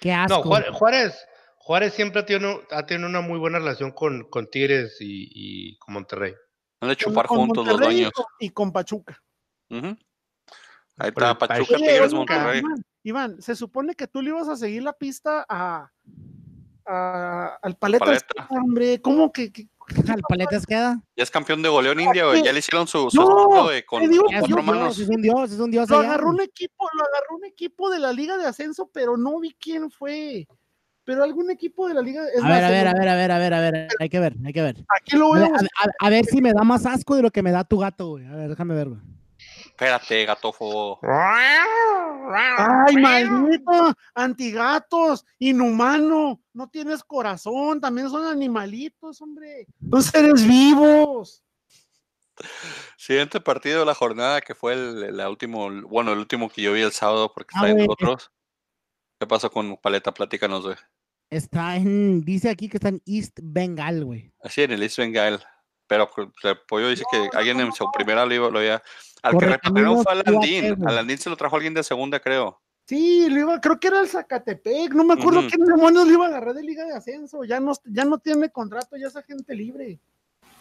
[0.00, 0.38] Qué asco.
[0.38, 1.24] No, Juárez,
[1.56, 5.78] Juárez, siempre ha tenido, ha tenido, una muy buena relación con, con Tigres y, y,
[5.78, 6.34] con Monterrey.
[6.80, 8.10] Han de chupar juntos los dueños.
[8.40, 9.22] Y con Pachuca.
[9.70, 12.60] Ahí está, Pachuca, Tigres, Monterrey.
[13.04, 15.92] Iván, se supone que tú le ibas a seguir la pista a,
[17.62, 18.04] al Paleta.
[18.04, 18.48] Paleta.
[18.50, 19.68] Hombre, ¿cómo que, que
[20.08, 21.02] al Paletas queda?
[21.16, 22.42] Ya es campeón de goleón india, güey.
[22.42, 24.98] Ya le hicieron su, su no, de con cuatro manos.
[24.98, 25.88] Es un dios, es un dios.
[25.88, 29.40] Lo agarró un equipo, lo agarró un equipo de la Liga de Ascenso, pero no
[29.40, 30.46] vi quién fue.
[31.04, 32.22] Pero algún equipo de la Liga.
[32.34, 34.20] Es a, ver, a ver, a ver, a ver, a ver, a ver, hay que
[34.20, 34.76] ver, hay que ver.
[35.00, 35.46] Aquí lo veo.
[35.46, 38.08] A, a, ver si me da más asco de lo que me da tu gato,
[38.08, 38.26] güey.
[38.26, 39.00] A ver, déjame ver, güey.
[39.78, 40.98] Espérate, gatofo.
[41.04, 51.44] Ay, maldito, antigatos, inhumano, no tienes corazón, también son animalitos, hombre, son seres vivos.
[52.96, 56.80] Siguiente partido de la jornada que fue el, último, bueno, el último que yo vi
[56.80, 58.32] el sábado porque está en otros.
[59.20, 60.12] ¿Qué pasó con Paleta?
[60.12, 60.76] Platícanos, güey.
[61.30, 64.32] Está en, dice aquí que está en East Bengal, güey.
[64.42, 65.40] Así, en el East Bengal.
[65.88, 66.08] Pero
[66.44, 68.82] el pollo dice que alguien en su primera lo, lo había
[69.22, 70.86] al que repartieron fue a Landín.
[70.86, 72.60] A Landín se lo trajo alguien de segunda, creo.
[72.84, 74.94] Sí, lo iba, creo que era el Zacatepec.
[74.94, 77.44] No me acuerdo quién demonios lo iba a agarrar de Liga de Ascenso.
[77.44, 79.98] Ya no, ya no tiene contrato, ya es agente libre.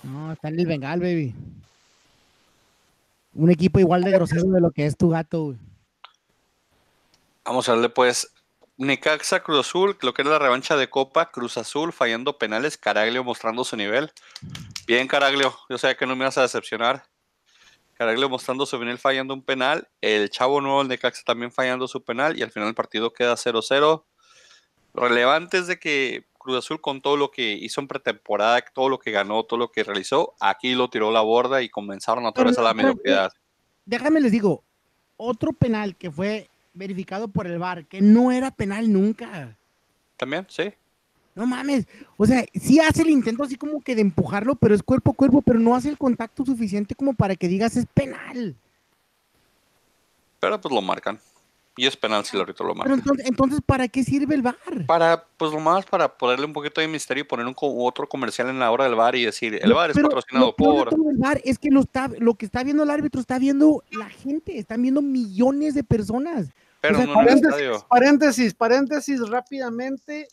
[0.04, 1.34] No, está en el Bengal, baby.
[3.34, 5.58] Un equipo igual de grosero de lo que es tu gato, güey.
[7.46, 8.30] Vamos a darle pues
[8.78, 13.24] Necaxa Cruz Azul, lo que era la revancha de Copa, Cruz Azul fallando penales, Caraglio
[13.24, 14.12] mostrando su nivel.
[14.88, 17.04] Bien, Caraglio, yo sabía que no me ibas a decepcionar.
[17.96, 22.06] Caraglio mostrando su nivel fallando un penal, el chavo nuevo el Necaxa también fallando su
[22.06, 24.06] penal y al final el partido queda 0-0.
[24.94, 28.98] Relevante es de que Cruz Azul con todo lo que hizo en pretemporada, todo lo
[28.98, 32.58] que ganó, todo lo que realizó, aquí lo tiró la borda y comenzaron otra vez
[32.58, 33.34] a la mediocridad.
[33.86, 34.64] Déjame les digo,
[35.18, 39.58] otro penal que fue verificado por el VAR, que no era penal nunca.
[40.16, 40.72] También, sí.
[41.38, 41.86] No mames,
[42.18, 45.14] o sea, sí hace el intento así como que de empujarlo, pero es cuerpo a
[45.14, 48.56] cuerpo, pero no hace el contacto suficiente como para que digas es penal.
[50.40, 51.20] Pero pues lo marcan.
[51.76, 52.86] Y es penal si lo ahorita lo marcan.
[52.86, 54.58] Pero entonces, entonces, ¿para qué sirve el bar?
[54.88, 58.50] Para, pues lo más para ponerle un poquito de misterio y poner un otro comercial
[58.50, 60.92] en la hora del bar y decir, el bar es patrocinado por.
[60.92, 64.10] El bar es que lo, está, lo que está viendo el árbitro está viendo la
[64.10, 66.50] gente, están viendo millones de personas.
[66.82, 70.28] Pero no paréntesis, paréntesis, paréntesis rápidamente.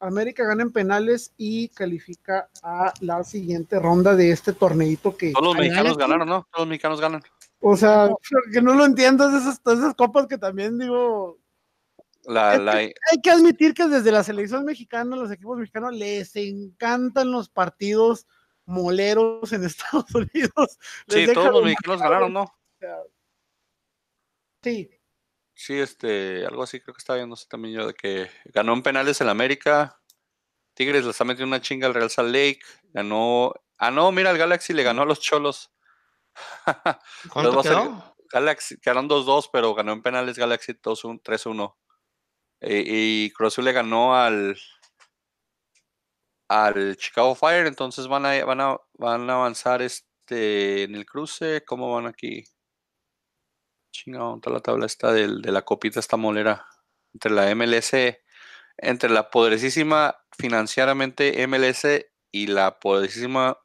[0.00, 5.32] América gana en penales y califica a la siguiente ronda de este torneito que...
[5.32, 6.46] Todos los mexicanos ganaron, ¿no?
[6.52, 7.22] Todos los mexicanos ganan.
[7.60, 8.08] O sea,
[8.52, 11.38] que no lo entiendo de esas, esas copas que también digo...
[12.28, 12.92] hay
[13.22, 18.26] que admitir que desde la selección mexicana, los equipos mexicanos, les encantan los partidos
[18.66, 20.78] moleros en Estados Unidos.
[21.08, 22.54] sí, todos los mexicanos ganaron, ¿no?
[24.62, 24.97] sí,
[25.58, 29.20] Sí, este, algo así creo que estaba viendo también yo, de que ganó en penales
[29.20, 30.00] el América.
[30.72, 32.60] Tigres le está metiendo una chinga al Real Salt Lake.
[32.92, 33.52] Ganó.
[33.76, 35.72] Ah, no, mira, el Galaxy le ganó a los Cholos.
[37.32, 38.14] ¿Cuánto quedó?
[38.32, 41.76] Galaxy, quedaron 2-2, pero ganó en penales Galaxy 3-1.
[42.60, 44.56] Y, y Cruz Azul le ganó al.
[46.46, 51.64] al Chicago Fire, entonces van a, van a, van a avanzar este en el cruce.
[51.64, 52.44] ¿Cómo van aquí?
[53.90, 56.66] Chingado, la tabla está de la copita esta molera
[57.12, 57.92] entre la MLS,
[58.76, 61.86] entre la poderosísima financieramente MLS
[62.30, 63.58] y la poderosísima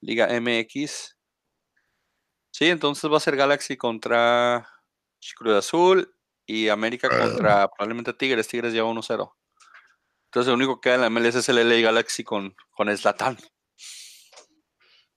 [0.00, 1.16] Liga MX.
[2.52, 4.68] Sí, entonces va a ser Galaxy contra
[5.36, 6.14] Cruz Azul
[6.46, 7.18] y América ah.
[7.18, 8.48] contra probablemente Tigres.
[8.48, 9.32] Tigres lleva 1-0.
[10.26, 13.36] Entonces, lo único que queda en la MLS es el LA Galaxy con, con Zlatan.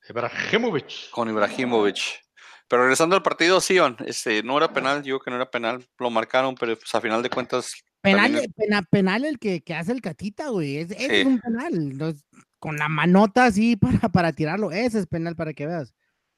[0.08, 1.10] Ibrahimovic.
[1.12, 2.22] Con Ibrahimovic.
[2.70, 6.10] Pero regresando al partido, sí, este, no era penal, digo que no era penal, lo
[6.10, 7.74] marcaron, pero pues a final de cuentas.
[8.02, 8.48] Penal,
[8.90, 10.78] penal el que, hace el catita, güey.
[10.78, 12.16] Es, es un penal.
[12.60, 14.72] con la manota así para, para tirarlo.
[14.72, 15.94] Ese es penal para que veas.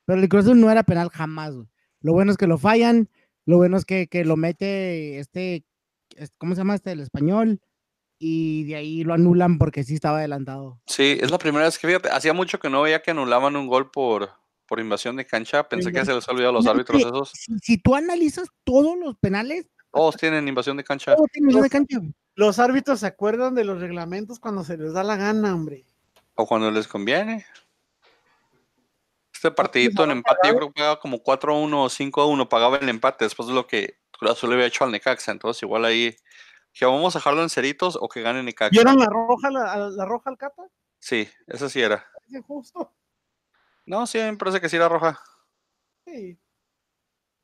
[0.06, 1.54] Pero el Cruz no era penal jamás,
[2.00, 3.10] Lo bueno es que lo fallan.
[3.46, 5.66] Lo bueno es que, que lo mete este,
[6.38, 6.92] ¿cómo se llama este?
[6.92, 7.60] El español
[8.20, 10.80] y de ahí lo anulan porque sí estaba adelantado.
[10.86, 13.68] Sí, es la primera vez que fíjate, hacía mucho que no veía que anulaban un
[13.68, 14.30] gol por,
[14.72, 17.34] por invasión de cancha, pensé que se les olvidado a los árbitros esos.
[17.62, 21.14] Si, tú analizas todos los penales, todos tienen invasión de cancha.
[21.14, 22.16] Todos tienen invasión de cancha.
[22.36, 25.84] Los árbitros se acuerdan de los reglamentos cuando se les da la gana, hombre.
[26.36, 27.46] O cuando les conviene.
[29.34, 33.26] Este partidito en empate, yo creo que pagaba como 4-1 o 5-1, pagaba el empate
[33.26, 36.16] después de lo que Cruz Azul le había hecho al Necaxa, entonces igual ahí
[36.72, 38.72] que vamos a dejarlo en ceritos o que gane Necaxa.
[38.72, 40.64] ¿Vieron la roja, la, la roja al Cata?
[40.98, 42.08] Sí, esa sí era.
[42.32, 42.94] ¿Es justo?
[43.92, 45.22] No, sí, me parece que sí era roja.
[46.08, 46.40] Sí.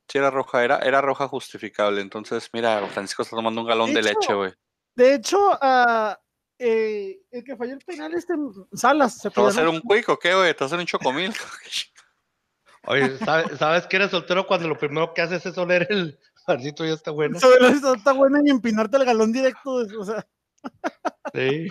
[0.08, 2.00] Sí era roja, era, era roja justificable.
[2.00, 4.54] Entonces, mira, Francisco está tomando un galón de, leche, güey.
[4.96, 6.14] De hecho, uh,
[6.58, 8.32] eh, el que falló el penal este
[8.72, 9.18] Salas.
[9.18, 10.54] Se ¿Te va a hacer un cuico qué, güey?
[10.54, 11.34] ¿Te va a hacer un chocomil?
[12.84, 16.86] Oye, ¿sabes, ¿sabes que eres soltero cuando lo primero que haces es oler el, Marcito
[16.86, 17.36] ya está bueno.
[17.36, 20.26] está bueno y empinarte el galón directo, o sea.
[21.34, 21.68] Sí.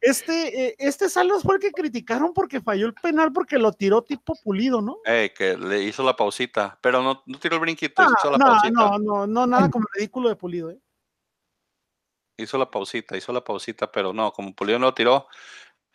[0.00, 4.02] Este, eh, este Salas fue el que criticaron porque falló el penal porque lo tiró
[4.02, 4.98] tipo pulido, ¿no?
[5.04, 8.46] Eh, que le hizo la pausita, pero no, no tiró el brinquito, hizo la no,
[8.46, 8.70] pausita.
[8.70, 10.80] No, no, no, nada como ridículo de pulido, ¿eh?
[12.36, 15.28] Hizo la pausita, hizo la pausita, pero no, como pulido no lo tiró.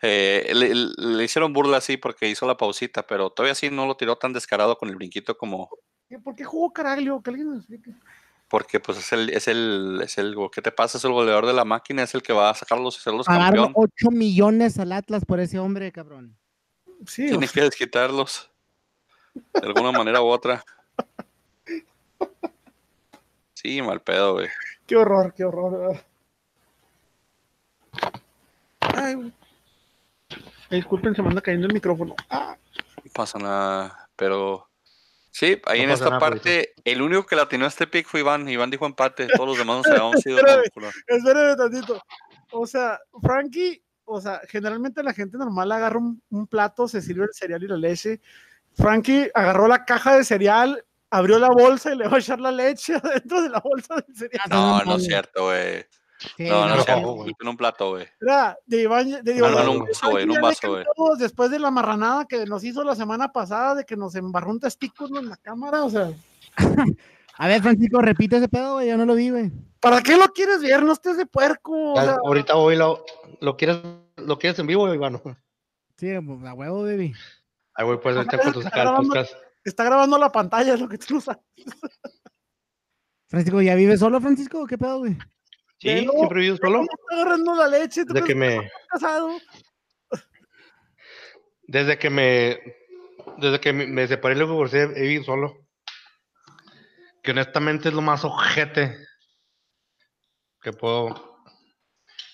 [0.02, 4.16] Eh, le, hicieron burla así porque hizo la pausita, pero todavía sí no lo tiró
[4.16, 5.70] tan descarado con el brinquito como,
[6.24, 7.22] ¿Por qué jugó Caraglio?
[7.22, 7.66] Que alguien
[8.48, 10.98] Porque pues es el, es el, es el, ¿qué te pasa?
[10.98, 13.74] Es el goleador de la máquina, es el que va a sacarlos y hacerlos campeón.
[13.76, 16.38] 8 millones al Atlas por ese hombre, cabrón.
[17.06, 18.49] Sí, Tiene que desquitarlos.
[19.53, 20.64] De alguna manera u otra.
[23.53, 24.48] Sí, mal pedo, güey.
[24.86, 26.03] Qué horror, qué horror.
[28.80, 29.34] Ay,
[30.69, 32.15] disculpen, se me anda cayendo el micrófono.
[32.30, 32.57] Ah.
[33.03, 34.66] No pasa nada, pero
[35.38, 38.50] Sí, ahí en esta parte, el único que la a este pick fue Iván.
[38.50, 40.40] Iván dijo empate, todos los demás nos habíamos sido.
[40.40, 42.02] espérame, tantito.
[42.52, 47.34] O sea, Frankie, o sea, generalmente la gente normal agarra un, plato, se sirve el
[47.34, 48.20] cereal y la leche.
[48.74, 52.52] Frankie agarró la caja de cereal, abrió la bolsa y le va a echar la
[52.52, 54.50] leche dentro de la bolsa del cereal.
[54.50, 55.86] No, no es cierto, güey
[56.39, 58.07] no, no, no, en un plato, güey.
[58.19, 60.85] Era de Iván, de Iván, no, un vaso, güey, un vaso, güey.
[61.19, 64.60] Después de la marranada que nos hizo la semana pasada de que nos embarró un
[64.60, 66.11] testículo en la cámara, o sea.
[67.39, 69.52] A ver, Francisco, repite ese pedo, güey, yo no lo vi, güey.
[69.80, 70.81] ¿Para qué lo quieres ver?
[70.81, 71.98] No estés de puerco.
[71.99, 73.06] ahorita voy, lo,
[73.41, 73.77] lo, quieres,
[74.15, 75.22] lo quieres en vivo, Iván.
[75.98, 77.14] Sí, a huevo, baby.
[77.76, 79.34] Ahí voy, pues, este foto sacar el podcast.
[79.64, 81.44] Está grabando la pantalla, es lo que tú no sabes.
[83.27, 84.65] Francisco, ¿ya vives solo, Francisco?
[84.65, 85.18] ¿Qué pedo, güey?
[85.80, 86.82] Sí, siempre he vivido solo.
[86.82, 88.04] Está agarrando la leche.
[88.06, 88.72] Desde que me.
[88.90, 89.30] Casado?
[91.68, 92.60] Desde que me.
[93.38, 95.68] Desde que me, separé luego por ser, he vivido solo.
[97.22, 98.98] Que honestamente es lo más ojete
[100.62, 101.38] que puedo.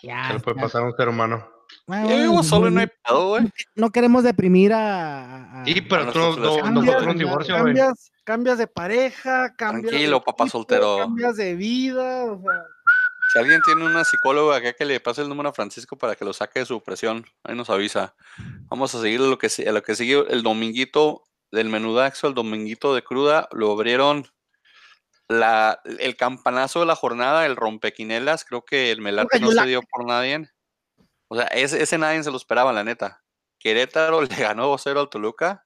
[0.01, 1.49] Ya, que le puede pasar a un ser humano.
[1.85, 3.49] Bueno, Yo vivo solo y no hay pedo, güey.
[3.75, 5.63] No queremos deprimir a.
[5.65, 7.75] sí, pero tú no, no, un divorcio, güey.
[7.75, 9.89] Cambias, cambias de pareja, cambias.
[9.89, 10.99] Tranquilo, de papá soltero.
[10.99, 12.63] Cambias de vida, o sea.
[13.33, 16.23] Si alguien tiene una psicóloga acá que le pase el número a Francisco para que
[16.23, 18.13] lo saque de su presión, ahí nos avisa.
[18.67, 23.03] Vamos a seguir lo que, lo que sigue el dominguito del menudaxo, el dominguito de
[23.03, 24.27] cruda, lo abrieron
[25.27, 29.81] la, el campanazo de la jornada, el rompequinelas, creo que el melate no se dio
[29.81, 30.47] por nadie.
[31.27, 33.23] O sea, ese, ese nadie se lo esperaba, la neta.
[33.57, 35.65] Querétaro le ganó 2-0 al Toluca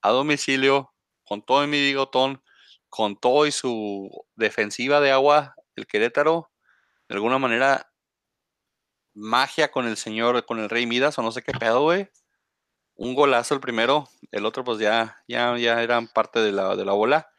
[0.00, 0.94] a domicilio,
[1.26, 2.42] con todo mi bigotón,
[2.88, 6.50] con todo y su defensiva de agua, el Querétaro
[7.08, 7.90] de alguna manera
[9.14, 12.08] magia con el señor, con el rey Midas o no sé qué pedo, güey.
[12.94, 16.84] Un golazo el primero, el otro pues ya, ya, ya eran parte de la, de
[16.84, 17.30] la bola,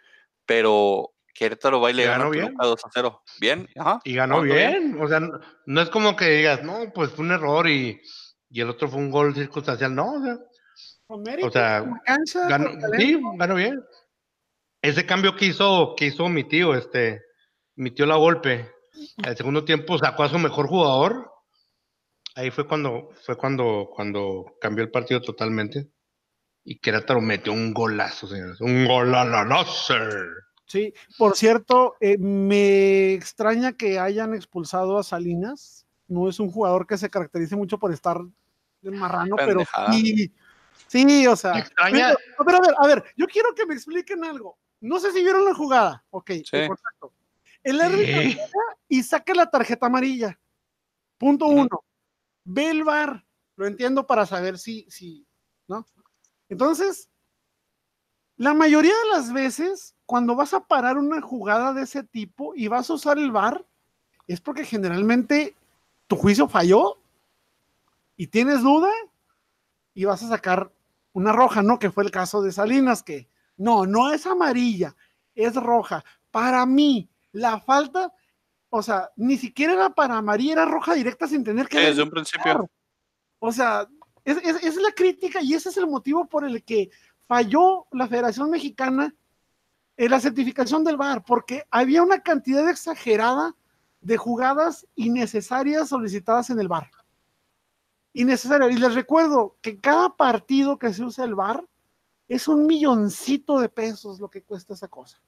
[0.45, 2.55] pero Querétaro va y le ganó bien.
[2.59, 3.23] a 2 a 0.
[3.39, 3.99] Bien, ajá.
[4.03, 4.97] Y ganó bien.
[5.01, 5.19] o sea,
[5.65, 8.01] no, es como que digas, no, pues fue un error y
[8.49, 9.93] y el otro fue un gol circunstancial.
[9.93, 13.83] No, o sea, o sea ganó, sí, ganó bien.
[14.81, 17.21] Ese cambio que hizo, que hizo mi tío, este,
[17.75, 18.71] mi tío la golpe,
[19.23, 21.31] el segundo tiempo sacó a su mejor jugador.
[22.35, 25.89] Ahí fue cuando, fue cuando, cuando cambió el partido totalmente.
[26.63, 28.59] Y Querétaro metió un golazo, señores.
[28.61, 29.95] Un golazo.
[30.65, 35.87] Sí, por cierto, eh, me extraña que hayan expulsado a Salinas.
[36.09, 38.19] No es un jugador que se caracterice mucho por estar
[38.81, 39.61] de marrano, pero
[39.91, 40.31] sí,
[40.87, 41.57] sí, o sea.
[41.57, 42.13] Extraña.
[42.45, 44.57] Pero, a ver, a ver, yo quiero que me expliquen algo.
[44.81, 46.03] No sé si vieron la jugada.
[46.09, 47.13] Ok, perfecto.
[47.63, 48.21] El árbitro
[48.87, 50.39] y saca la tarjeta amarilla.
[51.17, 51.83] Punto uno.
[52.43, 53.25] Ve el bar.
[53.55, 55.25] Lo entiendo para saber si, si,
[55.67, 55.85] ¿no?
[56.47, 57.09] Entonces,
[58.37, 62.67] la mayoría de las veces, cuando vas a parar una jugada de ese tipo y
[62.67, 63.65] vas a usar el bar,
[64.27, 65.55] es porque generalmente
[66.05, 66.97] tu juicio falló
[68.15, 68.91] y tienes duda
[69.93, 70.71] y vas a sacar
[71.13, 71.79] una roja, ¿no?
[71.79, 73.27] Que fue el caso de Salinas, que
[73.57, 74.95] no, no es amarilla,
[75.33, 76.05] es roja.
[76.29, 78.13] Para mí, la falta,
[78.69, 81.79] o sea, ni siquiera era para amarilla, era roja directa sin tener que...
[81.79, 82.69] Desde un principio.
[83.39, 83.87] O sea,
[84.23, 86.89] es, es, la crítica y ese es el motivo por el que
[87.27, 89.13] falló la Federación Mexicana
[89.95, 93.55] en la certificación del VAR, porque había una cantidad exagerada
[94.01, 96.89] de jugadas innecesarias solicitadas en el VAR.
[98.13, 98.71] Innecesarias.
[98.71, 101.63] Y les recuerdo que cada partido que se usa el VAR
[102.27, 105.21] es un milloncito de pesos lo que cuesta esa cosa.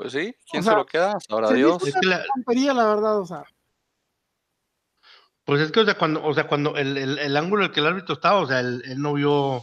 [0.00, 1.18] Pues sí, ¿quién se lo queda?
[1.28, 1.86] Ahora Dios.
[1.86, 2.24] Es que la...
[2.72, 3.44] la verdad, o sea.
[5.44, 7.74] Pues es que, o sea, cuando, o sea, cuando el, el, el ángulo en el
[7.74, 9.62] que el árbitro estaba, o sea, él, no vio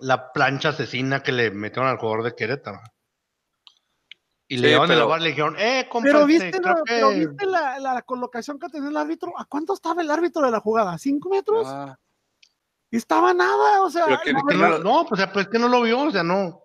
[0.00, 2.80] la plancha asesina que le metieron al jugador de Querétaro.
[4.48, 8.02] Y le llevan el bar le dijeron, eh, Pero viste, la, pero viste la, la,
[8.02, 9.32] colocación que tenía el árbitro.
[9.38, 10.98] ¿A cuánto estaba el árbitro de la jugada?
[10.98, 11.68] ¿Cinco metros?
[11.68, 11.96] Ah.
[12.90, 14.06] Estaba nada, o sea.
[14.56, 16.64] no, no, pues, pues que no lo vio, o sea, no.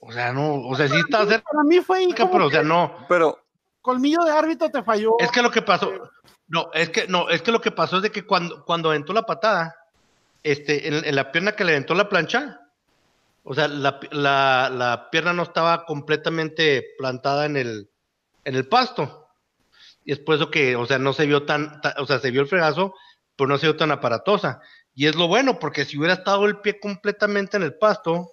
[0.00, 1.44] O sea, no, o sea, sí está cerca.
[1.52, 3.06] Para mí fue pero, o sea, no.
[3.08, 3.38] Pero.
[3.82, 5.12] Colmillo de árbitro te falló.
[5.18, 5.90] Es que lo que pasó.
[6.48, 9.12] No, es que, no, es que lo que pasó es de que cuando, cuando aventó
[9.12, 9.76] la patada,
[10.42, 12.60] este, en, la pierna que le aventó la plancha,
[13.44, 17.90] o sea, la, la, pierna no estaba completamente plantada en el,
[18.44, 19.28] en el pasto.
[20.04, 22.40] Y es por eso que, o sea, no se vio tan, o sea, se vio
[22.40, 22.94] el fregazo,
[23.36, 24.60] pero no se vio tan aparatosa.
[24.94, 28.30] Y es lo bueno, porque si hubiera estado el pie completamente en el pasto,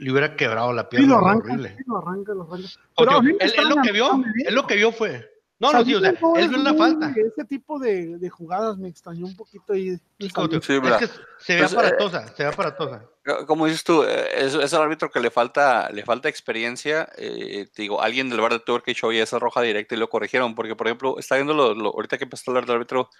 [0.00, 1.06] le hubiera quebrado la pierna.
[1.06, 1.74] Sí, lo arranca, horrible.
[1.76, 3.44] Sí, lo arranca, lo arranca.
[3.44, 5.30] él, lo que vio, él lo que vio fue.
[5.58, 7.12] No, no, sí, o sea, él vio una falta.
[7.14, 9.90] Ese tipo de, de, jugadas me extrañó un poquito ahí.
[10.18, 11.06] Sí, es que
[11.38, 13.04] se ve pues, aparatosa, se ve aparatosa.
[13.46, 17.10] Como dices tú, eh, es, es, el árbitro que le falta, le falta experiencia.
[17.18, 20.54] Eh, digo, alguien del bar de Tour que hizo esa roja directa y lo corrigieron,
[20.54, 23.10] porque por ejemplo, está viendo lo, ahorita que empezó a hablar del árbitro,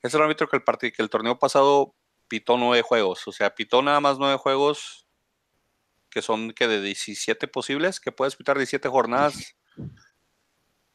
[0.00, 1.96] es el árbitro que el, partido, que el torneo pasado
[2.28, 4.99] pitó nueve juegos, o sea, pitó nada más nueve juegos,
[6.10, 9.56] que son que de 17 posibles, que puedes pitar 17 jornadas.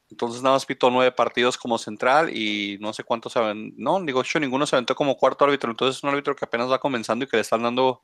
[0.10, 3.74] Entonces nada más pitó nueve partidos como central y no sé cuántos saben.
[3.78, 5.72] No, digo, yo ninguno se aventó como cuarto árbitro.
[5.72, 8.04] Entonces es un árbitro que apenas va comenzando y que le están dando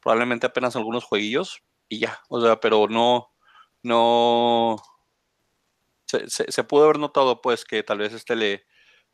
[0.00, 2.20] probablemente apenas algunos jueguillos y ya.
[2.28, 3.30] O sea, pero no,
[3.82, 4.76] no.
[6.06, 8.66] Se, se pudo haber notado pues que tal vez este le,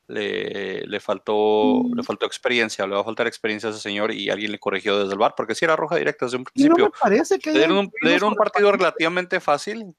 [0.09, 2.05] le, le, faltó, le mm.
[2.05, 5.12] faltó experiencia, le va a faltar experiencia a ese señor y alguien le corrigió desde
[5.12, 6.86] el bar, porque si era roja directa desde un principio.
[6.86, 7.90] No parece que le dieron,
[8.24, 9.94] un, partido relativamente fácil,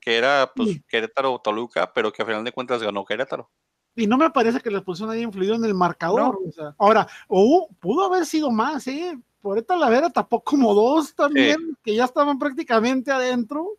[0.00, 3.50] que era pues Querétaro Toluca, pero que a final de cuentas ganó Querétaro.
[3.96, 6.38] Y no me parece que la expulsión haya influido en el marcador.
[6.78, 9.18] ahora, o pudo haber sido más, ¿eh?
[9.42, 13.78] Por esta la vera tapó como dos también, que ya estaban prácticamente adentro.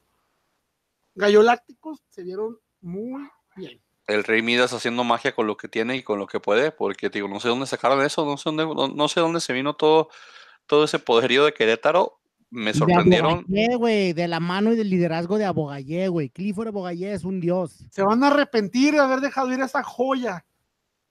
[1.16, 3.80] Gallolácticos se vieron muy bien
[4.14, 7.10] el Rey Midas haciendo magia con lo que tiene y con lo que puede, porque
[7.10, 8.66] digo, no sé dónde sacaron eso, no sé dónde,
[8.96, 10.10] no, sé dónde se vino todo,
[10.66, 12.20] todo ese poderío de Querétaro.
[12.50, 13.46] Me sorprendieron.
[13.48, 16.30] De la mano y del liderazgo de Abogallé, güey.
[16.30, 17.86] Clifford Abogallé es un dios.
[17.92, 20.44] Se van a arrepentir de haber dejado ir esa joya.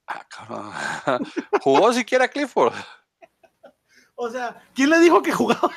[0.06, 1.18] Ah,
[1.62, 2.74] Jugó siquiera Clifford.
[4.16, 5.70] o sea, ¿quién le dijo que jugaba?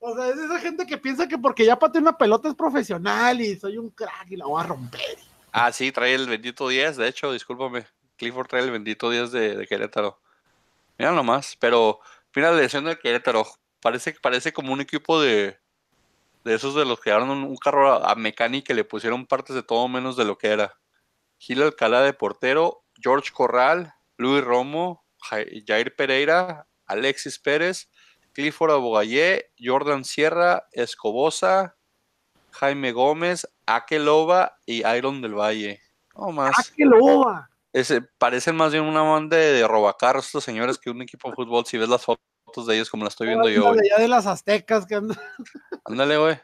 [0.00, 3.40] O sea, es esa gente que piensa que porque ya pateé una pelota es profesional
[3.40, 5.18] y soy un crack y la voy a romper.
[5.52, 7.86] Ah, sí, trae el bendito 10, de hecho, discúlpame.
[8.16, 10.18] Clifford trae el bendito 10 de, Querétaro.
[10.98, 12.00] Mira nomás, pero
[12.34, 13.46] mira la lesión de Querétaro.
[13.80, 15.58] Parece, parece como un equipo de,
[16.44, 19.54] de esos de los que llevaron un, carro a, a mecánica y le pusieron partes
[19.54, 20.78] de todo menos de lo que era.
[21.38, 25.04] Gil Alcalá de portero, George Corral, Luis Romo,
[25.66, 27.90] Jair Pereira, Alexis Pérez,
[28.32, 31.76] Clifford Abogallé, Jordan Sierra, Escobosa,
[32.52, 35.80] Jaime Gómez, Akeloba y Iron del Valle.
[36.16, 36.58] No más.
[36.58, 37.50] Akeloba.
[37.72, 41.64] Ese, parecen más bien una banda de, robacarros estos señores que un equipo de fútbol.
[41.66, 43.74] Si ves las fotos de ellos como las estoy viendo yo.
[43.88, 45.00] Ya de las aztecas que
[45.84, 46.40] Ándale, güey.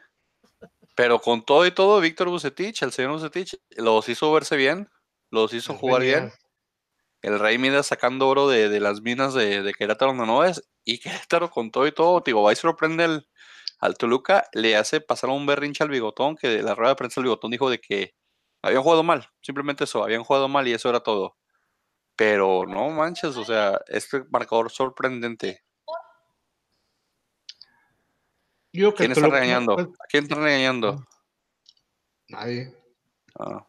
[0.95, 4.89] Pero con todo y todo, Víctor Bucetich, el señor Bucetich, los hizo verse bien,
[5.29, 6.31] los hizo jugar bien.
[7.27, 10.65] El Rey Mida sacando oro de, las minas de, de, Querétaro donde no es.
[10.85, 13.27] Y Querétaro con todo y todo, digo, va y sorprende el,
[13.79, 17.19] al Toluca, le hace pasar un berrinche al bigotón, que de la rueda de prensa
[17.19, 18.15] del bigotón dijo de que
[18.61, 21.35] habían jugado mal, simplemente eso, habían jugado mal y eso era todo.
[22.15, 25.65] Pero no manches, o sea, este marcador sorprendente.
[28.71, 29.73] ¿Quién está regañando?
[29.73, 31.05] ¿A quién está regañando?
[32.29, 32.73] Nadie.
[33.37, 33.65] Ah.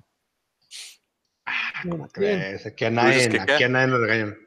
[1.83, 2.67] ¿Cómo crees?
[2.67, 4.39] Aquí a nadie, pues aquí a nadie lo regañan.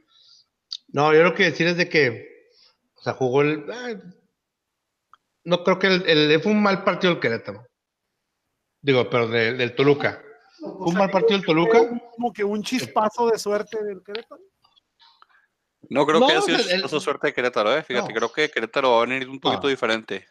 [0.89, 2.49] No, yo lo que decir es de que,
[2.95, 3.65] o sea, jugó el.
[5.43, 7.65] no creo que el, fue un mal partido el Querétaro.
[8.81, 10.21] Digo, pero del Toluca.
[10.59, 11.79] ¿Fue un mal partido el Toluca?
[12.15, 14.41] Como que un chispazo de suerte del Querétaro.
[15.89, 17.83] No creo que haya sido chispazo de suerte de Querétaro, ¿eh?
[17.83, 20.25] Fíjate, creo que Querétaro va a venir un poquito diferente.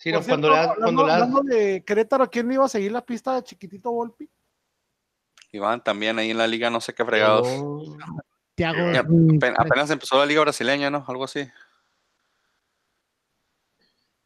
[0.00, 3.42] Sí, no, cuando, la, cuando hablando de Querétaro, ¿quién iba a seguir la pista de
[3.42, 4.30] Chiquitito Volpi?
[5.52, 7.46] Iván también ahí en la liga, no sé qué fregados.
[7.46, 11.04] Mm, apenas, empezó la liga brasileña, ¿no?
[11.06, 11.46] Algo así.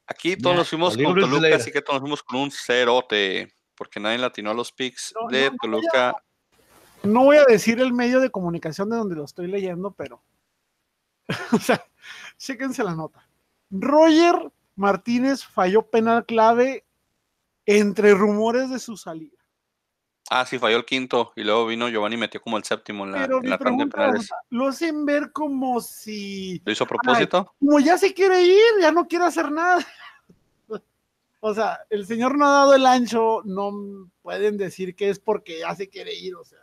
[0.07, 3.99] Aquí todos nos fuimos con Toluca, así que todos nos fuimos con un cerote, porque
[3.99, 6.15] nadie latinó a los picks de Toluca.
[7.03, 10.23] no voy a decir el medio de comunicación de donde lo estoy leyendo, pero.
[11.53, 11.85] o sea,
[12.39, 13.29] chéquense la nota.
[13.71, 16.85] Roger Martínez falló penal clave
[17.67, 19.37] entre rumores de su salida.
[20.31, 23.13] Ah, sí, falló el quinto y luego vino Giovanni y metió como el séptimo en
[23.13, 24.31] la, Pero de penales.
[24.49, 26.63] Lo hacen ver como si.
[26.65, 27.55] ¿Lo hizo a propósito?
[27.59, 29.87] como ya se quiere ir, ya no quiere hacer nada.
[31.41, 35.61] o sea, el señor no ha dado el ancho, no pueden decir que es porque
[35.61, 36.61] ya se quiere ir, o sea.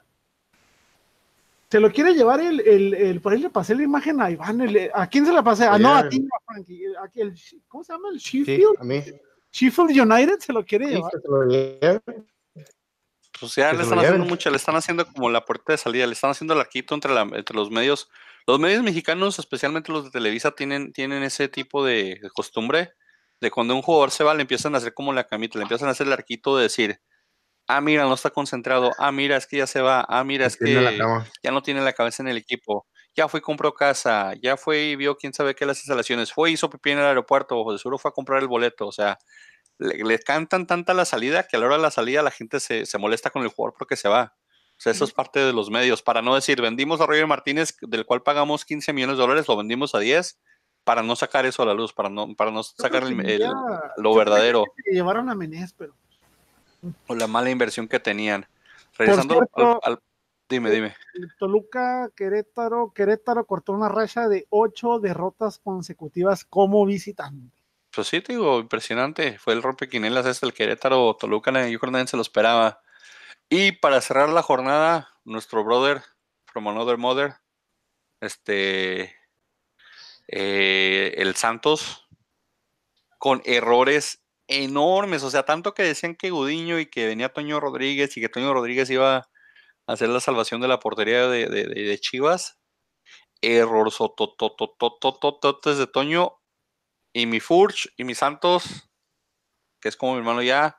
[1.71, 4.61] Se lo quiere llevar el, el, por ahí le pasé la imagen a Iván,
[4.93, 5.63] ¿a quién se la pasé?
[5.63, 6.83] Ah, no, a ti, a Frankie,
[7.15, 7.33] el,
[7.69, 8.09] ¿cómo se llama?
[8.11, 8.75] El Sheffield.
[8.77, 9.01] a mí.
[9.53, 11.11] Sheffield United se lo quiere llevar.
[11.11, 12.01] Se lo
[13.39, 16.11] Pues ya le están haciendo mucho, le están haciendo como la puerta de salida, le
[16.11, 18.09] están haciendo el arquito entre, la, entre los medios.
[18.47, 22.91] Los medios mexicanos, especialmente los de Televisa, tienen, tienen ese tipo de, costumbre
[23.39, 25.87] de cuando un jugador se va, le empiezan a hacer como la camita, le empiezan
[25.87, 26.99] a hacer el arquito de decir,
[27.75, 30.57] ah, mira, no está concentrado, ah, mira, es que ya se va, ah, mira, es
[30.57, 30.99] que
[31.43, 34.81] ya no tiene la cabeza en el equipo, ya fue y compró casa, ya fue
[34.83, 37.71] y vio quién sabe qué las instalaciones, fue y hizo pipí en el aeropuerto, o
[37.71, 39.17] de seguro fue a comprar el boleto, o sea,
[39.77, 42.85] le, cantan tanta la salida que a la hora de la salida la gente se,
[42.99, 44.35] molesta con el jugador porque se va.
[44.77, 46.01] O sea, eso es parte de los medios.
[46.01, 49.55] Para no decir, vendimos a Roger Martínez, del cual pagamos 15 millones de dólares, lo
[49.55, 50.39] vendimos a 10,
[50.83, 53.03] para no sacar eso a la luz, para no, para no sacar
[53.97, 54.65] lo verdadero.
[54.91, 55.95] llevaron a Menés, pero
[57.07, 58.47] o la mala inversión que tenían.
[58.97, 59.47] Regresando
[59.83, 60.01] al,
[60.51, 60.93] Dime, dime.
[61.39, 67.55] Toluca, Querétaro, Querétaro cortó una racha de ocho derrotas consecutivas como visitante.
[67.89, 69.39] Pues sí, te digo, impresionante.
[69.39, 72.81] Fue el rompequinelas este, el Querétaro, Toluca, yo creo que nadie se lo esperaba.
[73.47, 76.01] Y para cerrar la jornada, nuestro brother
[76.43, 77.35] from another mother,
[78.19, 79.15] este,
[80.27, 82.09] eh, el Santos,
[83.17, 84.20] con errores
[84.51, 88.29] enormes, o sea, tanto que decían que Gudiño y que venía Toño Rodríguez y que
[88.29, 89.27] Toño Rodríguez iba a
[89.87, 92.61] hacer la salvación de la portería de, de, de Chivas.
[93.41, 93.91] Error
[95.63, 96.37] de Toño
[97.13, 98.89] y mi Furch y mi Santos,
[99.81, 100.77] que es como mi hermano ya,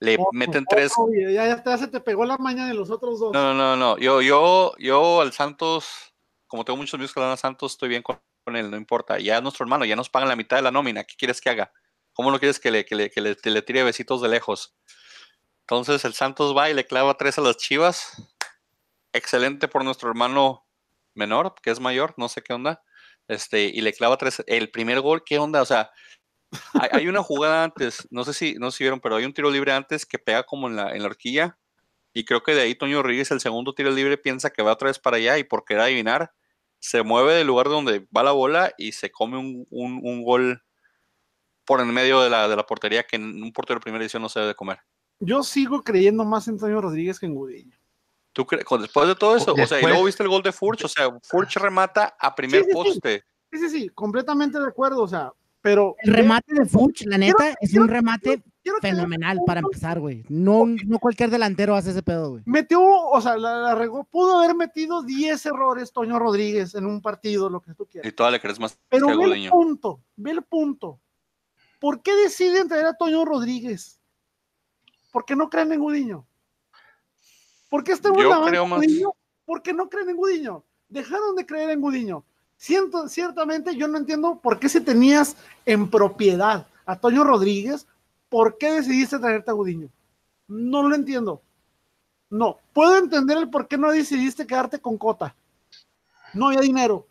[0.00, 0.92] le meten tres.
[1.32, 3.32] ya, ya, se te pegó la maña de los otros dos.
[3.32, 6.12] No, no, no, Yo, yo, yo al Santos,
[6.46, 9.18] como tengo muchos amigos que le dan a Santos, estoy bien con, él, no importa.
[9.18, 11.04] Ya es nuestro hermano, ya nos pagan la mitad de la nómina.
[11.04, 11.72] ¿Qué quieres que haga?
[12.20, 14.76] ¿Cómo no quieres que le, le, que le, tire besitos de lejos?
[15.60, 18.30] Entonces el Santos va y le clava tres a las Chivas.
[19.14, 20.66] Excelente por nuestro hermano
[21.14, 22.82] menor, que es mayor, no sé qué onda.
[23.26, 24.44] Este, y le clava tres.
[24.46, 25.62] El primer gol, ¿qué onda?
[25.62, 25.92] O sea,
[26.92, 29.72] hay, una jugada antes, no sé si no si vieron, pero hay un tiro libre
[29.72, 31.58] antes que pega como en la, en la horquilla.
[32.12, 34.88] Y creo que de ahí Toño Rodríguez, el segundo tiro libre, piensa que va otra
[34.88, 36.34] vez para allá y por querer adivinar,
[36.80, 40.62] se mueve del lugar donde va la bola y se come un, un, un gol
[41.70, 44.20] por en medio de la, de la portería que en un portero de primera edición
[44.20, 44.80] no se debe de comer.
[45.20, 47.78] Yo sigo creyendo más en Antonio Rodríguez que en Gudiño.
[48.32, 48.66] ¿Tú crees?
[48.68, 51.16] Después de todo eso, o sea, y luego viste el gol de Furch, o sea,
[51.22, 53.22] Furch remata a primer poste.
[53.52, 53.58] Sí.
[53.60, 55.32] sí, sí, completamente de acuerdo, o sea,
[55.62, 55.94] pero...
[56.00, 58.42] El remate de Furch, la neta, es un remate
[58.80, 60.24] fenomenal para empezar, güey.
[60.28, 62.42] No, no cualquier delantero hace ese pedo, güey.
[62.46, 67.48] Metió, o sea, la, regó, pudo haber metido 10 errores Toño Rodríguez en un partido,
[67.48, 68.10] lo que tú quieras.
[68.10, 70.98] Y todavía le crees más Pero ve el punto, ve el punto.
[71.80, 73.98] ¿Por qué deciden traer a Toño Rodríguez?
[75.10, 76.26] ¿Por qué no creen en Gudiño?
[77.68, 79.12] ¿Por qué estamos lavando Gudiño?
[79.44, 80.64] Porque no creen en Gudiño.
[80.88, 82.24] Dejaron de creer en Gudiño.
[82.56, 87.86] Siento, ciertamente yo no entiendo por qué si tenías en propiedad a Toño Rodríguez,
[88.28, 89.88] ¿por qué decidiste traerte a Gudiño?
[90.46, 91.42] No lo entiendo.
[92.28, 95.34] No, puedo entender el por qué no decidiste quedarte con Cota.
[96.34, 97.06] No había dinero.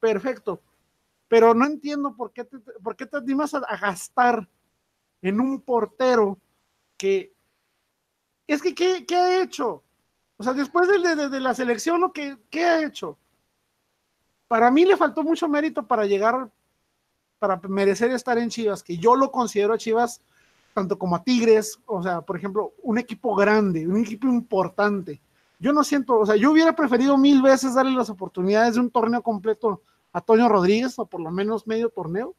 [0.00, 0.60] Perfecto.
[1.30, 4.48] Pero no entiendo por qué te, por qué te animas a, gastar
[5.22, 6.36] en un portero
[6.96, 7.32] que...
[8.48, 9.84] Es que, ¿qué, qué ha hecho?
[10.38, 13.16] O sea, después de, de, la selección, ¿qué, ¿qué ha hecho?
[14.48, 16.50] Para mí le faltó mucho mérito para llegar,
[17.38, 20.20] para merecer estar en Chivas, que yo lo considero a Chivas
[20.74, 25.20] tanto como a Tigres, o sea, por ejemplo, un equipo grande, un equipo importante.
[25.60, 28.90] Yo no siento, o sea, yo hubiera preferido mil veces darle las oportunidades de un
[28.90, 29.80] torneo completo
[30.12, 32.34] a Toño Rodríguez, o por lo menos medio torneo,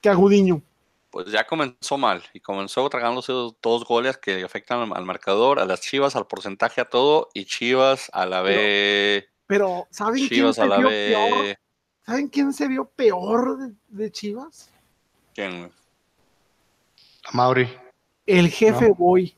[0.00, 0.62] que a Gudiño.
[1.10, 5.80] Pues ya comenzó mal, y comenzó tragándose dos goles que afectan al marcador, a las
[5.80, 9.26] Chivas, al porcentaje, a todo, y Chivas a la vez.
[9.46, 11.58] Pero, ¿saben quién se vio peor?
[12.04, 14.70] ¿Saben quién se vio peor de, de Chivas?
[15.34, 15.70] ¿Quién?
[17.32, 17.68] Mauri.
[18.26, 19.34] El jefe Boy.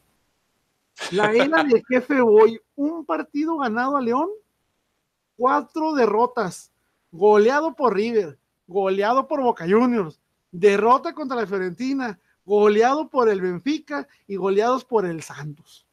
[1.11, 2.61] La era del jefe Boy.
[2.77, 4.29] Un partido ganado a León,
[5.37, 6.73] cuatro derrotas.
[7.17, 8.37] Goleado por River,
[8.67, 10.21] goleado por Boca Juniors,
[10.51, 15.87] derrota contra la Fiorentina, goleado por el Benfica y goleados por el Santos.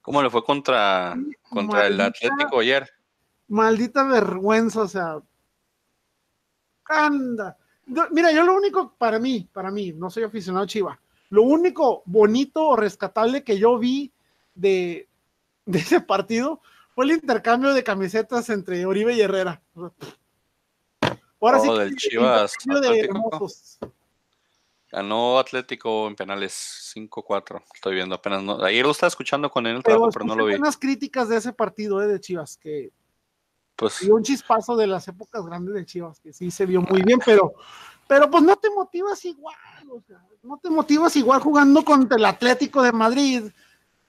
[0.00, 1.14] ¿Cómo le fue contra,
[1.50, 2.88] contra el Atlético ayer?
[3.48, 5.20] Maldita vergüenza, o sea.
[6.86, 7.58] Anda.
[8.10, 12.02] Mira, yo lo único para mí, para mí, no soy aficionado a Chiva, lo único
[12.06, 14.10] bonito o rescatable que yo vi
[14.54, 15.06] de,
[15.66, 16.62] ese partido
[16.94, 19.60] fue el intercambio de camisetas entre Oribe y Herrera.
[21.42, 22.56] Ahora sí, oh, del Chivas.
[24.90, 27.62] Ganó Atlético en penales 5-4.
[27.74, 28.42] Estoy viendo apenas.
[28.42, 30.54] No, ayer lo estaba escuchando con él, pero, pero no lo vi.
[30.54, 32.90] unas críticas de ese partido eh, de Chivas que
[33.74, 37.02] pues, y un chispazo de las épocas grandes de Chivas que sí se vio muy
[37.02, 37.54] bien, pero
[38.06, 39.56] pero pues no te motivas igual,
[39.90, 43.44] o sea, no te motivas igual jugando contra el Atlético de Madrid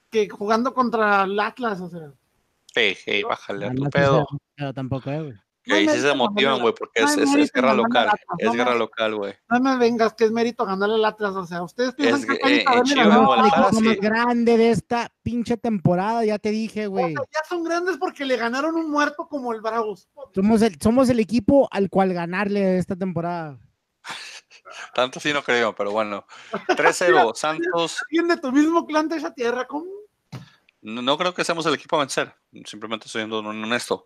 [0.10, 2.12] que jugando contra el Atlas, o sea.
[2.76, 4.28] Hey, hey, bájale a tu pedo.
[4.56, 5.34] Pero tampoco, eh, güey.
[5.64, 8.10] Que ahí sí se motivan, güey, porque es, es, guerra local.
[8.38, 9.34] es guerra local, güey.
[9.50, 11.36] No me vengas, que es mérito ganarle el Atlas.
[11.36, 16.26] O sea, ustedes piensan es, que eh, el equipo más grande de esta pinche temporada,
[16.26, 17.14] ya te dije, güey.
[17.14, 20.10] ya son grandes porque le ganaron un muerto como el Bravos.
[20.36, 23.58] Somos el, somos el equipo al cual ganarle esta temporada.
[24.94, 26.26] Tanto sí no creo, pero bueno.
[26.68, 28.02] 3-0, Santos.
[28.10, 29.66] ¿Alguien de tu mismo clan de esa tierra?
[29.66, 29.86] ¿Cómo?
[30.82, 32.36] No, creo que seamos el equipo a vencer.
[32.66, 34.06] Simplemente estoy siendo honesto.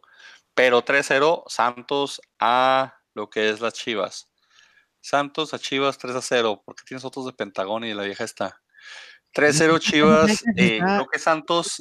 [0.57, 4.27] Pero 3-0, Santos a lo que es las Chivas.
[4.99, 6.63] Santos a Chivas 3-0.
[6.65, 8.59] porque tienes otros de Pentagón y de la vieja está?
[9.35, 10.43] 3-0 Chivas.
[10.57, 11.79] Eh, creo que Santos.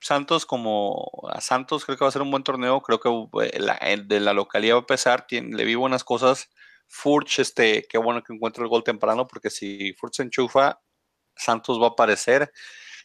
[0.00, 2.82] Santos como a Santos creo que va a ser un buen torneo.
[2.82, 3.08] Creo que
[3.44, 5.24] eh, de la localidad va a pesar.
[5.30, 6.50] le vi buenas cosas.
[6.88, 10.80] Furch, este, qué bueno que encuentre el gol temprano, porque si Furch se enchufa,
[11.36, 12.52] Santos va a aparecer.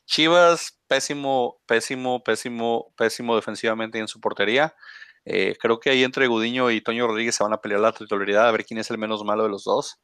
[0.09, 4.75] Chivas, pésimo, pésimo, pésimo, pésimo defensivamente en su portería.
[5.23, 8.47] Eh, creo que ahí entre Gudiño y Toño Rodríguez se van a pelear la titularidad,
[8.47, 9.99] a ver quién es el menos malo de los dos.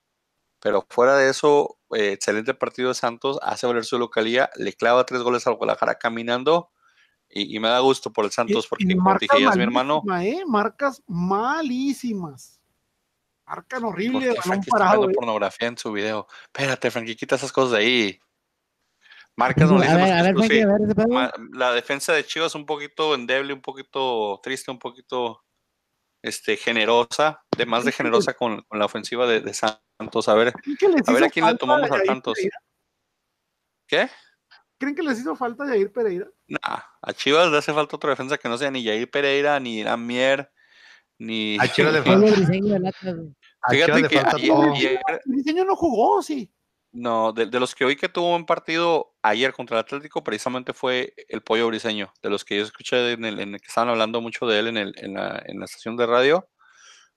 [0.59, 5.07] Pero fuera de eso, eh, excelente partido de Santos, hace valer su localía, le clava
[5.07, 6.69] tres goles al Guadalajara caminando
[7.27, 10.03] y, me da gusto por el Santos porque como dije, es mi hermano.
[10.21, 10.43] ¿eh?
[10.45, 12.61] Marcas malísimas.
[13.47, 14.35] Marcan horrible.
[14.35, 16.27] Frankie está viendo pornografía en su video.
[16.43, 18.19] Espérate, Frankie, quita esas cosas de ahí.
[19.37, 19.79] Marcas no
[21.53, 25.43] La defensa de Chivas es un poquito endeble, un poquito triste, un poquito
[26.21, 30.27] este, generosa, de más de generosa con, con la ofensiva de, de, Santos.
[30.29, 30.53] A ver,
[31.05, 32.37] a ver a quién le tomamos a Santos.
[33.87, 34.09] ¿Qué?
[34.77, 36.27] ¿Creen que les hizo falta Jair Pereira?
[36.47, 39.83] Nah, a Chivas le hace falta otra defensa que no sea ni Jair Pereira, ni
[39.97, 40.51] Mier,
[41.17, 41.57] ni.
[41.59, 42.33] A Chivas le falta.
[43.69, 46.51] Fíjate que ayer, diseño no jugó, sí.
[46.97, 51.13] No, de, los que hoy que tuvo un partido ayer contra el Atlético, precisamente fue
[51.27, 52.13] el Pollo Briseño.
[52.23, 54.67] De los que yo escuché en el, en el que estaban hablando mucho de él
[54.67, 56.47] en, el, en, la, en, la, estación de radio,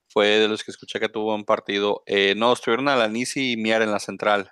[0.09, 2.02] fue de los que escuché que tuvo un partido.
[2.06, 4.50] Eh, no, estuvieron a Lanisi y Mier en la central.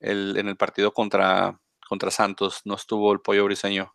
[0.00, 1.58] El, en el partido contra,
[1.88, 2.60] contra Santos.
[2.66, 3.94] No estuvo el Pollo Briseño.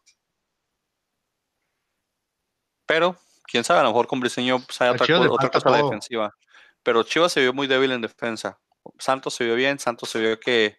[2.87, 6.35] Pero, quién sabe, a lo mejor con Briseño pues, hay otra, otra cosa defensiva.
[6.81, 8.59] Pero Chivas se vio muy débil en defensa.
[8.99, 10.77] Santos se vio bien, Santos se vio que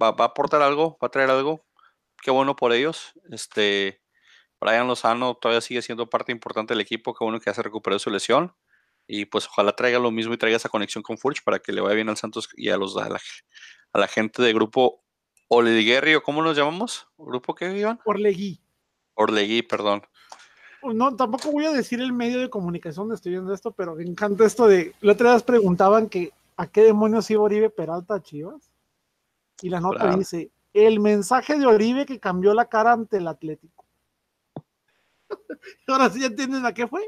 [0.00, 1.64] va, a aportar algo, va a traer algo.
[2.22, 3.12] Qué bueno por ellos.
[3.30, 4.00] Este,
[4.60, 7.14] Brian Lozano todavía sigue siendo parte importante del equipo.
[7.14, 8.54] Qué bueno que ya se recuperó su lesión.
[9.06, 11.80] Y pues ojalá traiga lo mismo y traiga esa conexión con Furch para que le
[11.80, 15.04] vaya bien al Santos y a los a la, gente de grupo
[15.48, 17.06] Olediguerri, o cómo nos llamamos?
[17.16, 18.00] ¿Grupo qué, Iván?
[18.04, 18.60] Orlegui.
[19.14, 20.02] Orlegui, perdón.
[20.82, 24.02] No, tampoco voy a decir el medio de comunicación donde estoy viendo esto, pero me
[24.02, 24.94] encanta esto de.
[25.00, 28.72] La otra vez preguntaban que a qué demonios iba Oribe Peralta a Chivas.
[29.62, 33.84] Y la nota dice: el mensaje de Oribe que cambió la cara ante el Atlético.
[35.88, 37.02] Ahora sí entienden a qué fue.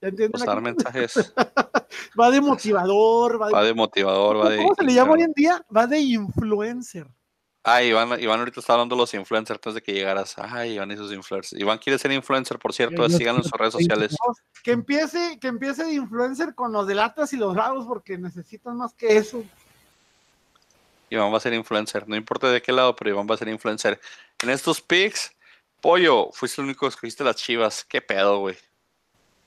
[0.00, 0.40] ¿Ya entienden?
[0.44, 1.34] Pues mensajes.
[2.20, 4.56] va de motivador, va de, motivador, va de.
[4.58, 5.64] ¿Cómo se le llama hoy en día?
[5.74, 7.08] Va de influencer.
[7.64, 10.34] Ah, Iván, Iván ahorita está hablando de los influencers antes de que llegaras.
[10.38, 11.60] Ay, Iván y sus influencers.
[11.60, 14.16] Iván quiere ser influencer, por cierto, síganlo en sus redes sociales.
[14.62, 16.94] Que empiece, que empiece de influencer con los de
[17.32, 19.44] y los bravos, porque necesitan más que eso.
[21.10, 23.48] Iván va a ser influencer, no importa de qué lado, pero Iván va a ser
[23.48, 24.00] influencer.
[24.42, 25.32] En estos picks,
[25.80, 27.84] Pollo, fuiste el único que escogiste las chivas.
[27.84, 28.56] ¿Qué pedo, güey?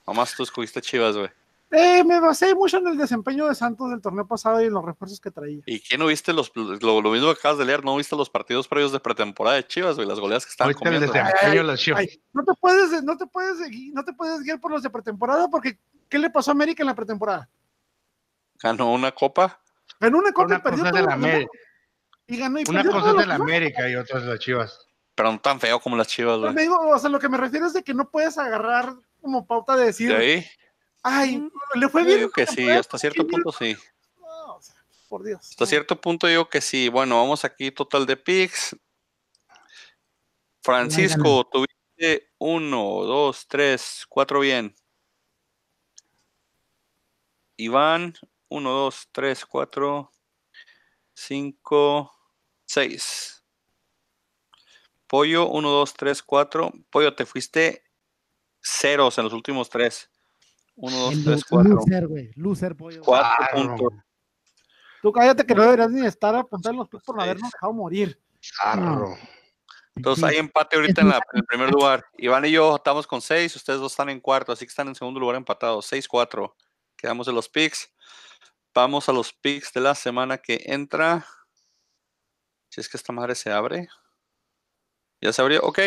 [0.06, 1.30] Nomás tú escogiste chivas, güey.
[1.74, 4.84] Eh, me basé mucho en el desempeño de Santos del torneo pasado y en los
[4.84, 5.62] refuerzos que traía.
[5.64, 7.82] ¿Y qué no viste los, lo, mismo que acabas de leer?
[7.82, 10.06] ¿No viste los partidos previos de pretemporada de Chivas, güey?
[10.06, 11.06] Las goleadas que estaban comiendo.
[11.06, 13.56] no te puedes, no te puedes,
[13.94, 15.78] no te puedes guiar por los de pretemporada porque
[16.10, 17.48] ¿qué le pasó a América en la pretemporada?
[18.60, 19.58] Ganó una copa.
[19.98, 21.50] Ganó una copa y perdió de la América.
[22.26, 24.88] Y ganó y Una cosa es de la América y otra es de las Chivas.
[25.14, 26.68] Pero no tan feo como las Chivas, güey.
[26.68, 28.92] o sea, lo que me refiero es de que no puedes agarrar
[29.22, 30.12] como pauta de decir.
[30.12, 30.46] ahí?
[31.02, 32.12] Ay, le fue bien.
[32.12, 33.76] Yo digo que sí, hasta cierto punto sí.
[34.20, 34.60] No,
[35.08, 35.40] por Dios.
[35.50, 36.88] Hasta cierto punto digo que sí.
[36.88, 38.76] Bueno, vamos aquí, total de picks.
[40.62, 44.74] Francisco, tuviste uno, dos, tres, cuatro bien.
[47.56, 48.14] Iván,
[48.48, 50.12] uno, dos, tres, cuatro,
[51.14, 52.12] cinco,
[52.64, 53.44] seis.
[55.08, 56.72] Pollo, uno, dos, tres, cuatro.
[56.90, 57.84] Pollo, te fuiste
[58.60, 60.11] ceros en los últimos tres.
[60.76, 61.74] 1, 2, 3, 4.
[61.74, 62.30] Loser, güey.
[62.34, 63.02] Loser, pollo.
[63.02, 63.92] 4 puntos.
[65.02, 68.20] Tú cállate que no deberías ni estar apuntando los pies por no habernos dejado morir.
[68.56, 69.16] Carro.
[69.94, 72.06] Entonces hay empate ahorita en, la, en, el primer lugar.
[72.16, 74.94] Iván y yo estamos con 6, ustedes dos están en cuarto, así que están en
[74.94, 75.92] segundo lugar empatados.
[75.92, 76.54] 6-4.
[76.96, 77.92] Quedamos en los picks.
[78.74, 81.26] Vamos a los picks de la semana que entra.
[82.70, 83.88] Si es que esta madre se abre.
[85.20, 85.60] Ya se abrió.
[85.62, 85.80] Ok.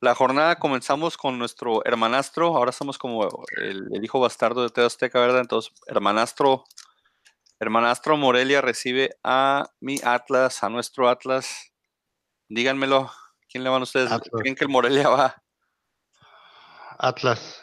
[0.00, 5.40] La jornada comenzamos con nuestro hermanastro, ahora somos como el, hijo bastardo de Teosteca, ¿verdad?
[5.40, 6.64] Entonces, hermanastro,
[7.58, 11.72] hermanastro Morelia recibe a mi Atlas, a nuestro Atlas.
[12.48, 13.10] Díganmelo,
[13.48, 14.08] ¿quién le van ustedes?
[14.38, 15.42] ¿Creen que el Morelia va?
[16.96, 17.60] Atlas.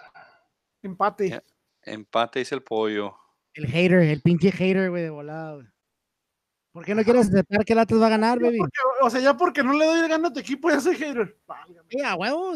[0.81, 1.41] Empate.
[1.83, 3.15] Empate, dice el pollo.
[3.53, 5.63] El hater, el pinche hater, güey, de volado.
[6.73, 8.59] ¿Por qué no quieres aceptar que el Atlas va a ganar, baby?
[9.01, 11.37] O sea, ya porque no le doy el gano a tu equipo, ya soy hater.
[11.89, 12.53] Ya, huevo.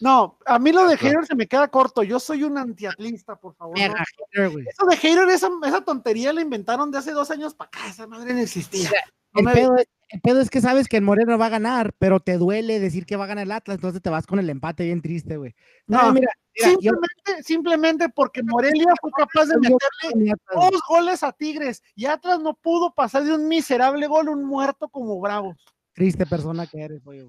[0.00, 2.02] No, a mí lo de hater se me queda corto.
[2.02, 3.78] Yo soy un antiatlista, por favor.
[3.78, 7.86] Eso de hater, esa, esa, tontería la inventaron de hace dos años para acá.
[7.86, 8.90] Esa madre no existía.
[9.34, 12.20] el, pedo es, el, pedo es, que sabes que el Moreno va a ganar, pero
[12.20, 14.84] te duele decir que va a ganar el Atlas, entonces te vas con el empate
[14.84, 15.54] bien triste, güey.
[15.86, 22.06] No, mira, simplemente, simplemente porque Morelia fue capaz de meterle dos goles a Tigres y
[22.06, 25.54] Atlas no pudo pasar de un miserable gol, un muerto como Bravo.
[25.92, 27.28] Triste persona que eres, güey.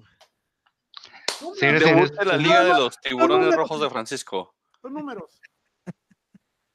[1.58, 4.54] Sí, Debut de la Liga de los Tiburones Rojos de Francisco.
[4.80, 5.41] Son números.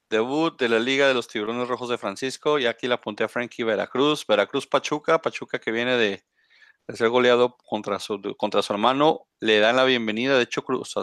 [0.10, 2.60] Debut de la Liga de los Tiburones Rojos de Francisco.
[2.60, 4.26] Y aquí la apunté a Frankie Veracruz.
[4.28, 5.22] Veracruz Pachuca.
[5.22, 6.24] Pachuca que viene de,
[6.94, 9.28] ser goleado contra su, contra su hermano.
[9.40, 10.38] Le dan la bienvenida.
[10.38, 10.96] De hecho, Cruz,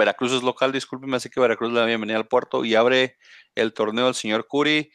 [0.00, 3.18] Veracruz es local, discúlpeme, así que Veracruz le da bienvenida al puerto y abre
[3.54, 4.90] el torneo del señor Curi.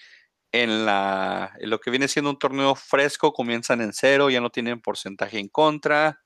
[0.52, 4.82] En, la, lo que viene siendo un torneo fresco, comienzan en cero, ya no tienen
[4.82, 6.22] porcentaje en contra.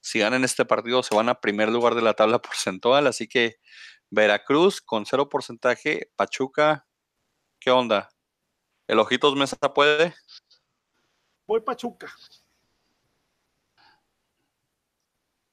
[0.00, 3.06] Si ganan este partido, se van a primer lugar de la tabla porcentual.
[3.06, 3.56] Así que
[4.12, 6.86] Veracruz con cero porcentaje, Pachuca,
[7.58, 8.10] ¿qué onda?
[8.86, 10.14] ¿El Ojitos Mesa puede?
[11.46, 12.12] Voy Pachuca.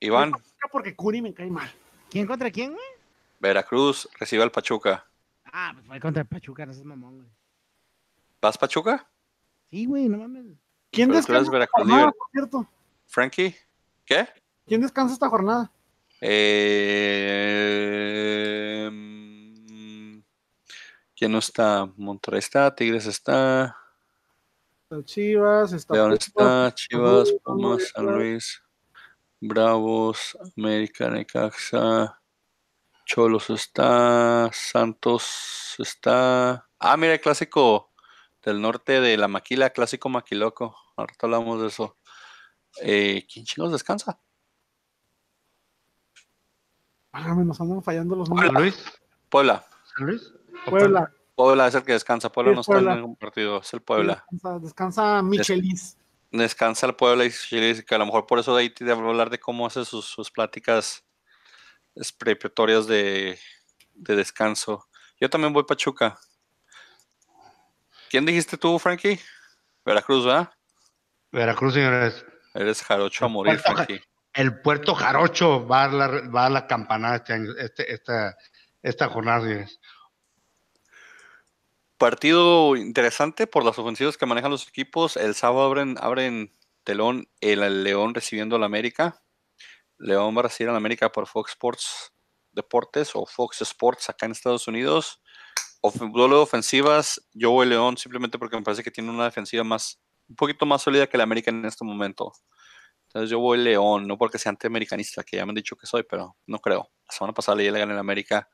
[0.02, 0.34] Iván.
[0.74, 1.72] porque Curi me cae mal.
[2.10, 2.86] ¿Quién contra quién, güey?
[3.40, 5.10] Veracruz recibe al Pachuca.
[5.46, 7.30] Ah, pues fue contra el Pachuca, no seas mamón, güey.
[8.42, 9.10] ¿Vas Pachuca?
[9.70, 10.58] Sí, güey, no mames.
[10.92, 12.68] ¿Quién descansa esta jornada, por cierto?
[13.08, 13.56] Frankie,
[14.04, 14.28] ¿qué?
[14.66, 15.72] ¿Quién descansa esta jornada?
[16.22, 17.80] Eh,
[21.20, 21.86] ¿Quién no está?
[21.98, 23.76] Monterrey está, Tigres está.
[25.04, 25.94] Chivas, está.
[25.94, 28.64] León está, Chivas, Pumas, San Luis.
[29.42, 32.22] Bravos, América, Necaxa,
[33.06, 36.70] Cholos está, Santos está.
[36.80, 37.92] Ah, mira, el clásico
[38.42, 40.74] del norte de la Maquila, clásico Maquiloco.
[40.96, 41.98] Ahorita hablamos de eso.
[42.82, 44.22] Eh, ¿Quién chingos descansa?
[47.12, 48.54] Válgame, nos andan fallando los números.
[48.54, 48.86] Luis?
[49.30, 49.66] Puebla.
[49.84, 50.39] ¿San Luis?
[50.66, 51.12] Puebla.
[51.36, 52.32] Puebla es el que descansa.
[52.32, 54.26] Puebla no está en ningún partido, es el Puebla.
[54.30, 55.98] Descansa, descansa Michelis.
[56.32, 57.32] Descansa el pueblo y
[57.84, 60.30] que a lo mejor por eso de ahí te hablar de cómo hace sus, sus
[60.30, 61.04] pláticas
[62.20, 63.40] preparatorias de,
[63.96, 64.88] de descanso.
[65.20, 66.20] Yo también voy Pachuca.
[68.10, 69.20] ¿Quién dijiste tú, Frankie?
[69.84, 70.52] Veracruz, ¿verdad?
[71.32, 72.26] Veracruz, señores.
[72.54, 74.02] Eres jarocho a morir, Frankie.
[74.34, 78.38] El puerto jarocho va a la, va a la campanada este año, este, esta,
[78.82, 79.80] esta jornada, señores.
[82.00, 85.18] Partido interesante por las ofensivas que manejan los equipos.
[85.18, 86.50] El sábado abren, abren
[86.86, 89.22] telón el León recibiendo al América.
[89.98, 92.14] León va a recibir al América por Fox Sports
[92.54, 95.22] Deportes o Fox Sports acá en Estados Unidos.
[96.14, 100.00] duelo de ofensivas, yo voy León simplemente porque me parece que tiene una defensiva más,
[100.30, 102.32] un poquito más sólida que el América en este momento.
[103.08, 106.04] Entonces yo voy León, no porque sea antiamericanista, que ya me han dicho que soy,
[106.10, 106.90] pero no creo.
[107.10, 108.50] La semana pasada le gané el América.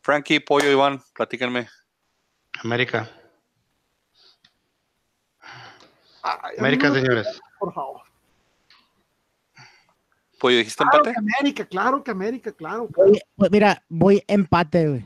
[0.00, 1.68] Frankie, Pollo, Iván, platíquenme.
[2.64, 3.10] América.
[6.58, 7.40] América, señores.
[7.58, 8.02] Por favor.
[10.38, 11.12] Pollo, ¿dijiste claro empate?
[11.12, 12.88] Que América, claro que América, claro.
[13.36, 15.04] Pues mira, voy empate, güey.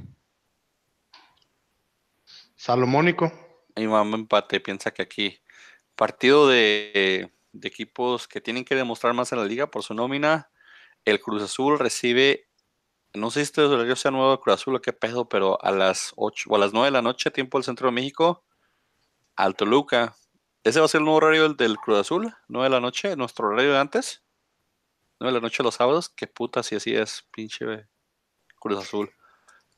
[2.56, 3.32] Salomónico.
[3.76, 5.40] Mi mamá empate, piensa que aquí.
[5.94, 10.50] Partido de, de equipos que tienen que demostrar más en la liga por su nómina.
[11.04, 12.49] El Cruz Azul recibe
[13.14, 15.70] no sé si este horario sea nuevo de Cruz Azul o qué pedo, pero a
[15.70, 18.44] las 8 o a las 9 de la noche, tiempo del centro de México,
[19.36, 20.14] al Toluca.
[20.62, 22.32] ¿Ese va a ser el nuevo horario del, del Cruz Azul?
[22.48, 24.22] 9 de la noche, nuestro horario de antes.
[25.18, 26.08] 9 de la noche los sábados.
[26.08, 27.88] Qué puta si así es, pinche
[28.60, 29.10] Cruz Azul.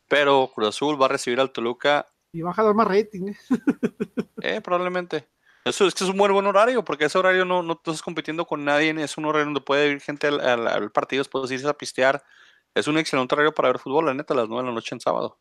[0.09, 2.07] Pero Cruz Azul va a recibir al Toluca.
[2.33, 3.37] Y va a jalar más rating, ¿eh?
[4.43, 5.29] eh probablemente.
[5.65, 8.45] Eso es que es un muy buen horario, porque ese horario no, no estás compitiendo
[8.47, 11.69] con nadie, es un horario donde puede ir gente al, al, al partido, después irse
[11.69, 12.25] a pistear,
[12.75, 14.95] es un excelente horario para ver fútbol, la neta, a las 9 de la noche
[14.95, 15.39] en sábado.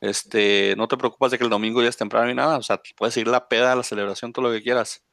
[0.00, 2.80] Este, no te preocupas de que el domingo ya es temprano ni nada, o sea,
[2.96, 5.04] puedes ir la peda, la celebración, todo lo que quieras.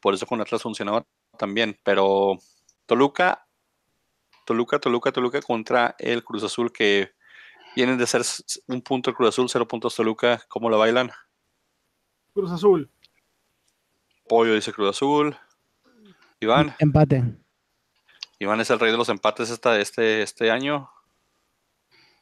[0.00, 1.06] Por eso con Atlas funcionaba
[1.38, 2.38] también, pero
[2.86, 3.46] Toluca,
[4.44, 7.12] Toluca, Toluca, Toluca contra el Cruz Azul, que
[7.76, 8.22] vienen de ser
[8.66, 11.10] un punto el Cruz Azul, cero puntos Toluca, ¿cómo lo bailan?
[12.34, 12.90] Cruz Azul.
[14.28, 15.36] Pollo dice Cruz Azul.
[16.40, 16.74] Iván.
[16.78, 17.43] Empate.
[18.44, 20.90] Iván es el rey de los empates esta, este, este año.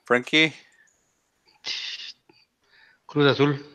[0.05, 0.55] Frankie.
[3.07, 3.67] Cruz Azul.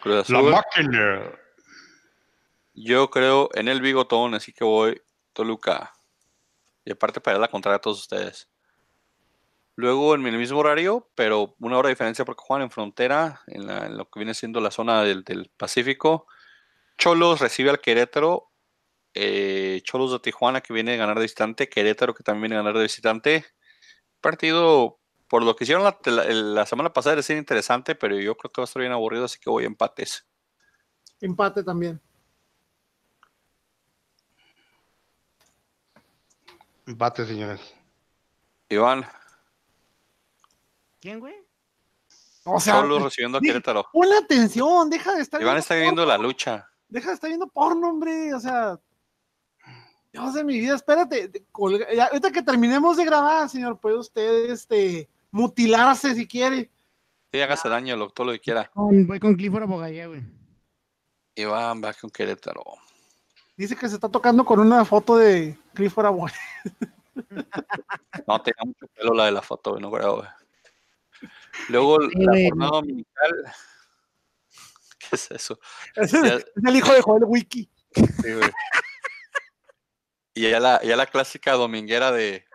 [0.00, 0.50] Cruz Azul.
[0.50, 1.32] La máquina.
[2.74, 5.00] Yo creo en el bigotón, así que voy
[5.32, 5.94] Toluca.
[6.84, 8.50] Y aparte para la contraria a todos ustedes.
[9.74, 13.66] Luego en el mismo horario, pero una hora de diferencia porque juegan en frontera, en,
[13.66, 16.26] la, en lo que viene siendo la zona del, del Pacífico.
[16.98, 18.47] Cholos recibe al Querétaro
[19.20, 22.58] eh, Cholos de Tijuana que viene a ganar de visitante, Querétaro que también viene a
[22.58, 23.44] ganar de visitante.
[24.20, 28.36] Partido, por lo que hicieron la, la, la semana pasada, era ser interesante, pero yo
[28.36, 30.26] creo que va a estar bien aburrido, así que voy a empates.
[31.20, 32.00] Empate también.
[36.86, 37.74] Empate, señores.
[38.68, 39.04] Iván.
[41.00, 41.34] ¿Quién, güey?
[42.44, 43.86] O sea, Cholos recibiendo a Querétaro.
[43.92, 45.40] Ponle atención, deja de estar.
[45.40, 46.70] Iván está viendo la lucha.
[46.88, 48.32] Deja de estar viendo porno, hombre.
[48.32, 48.78] O sea,
[50.20, 51.30] Dios de mi vida, espérate.
[51.52, 56.70] Colga, ya, ahorita que terminemos de grabar, señor, puede usted este, mutilarse si quiere.
[57.32, 58.70] Sí, hágase daño, lo, todo lo que quiera.
[58.74, 60.22] Con, voy con Clifford Abogallé, güey.
[61.34, 62.62] Iván va con Querétaro.
[63.56, 66.36] Dice que se está tocando con una foto de Clifford Abogallé.
[68.26, 70.28] No, tenía mucho pelo la de la foto, no creo, güey.
[71.68, 72.48] Luego Sí, la güey.
[72.48, 73.32] jornada dominical.
[74.98, 75.58] ¿Qué es eso?
[75.96, 77.68] Es, Ya- es el hijo de Joel Wiki.
[77.94, 78.50] Sí, güey.
[80.38, 82.46] Y ya la, ya la clásica dominguera de.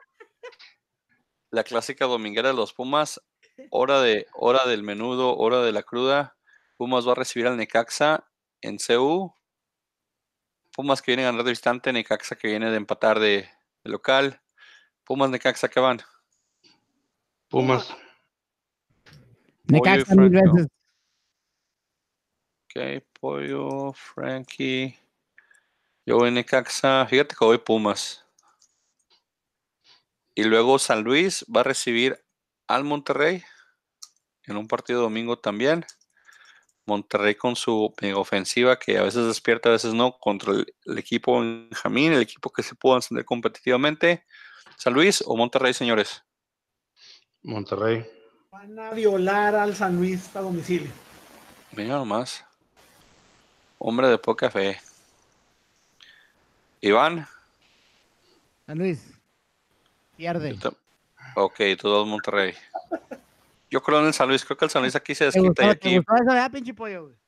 [1.51, 3.21] La clásica dominguera de los Pumas.
[3.71, 6.37] Hora, de, hora del menudo, hora de la cruda.
[6.77, 8.25] Pumas va a recibir al Necaxa
[8.61, 9.35] en CU.
[10.71, 13.49] Pumas que viene a ganar de visitante, Necaxa que viene de empatar de,
[13.83, 14.41] de local.
[15.03, 15.99] Pumas, Necaxa, ¿qué van?
[17.49, 17.93] Pumas.
[19.65, 20.67] Necaxa mil veces.
[22.63, 25.02] Ok, Pollo, Frankie.
[26.05, 27.05] Yo voy Necaxa.
[27.07, 28.25] Fíjate que voy Pumas.
[30.35, 32.21] Y luego San Luis va a recibir
[32.67, 33.43] al Monterrey
[34.43, 35.85] en un partido domingo también.
[36.85, 40.97] Monterrey con su mega ofensiva que a veces despierta, a veces no, contra el, el
[40.97, 44.25] equipo Benjamín, el equipo que se pudo ascender competitivamente.
[44.77, 46.21] San Luis o Monterrey, señores.
[47.41, 48.05] Monterrey.
[48.51, 50.91] Van a violar al San Luis a domicilio.
[51.71, 52.45] Mira nomás.
[53.77, 54.79] Hombre de poca fe.
[56.83, 57.25] Iván.
[58.65, 59.17] San Luis.
[60.17, 60.59] Pierde.
[61.35, 62.53] Ok, todos Monterrey.
[63.71, 65.69] Yo creo en el San Luis, creo que el San Luis aquí se desquita y
[65.69, 66.01] aquí,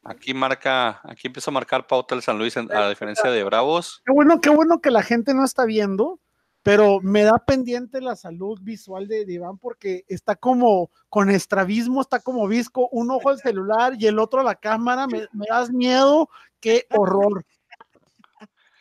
[0.03, 4.03] aquí marca, aquí empieza a marcar pauta el San Luis a diferencia de Bravos.
[4.05, 6.19] Qué bueno, qué bueno que la gente no está viendo,
[6.61, 12.19] pero me da pendiente la salud visual de, Iván porque está como con estrabismo, está
[12.19, 16.29] como visco, un ojo al celular y el otro a la cámara, me, das miedo,
[16.59, 17.45] qué horror.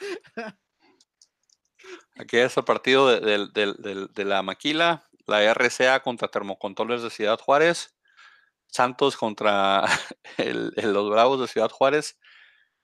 [2.16, 7.94] Aquí es el partido de la maquila, la RCA contra Termocontroles de Ciudad Juárez,
[8.66, 9.84] Santos contra
[10.76, 12.18] los Bravos de Ciudad Juárez.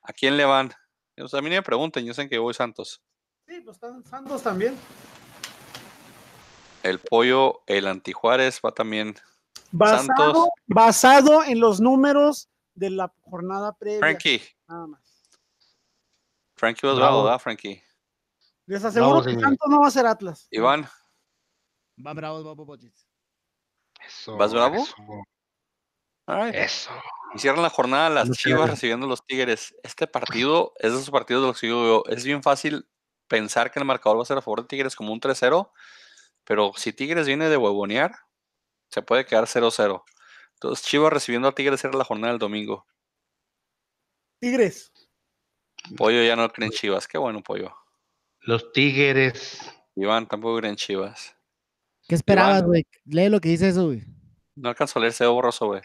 [0.02, 0.72] ¿A quién le van?
[1.16, 3.02] a mí me pregunten, yo sé que voy Santos.
[3.46, 4.76] Sí, pues están Santos también.
[6.82, 9.14] El pollo, el antijuárez va también.
[9.70, 10.48] Basado, Santos.
[10.66, 13.98] basado en los números de la jornada previa.
[14.00, 14.42] Frankie.
[14.66, 15.00] Nada más.
[16.56, 17.82] Frankie was bravo, ¿verdad, Frankie?
[18.70, 20.46] Les aseguro que Santos no va a ser Atlas.
[20.52, 20.88] Iván.
[22.06, 23.04] Va bravo, va Popochis.
[24.06, 24.36] Eso.
[24.36, 24.76] ¿Vas bravo?
[24.76, 24.96] Eso.
[26.52, 26.90] eso.
[27.34, 29.74] Hicieron la jornada las Chivas recibiendo los Tigres.
[29.82, 32.88] Este partido es de esos partidos de los que yo Es bien fácil
[33.26, 35.72] pensar que el marcador va a ser a favor de Tigres como un 3-0,
[36.44, 38.14] pero si Tigres viene de huevonear,
[38.88, 40.04] se puede quedar 0-0.
[40.54, 42.86] Entonces, Chivas recibiendo a Tigres era la jornada del domingo.
[44.38, 44.92] Tigres.
[45.96, 47.08] Pollo ya no creen Chivas.
[47.08, 47.79] Qué bueno, Pollo.
[48.42, 49.60] Los Tigres.
[49.94, 51.36] Iván tampoco creen Chivas.
[52.08, 52.86] ¿Qué esperabas, güey?
[53.04, 54.02] Lee lo que dice eso, güey.
[54.56, 55.82] No alcanzo a leerse borroso, güey.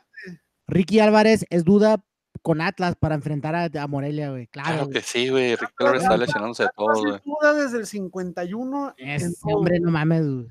[0.68, 2.04] Ricky Álvarez es duda
[2.42, 4.48] con Atlas para enfrentar a, Morelia, güey.
[4.48, 5.56] Claro, que sí, güey.
[5.56, 7.22] Ricky Álvarez está lesionándose de todo, güey.
[7.24, 8.96] duda desde el 51.
[8.98, 10.48] Ese hombre, no mames, güey.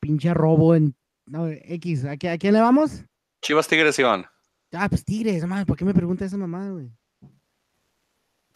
[0.00, 0.94] Pinche robo en.
[1.26, 2.04] No, X.
[2.04, 3.04] ¿A, quién le vamos?
[3.40, 4.26] Chivas Tigres, Iván.
[4.72, 5.64] Ah, pues Tigres, mames.
[5.64, 6.90] ¿Por qué me pregunta esa mamá, güey?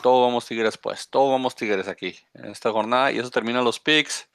[0.02, 1.08] Todo vamos Tigres, pues.
[1.08, 3.10] Todo vamos Tigres aquí en esta jornada.
[3.10, 4.28] Y eso termina los picks.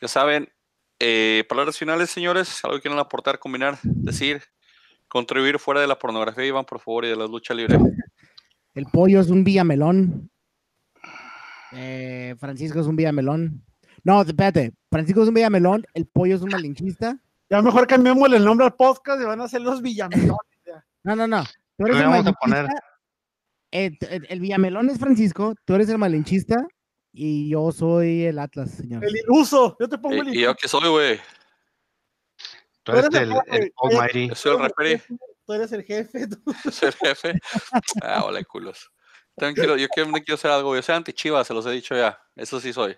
[0.00, 0.50] Ya saben,
[0.98, 2.64] eh, palabras finales, señores.
[2.64, 4.42] ¿Algo que quieren aportar, combinar, decir,
[5.08, 7.78] contribuir fuera de la pornografía, Iván, por favor, y de la lucha libre?
[8.74, 10.30] El pollo es un villamelón.
[11.72, 13.62] Eh, Francisco es un villamelón.
[14.02, 14.72] No, espérate.
[14.90, 15.86] Francisco es un villamelón.
[15.92, 17.18] El pollo es un malinchista.
[17.50, 20.32] Ya mejor cambiemos el nombre al podcast y van a ser los villamelones.
[21.02, 21.44] No, no, no.
[21.76, 22.66] Tú eres el, vamos a poner...
[23.74, 23.98] el,
[24.28, 25.54] el, villamelón es Francisco.
[25.64, 26.56] Tú eres el malinchista
[27.12, 29.04] y yo soy el Atlas, señor.
[29.04, 29.76] El iluso.
[29.80, 30.38] Yo te pongo el iluso.
[30.38, 31.20] ¿Y yo qué soy, güey?
[32.84, 34.28] Tú eres el, el, Almighty.
[34.28, 35.02] Yo soy el referee.
[35.46, 36.26] Tú eres el jefe.
[36.28, 36.36] Tú.
[36.70, 37.38] Soy el jefe.
[38.02, 38.90] Ah, hola, culos.
[39.36, 40.74] Tranquilo, yo quiero, quiero hacer algo.
[40.74, 42.18] Yo soy anti-chiva, se los he dicho ya.
[42.36, 42.96] Eso sí soy.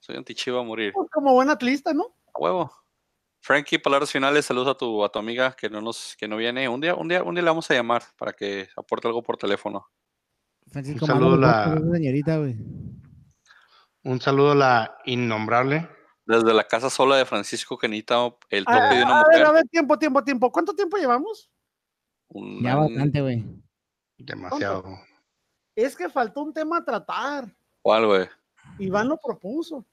[0.00, 0.92] Soy anti-chiva a morir.
[0.92, 2.16] Pues como buen atlista, ¿no?
[2.34, 2.72] A huevo.
[3.40, 6.68] Frankie, palabras finales, saludos a tu, a tu amiga que no nos, que no viene.
[6.68, 9.36] Un día, un día, un día le vamos a llamar para que aporte algo por
[9.36, 9.86] teléfono.
[10.70, 12.56] Francisco, un saludo a la señorita, güey.
[14.02, 15.88] Un saludo a la innombrable.
[16.26, 19.34] Desde la casa sola de Francisco Kenita, el toque de una mujer.
[19.34, 20.50] A ver, a ver, tiempo, tiempo, tiempo.
[20.50, 21.50] ¿Cuánto tiempo llevamos?
[22.62, 23.44] ya bastante, güey.
[24.16, 24.84] Demasiado.
[25.76, 27.54] Es que faltó un tema a tratar.
[27.82, 28.28] ¿Cuál, güey?
[28.78, 29.84] Iván lo propuso.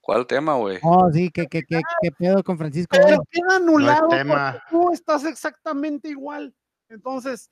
[0.00, 0.78] ¿Cuál tema, güey?
[0.82, 2.96] Oh, sí, ¿qué, qué, qué, qué pedo con Francisco?
[2.96, 6.54] Pero queda anulado no tú estás exactamente igual.
[6.88, 7.50] Entonces,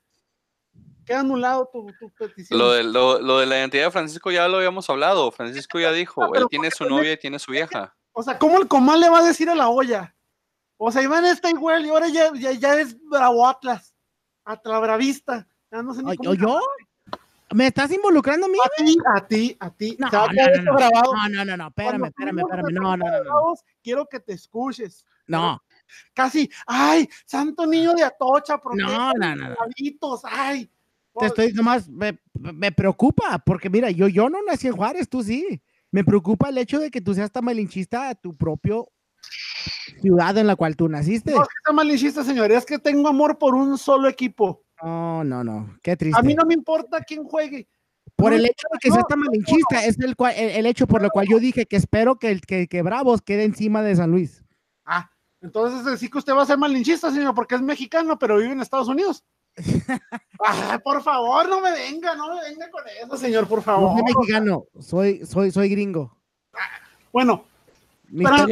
[1.05, 1.87] queda anulado tu,
[2.17, 2.59] petición.
[2.59, 5.31] Lo de, lo, de, la identidad de Francisco ya lo habíamos hablado.
[5.31, 7.95] Francisco ya dijo, él tiene su novia y tiene su vieja.
[8.13, 10.15] O sea, ¿cómo el comal le va a decir a la olla?
[10.77, 13.93] O sea, Iván está igual y ahora ya, ya, es Bravo Atlas,
[14.43, 15.47] Atlabravista.
[15.71, 16.59] Ya no sé ni cómo ¿Yo?
[17.53, 18.57] ¿Me estás involucrando a mí?
[18.63, 19.97] A ti, a ti, a ti.
[19.99, 23.53] No, no, no, no, no, no, no, espérame, espérame, espérame, no, no, no,
[23.83, 25.05] Quiero que te escuches.
[25.27, 25.61] No.
[26.13, 29.55] Casi, ay, santo niño de Atocha, no, no, no,
[30.23, 30.71] ay,
[31.21, 35.23] te estoy nomás, me, me, preocupa, porque mira, yo, yo no nací en Juárez, tú
[35.23, 35.61] sí.
[35.91, 38.89] Me preocupa el hecho de que tú seas tan malinchista a tu propio
[40.01, 41.31] ciudad en la cual tú naciste.
[41.31, 44.63] No es que sea malinchista, señor, es que tengo amor por un solo equipo.
[44.81, 46.19] No, no, no, qué triste.
[46.19, 47.67] A mí no me importa quién juegue.
[48.15, 51.09] Por el hecho de que seas tan malinchista, es el, cual, el, hecho por lo
[51.09, 54.43] cual yo dije que espero que, que, que Bravos quede encima de San Luis.
[54.85, 55.11] Ah,
[55.41, 58.61] entonces sí que usted va a ser malinchista, señor, porque es mexicano, pero vive en
[58.61, 59.23] Estados Unidos.
[60.83, 63.91] Por favor, no me venga, no me venga con eso, señor, por favor.
[63.91, 66.17] No soy mexicano, soy, soy, soy gringo.
[67.11, 67.45] Bueno,
[68.23, 68.45] para,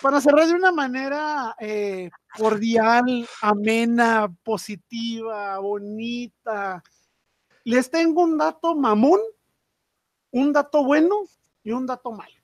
[0.00, 6.82] para cerrar de una manera eh, cordial, amena, positiva, bonita,
[7.64, 9.20] les tengo un dato mamón,
[10.30, 11.22] un dato bueno
[11.62, 12.37] y un dato malo.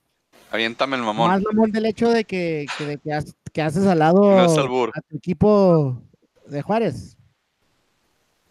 [0.54, 1.30] Aviéntame el mamón.
[1.30, 2.66] Más mamón del hecho de que,
[3.52, 4.46] que, haces al lado a
[5.08, 6.00] tu equipo
[6.46, 7.16] de Juárez.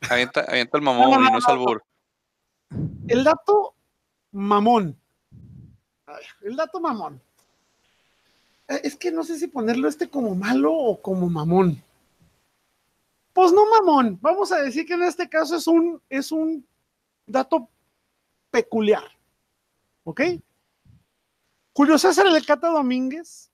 [0.09, 1.81] Avienta, avienta el mamón y no es albur.
[3.07, 3.73] El dato
[4.33, 4.97] mamón.
[6.41, 7.21] El dato mamón.
[8.67, 11.81] eh, es que no sé si ponerlo este como malo o como mamón.
[13.31, 16.67] Pues no mamón, vamos a decir que en este caso es un, es un
[17.25, 17.69] dato
[18.51, 19.05] peculiar.
[20.03, 20.19] ¿Ok?
[21.73, 23.51] Julio César Cata Domínguez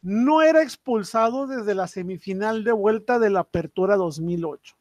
[0.00, 4.76] no era expulsado desde la semifinal de vuelta de la Apertura 2008.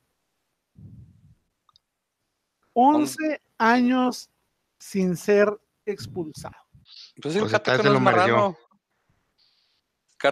[2.73, 4.29] 11 años
[4.77, 6.55] sin ser expulsado.
[7.21, 8.57] Pues el pues Cata no es marrano.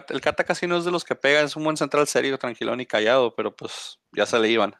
[0.08, 2.80] El Cata casi no es de los que pega, es un buen central serio, tranquilón
[2.80, 4.74] y callado, pero pues ya se le iban.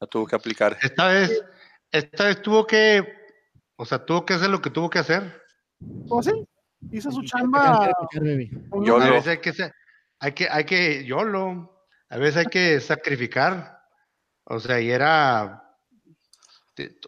[0.00, 0.76] La tuvo que aplicar.
[0.82, 1.44] Esta vez,
[1.92, 3.06] esta vez tuvo que,
[3.76, 5.40] o sea, tuvo que hacer lo que tuvo que hacer.
[6.08, 6.32] ¿O sí?
[6.92, 7.90] Hizo su chamba.
[8.82, 9.52] Yo a veces hay que,
[10.18, 13.78] hay que, hay que, YOLO, a veces hay que sacrificar.
[14.44, 15.70] O sea, y era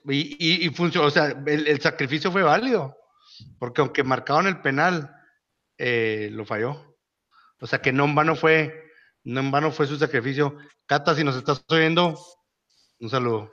[0.09, 2.97] y, y, funcionó, o sea, el, sacrificio fue válido,
[3.59, 5.15] porque aunque marcaban el penal,
[5.78, 6.97] eh, lo falló.
[7.61, 8.90] O sea que no en vano fue,
[9.24, 10.57] no en vano fue su sacrificio.
[10.86, 12.19] Cata, si nos estás oyendo,
[12.99, 13.51] un saludo.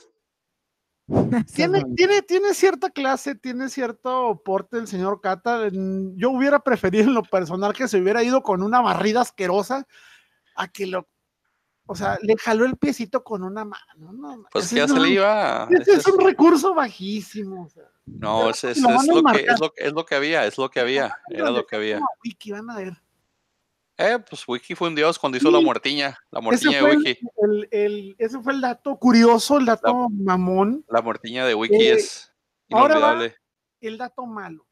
[1.55, 5.67] Tiene, tiene, tiene cierta clase, tiene cierto porte el señor Cata.
[5.71, 9.87] Yo hubiera preferido en lo personal que se hubiera ido con una barrida asquerosa
[10.55, 11.07] a que lo
[11.91, 14.13] o sea, le jaló el piecito con una mano.
[14.13, 15.67] No, pues ya se le iba.
[15.71, 17.67] Ese es un recurso bajísimo.
[18.05, 18.89] no, ese, es, lo
[19.23, 21.99] que, es, lo, es, lo que, había, es lo que había, era lo que había.
[22.23, 23.01] Wiki, van a ver.
[24.01, 27.19] Eh, pues Wiki fue un dios cuando hizo la muertiña, la muertiña de Wiki.
[27.35, 30.85] El, el, ese fue el dato curioso, el dato mamón.
[30.87, 32.33] La muertiña de Wiki eh, es
[32.69, 33.25] inolvidable.
[33.25, 33.35] Ahora
[33.81, 34.65] el dato malo,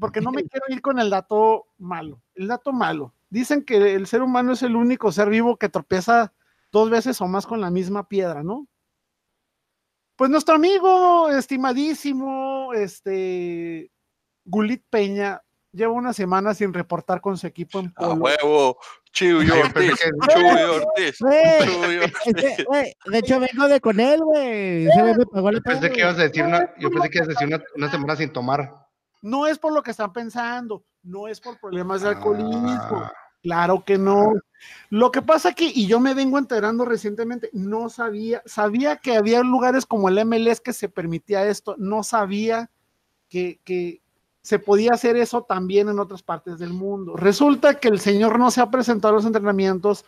[0.00, 2.22] porque no me quiero ir con el dato malo.
[2.34, 3.12] El dato malo.
[3.28, 6.32] Dicen que el ser humano es el único ser vivo que tropieza
[6.72, 8.66] dos veces o más con la misma piedra, ¿no?
[10.16, 13.90] Pues nuestro amigo estimadísimo, este,
[14.46, 15.42] Gulit Peña,
[15.74, 18.12] lleva una semana sin reportar con su equipo en Polo.
[18.12, 18.78] ¡A huevo!
[19.12, 19.94] Chuy Ortiz,
[20.32, 21.18] Chuy Ortiz.
[23.06, 24.84] De hecho, vengo de con él, güey.
[24.86, 27.90] Yo pensé que ibas a decir una, yo pensé que ibas a decir una, una
[27.90, 28.72] semana sin tomar.
[29.22, 33.02] No es por lo que están pensando, no es por problemas de alcoholismo.
[33.02, 33.12] Ah.
[33.42, 34.32] Claro que no.
[34.88, 39.40] Lo que pasa que, y yo me vengo enterando recientemente, no sabía, sabía que había
[39.42, 42.70] lugares como el MLS que se permitía esto, no sabía
[43.28, 44.00] que, que
[44.44, 47.16] se podía hacer eso también en otras partes del mundo.
[47.16, 50.04] Resulta que el señor no se ha presentado a los entrenamientos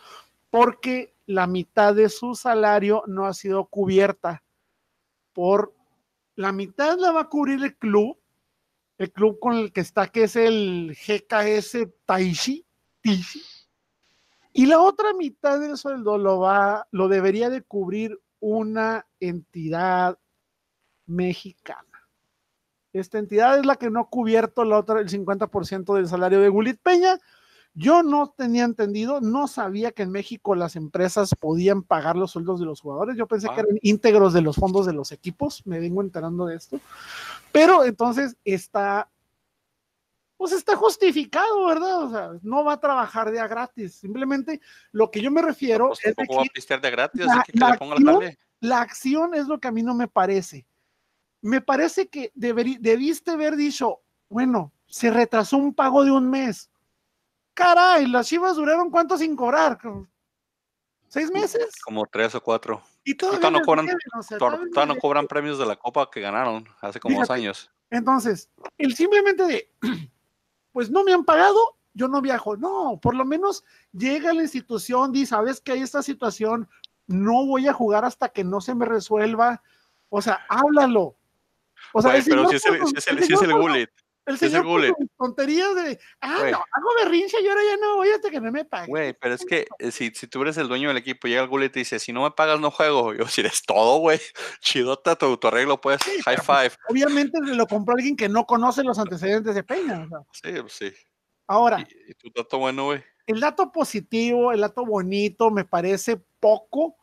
[0.51, 4.43] porque la mitad de su salario no ha sido cubierta
[5.33, 5.73] por
[6.35, 8.15] la mitad la va a cubrir el club,
[8.99, 12.63] el club con el que está, que es el GKS Taishi,
[14.53, 20.19] y la otra mitad del sueldo lo va, lo debería de cubrir una entidad
[21.07, 21.86] mexicana.
[22.97, 26.49] Esta entidad es la que no ha cubierto la otra, el 50% del salario de
[26.49, 27.19] Gulit Peña.
[27.73, 32.59] Yo no tenía entendido, no sabía que en México las empresas podían pagar los sueldos
[32.59, 33.15] de los jugadores.
[33.17, 33.63] Yo pensé que ah.
[33.67, 35.61] eran íntegros de los fondos de los equipos.
[35.65, 36.79] Me vengo enterando de esto.
[37.51, 39.09] Pero entonces está
[40.37, 42.03] pues está justificado, ¿verdad?
[42.03, 43.95] O sea, no va a trabajar de a gratis.
[43.95, 44.61] Simplemente
[44.91, 47.77] lo que yo me refiero pues, es va a pistear de gratis, la, que, le
[47.77, 50.65] ponga acción, la acción es lo que a mí no me parece.
[51.41, 53.99] Me parece que debiste haber dicho,
[54.29, 56.69] bueno, se retrasó un pago de un mes.
[57.53, 59.79] Caray, las chivas duraron cuánto sin cobrar?
[61.07, 61.75] ¿Seis meses?
[61.83, 62.81] Como tres o cuatro.
[63.03, 63.87] Y todavía, no cobran,
[64.37, 67.71] todavía no cobran premios de la copa que ganaron hace como dos años.
[67.89, 69.71] Entonces, el simplemente de
[70.73, 72.57] pues no me han pagado, yo no viajo.
[72.57, 76.69] No, por lo menos llega a la institución, dice, sabes que hay esta situación,
[77.07, 79.63] no voy a jugar hasta que no se me resuelva.
[80.09, 81.16] O sea, háblalo.
[81.93, 82.87] O sea, pero si es el,
[83.23, 83.89] si es el, Gullit.
[84.27, 88.29] El señor con tonterías de, ah, no, hago berrinche y ahora ya no voy hasta
[88.29, 88.89] que no me paguen.
[88.89, 91.43] Güey, pero es que eh, si, si tú eres el dueño del equipo y llega
[91.43, 94.19] el Gullit y dice, si no me pagas no juego, yo si eres todo, güey,
[94.59, 96.71] chidota tu, tu arreglo, pues, high five.
[96.89, 100.03] Obviamente lo compró alguien que no conoce los antecedentes de Peña.
[100.03, 100.19] O sea.
[100.33, 100.93] Sí, pues sí.
[101.47, 101.79] Ahora.
[101.79, 103.01] ¿Y, tu dato bueno, güey?
[103.27, 106.97] El dato positivo, el dato bonito, me parece poco,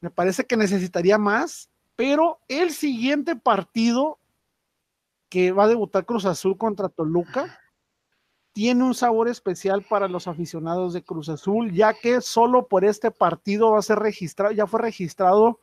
[0.00, 4.20] me parece que necesitaría más, pero el siguiente partido
[5.28, 7.58] que va a debutar Cruz Azul contra Toluca,
[8.52, 13.10] tiene un sabor especial para los aficionados de Cruz Azul, ya que solo por este
[13.10, 15.58] partido va a ser registrado, ya fue registrado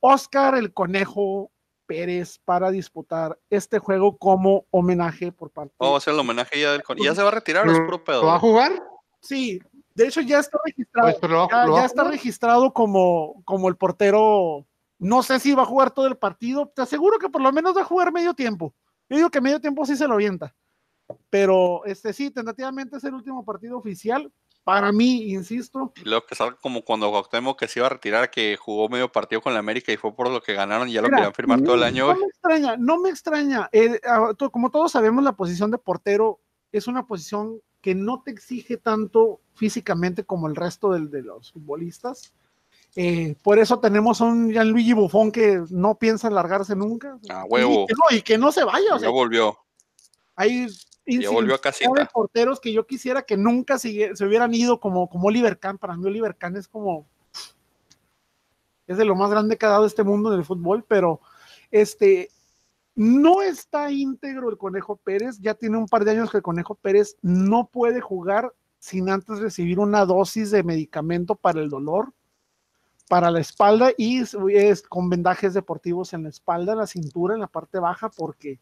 [0.00, 1.50] Oscar el Conejo
[1.84, 5.74] Pérez para disputar este juego como homenaje por parte.
[5.76, 7.04] Oh, va a ser el homenaje ya del Conejo.
[7.04, 8.22] ¿Ya se va a retirar o es puro pedo?
[8.22, 8.72] ¿Lo va a jugar?
[9.20, 9.60] Sí,
[9.94, 11.18] de hecho ya está registrado.
[11.20, 11.32] Pues,
[11.76, 14.66] ya, está registrado como, como el portero.
[14.98, 16.72] No sé si va a jugar todo el partido.
[16.74, 18.74] Te aseguro que por lo menos va a jugar medio tiempo.
[19.08, 20.54] Yo digo que medio tiempo sí se lo avienta.
[21.30, 24.32] Pero este sí, tentativamente es el último partido oficial.
[24.64, 25.92] Para mí, insisto.
[25.94, 29.12] Y luego que salga como cuando Cuauhtémoc que se iba a retirar, que jugó medio
[29.12, 31.62] partido con la América y fue por lo que ganaron y ya lo querían firmar
[31.62, 32.08] todo el año.
[32.08, 33.68] No me extraña, no me extraña.
[33.70, 34.00] Eh,
[34.50, 36.40] como todos sabemos, la posición de portero
[36.72, 42.34] es una posición que no te exige tanto físicamente como el resto de, los futbolistas.
[42.98, 47.18] Eh, por eso tenemos a un Gianluigi Buffon que no piensa largarse nunca.
[47.28, 47.86] Ah, huevo.
[48.10, 48.96] Y que no, se vaya.
[48.98, 49.58] ya volvió.
[50.34, 50.66] Hay
[51.06, 55.28] ya volvió a de porteros que yo quisiera que nunca se, hubieran ido como, como
[55.28, 55.78] Oliver Kahn.
[55.78, 57.06] Para mí Oliver Kahn es como...
[58.86, 61.20] Es de lo más grande que ha dado este mundo del fútbol, pero
[61.72, 62.30] este,
[62.94, 65.38] no está íntegro el Conejo Pérez.
[65.40, 69.40] Ya tiene un par de años que el Conejo Pérez no puede jugar sin antes
[69.40, 72.12] recibir una dosis de medicamento para el dolor,
[73.08, 77.46] para la espalda y es con vendajes deportivos en la espalda, la cintura, en la
[77.46, 78.58] parte baja, porque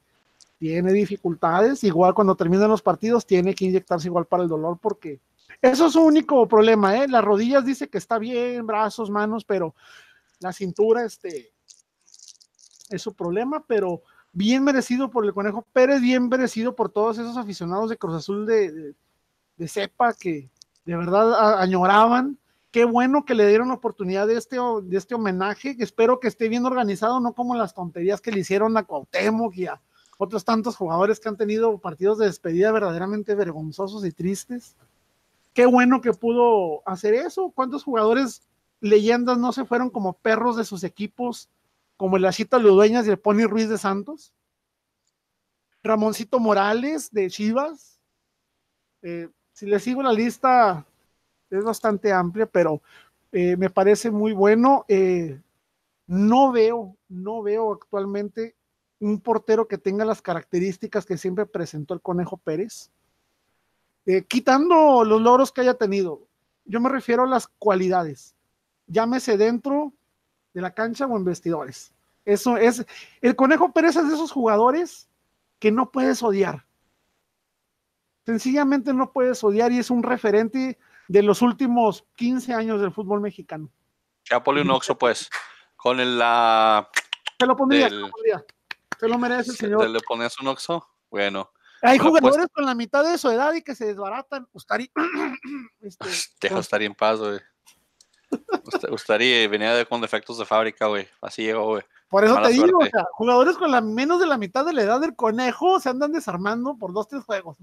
[0.59, 5.21] tiene dificultades, igual cuando terminan los partidos tiene que inyectarse igual para el dolor porque
[5.61, 7.09] eso es su único problema, ¿eh?
[7.09, 9.75] Las rodillas dice que está bien, brazos, manos, pero
[10.41, 11.53] la cintura este
[12.91, 14.03] es su problema, pero
[14.33, 18.47] bien merecido por el Conejo Pérez, bien merecido por todos esos aficionados de Cruz Azul
[18.47, 18.95] de,
[19.57, 20.51] de, cepa que
[20.85, 22.39] de verdad añoraban.
[22.75, 26.49] Qué bueno que le dieron la oportunidad de este, de este homenaje, espero que esté
[26.49, 29.81] bien organizado, no como las tonterías que le hicieron a Cuauhtémoc y a,
[30.19, 34.75] otros tantos jugadores que han tenido partidos de despedida verdaderamente vergonzosos y tristes.
[35.53, 37.53] Qué bueno que pudo hacer eso.
[37.55, 38.43] ¿Cuántos jugadores
[38.81, 41.49] leyendas no se fueron como perros de sus equipos,
[41.97, 44.33] como el Achita Ludueñas y el Pony Ruiz de Santos?
[45.85, 48.01] Ramoncito Morales de Chivas.
[49.03, 50.85] Eh, si le sigo la lista,
[51.59, 52.82] es bastante amplia, pero
[53.32, 54.85] eh, me parece muy bueno.
[54.89, 55.40] Eh,
[56.06, 58.55] no veo, no veo actualmente
[59.01, 62.90] un portero que tenga las características que siempre presentó el Conejo Pérez,
[64.06, 66.20] eh, quitando los logros que haya tenido.
[66.64, 68.35] Yo me refiero a las cualidades,
[68.86, 69.93] llámese dentro
[70.55, 71.93] de la cancha o en vestidores.
[72.24, 72.86] Eso es,
[73.20, 75.09] el Conejo Pérez es de esos jugadores
[75.59, 76.64] que no puedes odiar.
[78.24, 80.78] Sencillamente no puedes odiar y es un referente
[81.09, 83.70] de los últimos 15 años del fútbol mexicano.
[84.31, 85.28] Ya ponle un oxo, pues,
[85.76, 86.89] con el, la...
[87.39, 88.44] Se lo pondría, se lo pondría.
[88.98, 89.90] Se lo merece el señor.
[89.90, 90.89] ¿Le pones un oxo?
[91.10, 91.51] Bueno.
[91.82, 94.48] Hay jugadores con la mitad de su edad y que se desbaratan.
[94.52, 94.90] Ustari.
[95.82, 96.09] este,
[96.40, 97.39] Deja Ustari en paz, güey.
[98.90, 101.06] Ustari venía de, con defectos de fábrica, güey.
[101.20, 101.82] Así llegó, güey.
[102.09, 104.82] Por eso te digo, o sea, jugadores con la menos de la mitad de la
[104.82, 107.59] edad del conejo se andan desarmando por dos, tres juegos.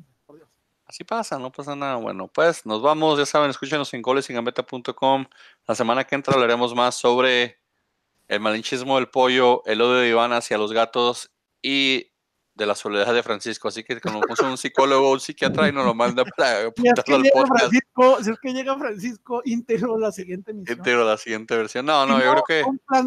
[0.92, 1.96] Así pasa, no pasa nada.
[1.96, 5.26] Bueno, pues nos vamos, ya saben, escúchenos en golesingameta.com.
[5.66, 7.62] La semana que entra hablaremos más sobre
[8.28, 11.32] el malinchismo del pollo, el odio de Iván hacia los gatos
[11.62, 12.12] y
[12.56, 13.70] de la soledad de Francisco.
[13.70, 17.04] Así que como un psicólogo o un psiquiatra y nos lo manda para si es
[17.06, 17.58] que al podcast.
[17.58, 20.78] Francisco, si es que llega Francisco íntegro la siguiente emisión.
[20.78, 21.86] Íntegro la siguiente versión.
[21.86, 22.64] No, no, yo creo que.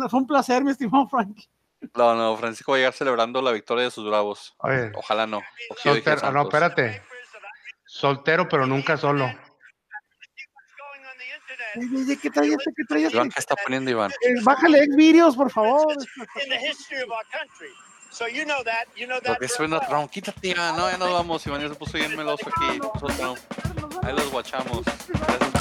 [0.09, 1.39] Fue un, placer, mi estimado Frank.
[1.95, 4.57] No, no, Francisco va a llegar celebrando la victoria de sus bravos.
[4.95, 5.43] Ojalá no.
[5.83, 7.03] Soltero, no, espérate.
[7.95, 9.33] Soltero, pero nunca solo.
[12.21, 12.73] ¿Qué trae este?
[12.77, 13.15] ¿Qué trae este?
[13.17, 14.11] Iván, ¿qué está poniendo Iván?
[14.11, 15.95] Eh, bájale Xvideos, por favor.
[19.25, 20.77] Lo que suena round, quítate, Iván.
[20.77, 21.47] No, ya nos vamos.
[21.47, 22.81] Iván ya se puso bien meloso aquí.
[24.03, 24.83] Ahí los guachamos.
[24.85, 25.54] Gracias